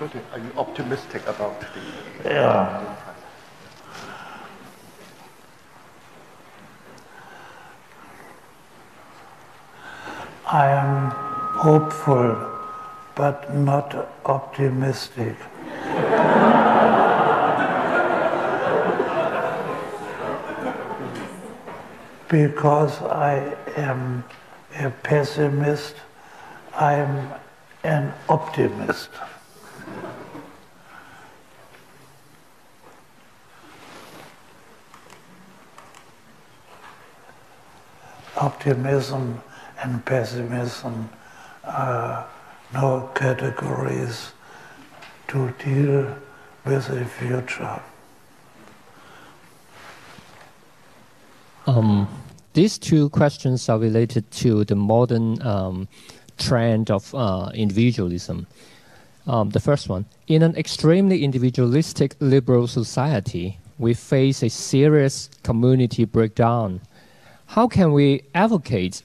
[0.01, 1.67] Are you optimistic about the?
[2.25, 2.95] Yeah.
[10.47, 11.28] I am
[11.59, 12.37] hopeful
[13.15, 15.37] but not optimistic.
[22.29, 24.25] because I am
[24.79, 25.95] a pessimist,
[26.75, 27.35] I am
[27.83, 29.09] an optimist.
[38.37, 39.41] Optimism
[39.83, 41.09] and pessimism
[41.69, 42.25] uh,
[42.73, 44.33] no categories
[45.29, 46.17] to deal
[46.65, 47.81] with the future.
[51.67, 52.09] Um,
[52.55, 55.89] these two questions are related to the modern um,
[56.39, 58.47] trend of uh, individualism.
[59.27, 66.07] Um, the first one In an extremely individualistic liberal society, we face a serious community
[66.07, 66.81] breakdown.
[67.47, 69.03] How can we advocate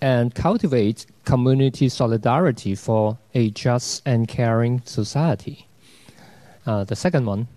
[0.00, 5.66] and cultivate community solidarity for a just and caring society?
[6.66, 7.48] Uh, the second one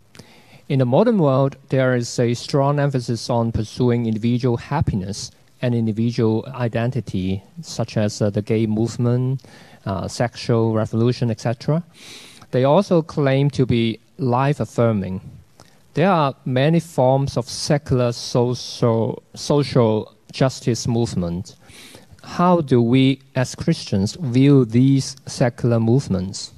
[0.70, 5.30] in the modern world, there is a strong emphasis on pursuing individual happiness
[5.61, 9.44] and individual identity, such as uh, the gay movement,
[9.86, 11.84] uh, sexual revolution, etc.
[12.52, 15.22] They also claim to be life affirming.
[15.95, 21.56] There are many forms of secular social, social justice movement.
[22.23, 26.53] How do we as Christians view these secular movements?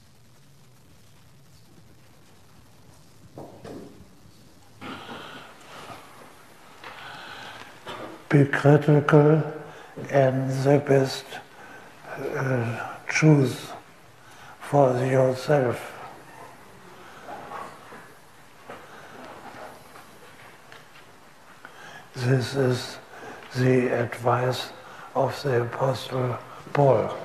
[8.35, 9.41] be critical
[10.09, 11.25] and the best
[12.17, 13.55] uh, choose
[14.59, 15.93] for yourself.
[22.15, 22.97] This is
[23.55, 24.69] the advice
[25.15, 26.37] of the Apostle
[26.73, 27.15] Paul.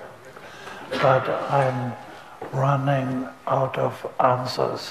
[0.91, 1.93] But I'm
[2.53, 4.91] running out of answers.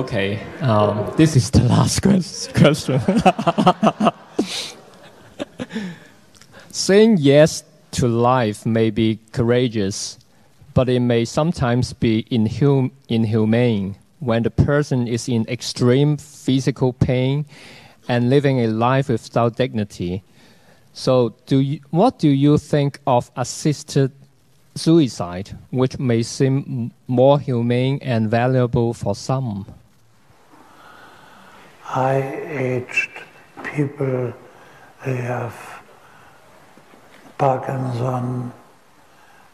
[0.00, 2.00] Okay, um, this is the last
[2.54, 3.00] question.
[6.70, 10.18] Saying yes to life may be courageous,
[10.72, 17.46] but it may sometimes be inhum- inhumane when the person is in extreme physical pain
[18.08, 20.22] and living a life without dignity.
[20.92, 24.12] So, do you, what do you think of assisted
[24.74, 29.66] suicide, which may seem more humane and valuable for some?
[31.88, 33.10] high-aged
[33.64, 34.30] people,
[35.06, 35.56] they have
[37.38, 38.52] Parkinson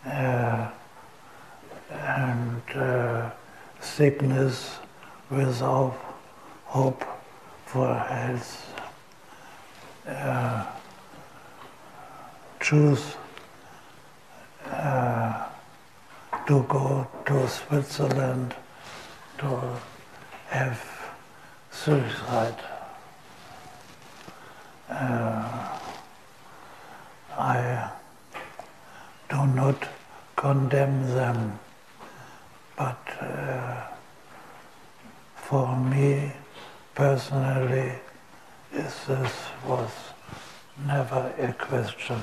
[0.04, 0.68] uh,
[1.92, 3.30] and uh,
[3.84, 4.78] sickness
[5.30, 5.94] without
[6.64, 7.04] hope
[7.66, 8.74] for health.
[10.06, 10.66] Uh,
[12.60, 13.16] choose
[14.66, 15.48] uh,
[16.46, 18.54] to go to Switzerland
[19.38, 19.60] to
[20.48, 20.80] have
[21.70, 22.56] suicide.
[24.88, 25.78] Uh,
[27.36, 27.90] I
[29.28, 29.88] do not
[30.36, 31.58] condemn them,
[32.76, 33.86] but uh,
[35.36, 36.32] for me
[36.94, 37.92] personally,
[38.72, 39.08] this
[39.66, 39.90] was
[40.86, 42.18] never a question.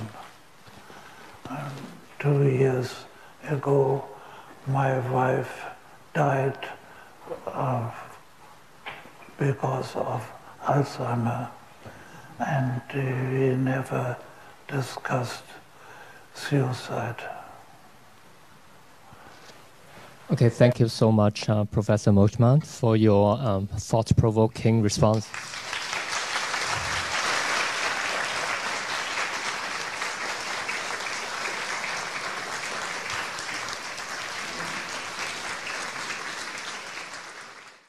[1.49, 1.71] Um,
[2.19, 3.05] two years
[3.47, 4.05] ago,
[4.67, 5.65] my wife
[6.13, 6.57] died
[7.45, 7.93] of
[9.37, 10.29] because of
[10.63, 11.49] Alzheimer,
[12.39, 14.17] and we never
[14.67, 15.43] discussed
[16.33, 17.40] suicide.
[20.31, 25.27] Okay, thank you so much, uh, Professor Moltmann, for your um, thought provoking response.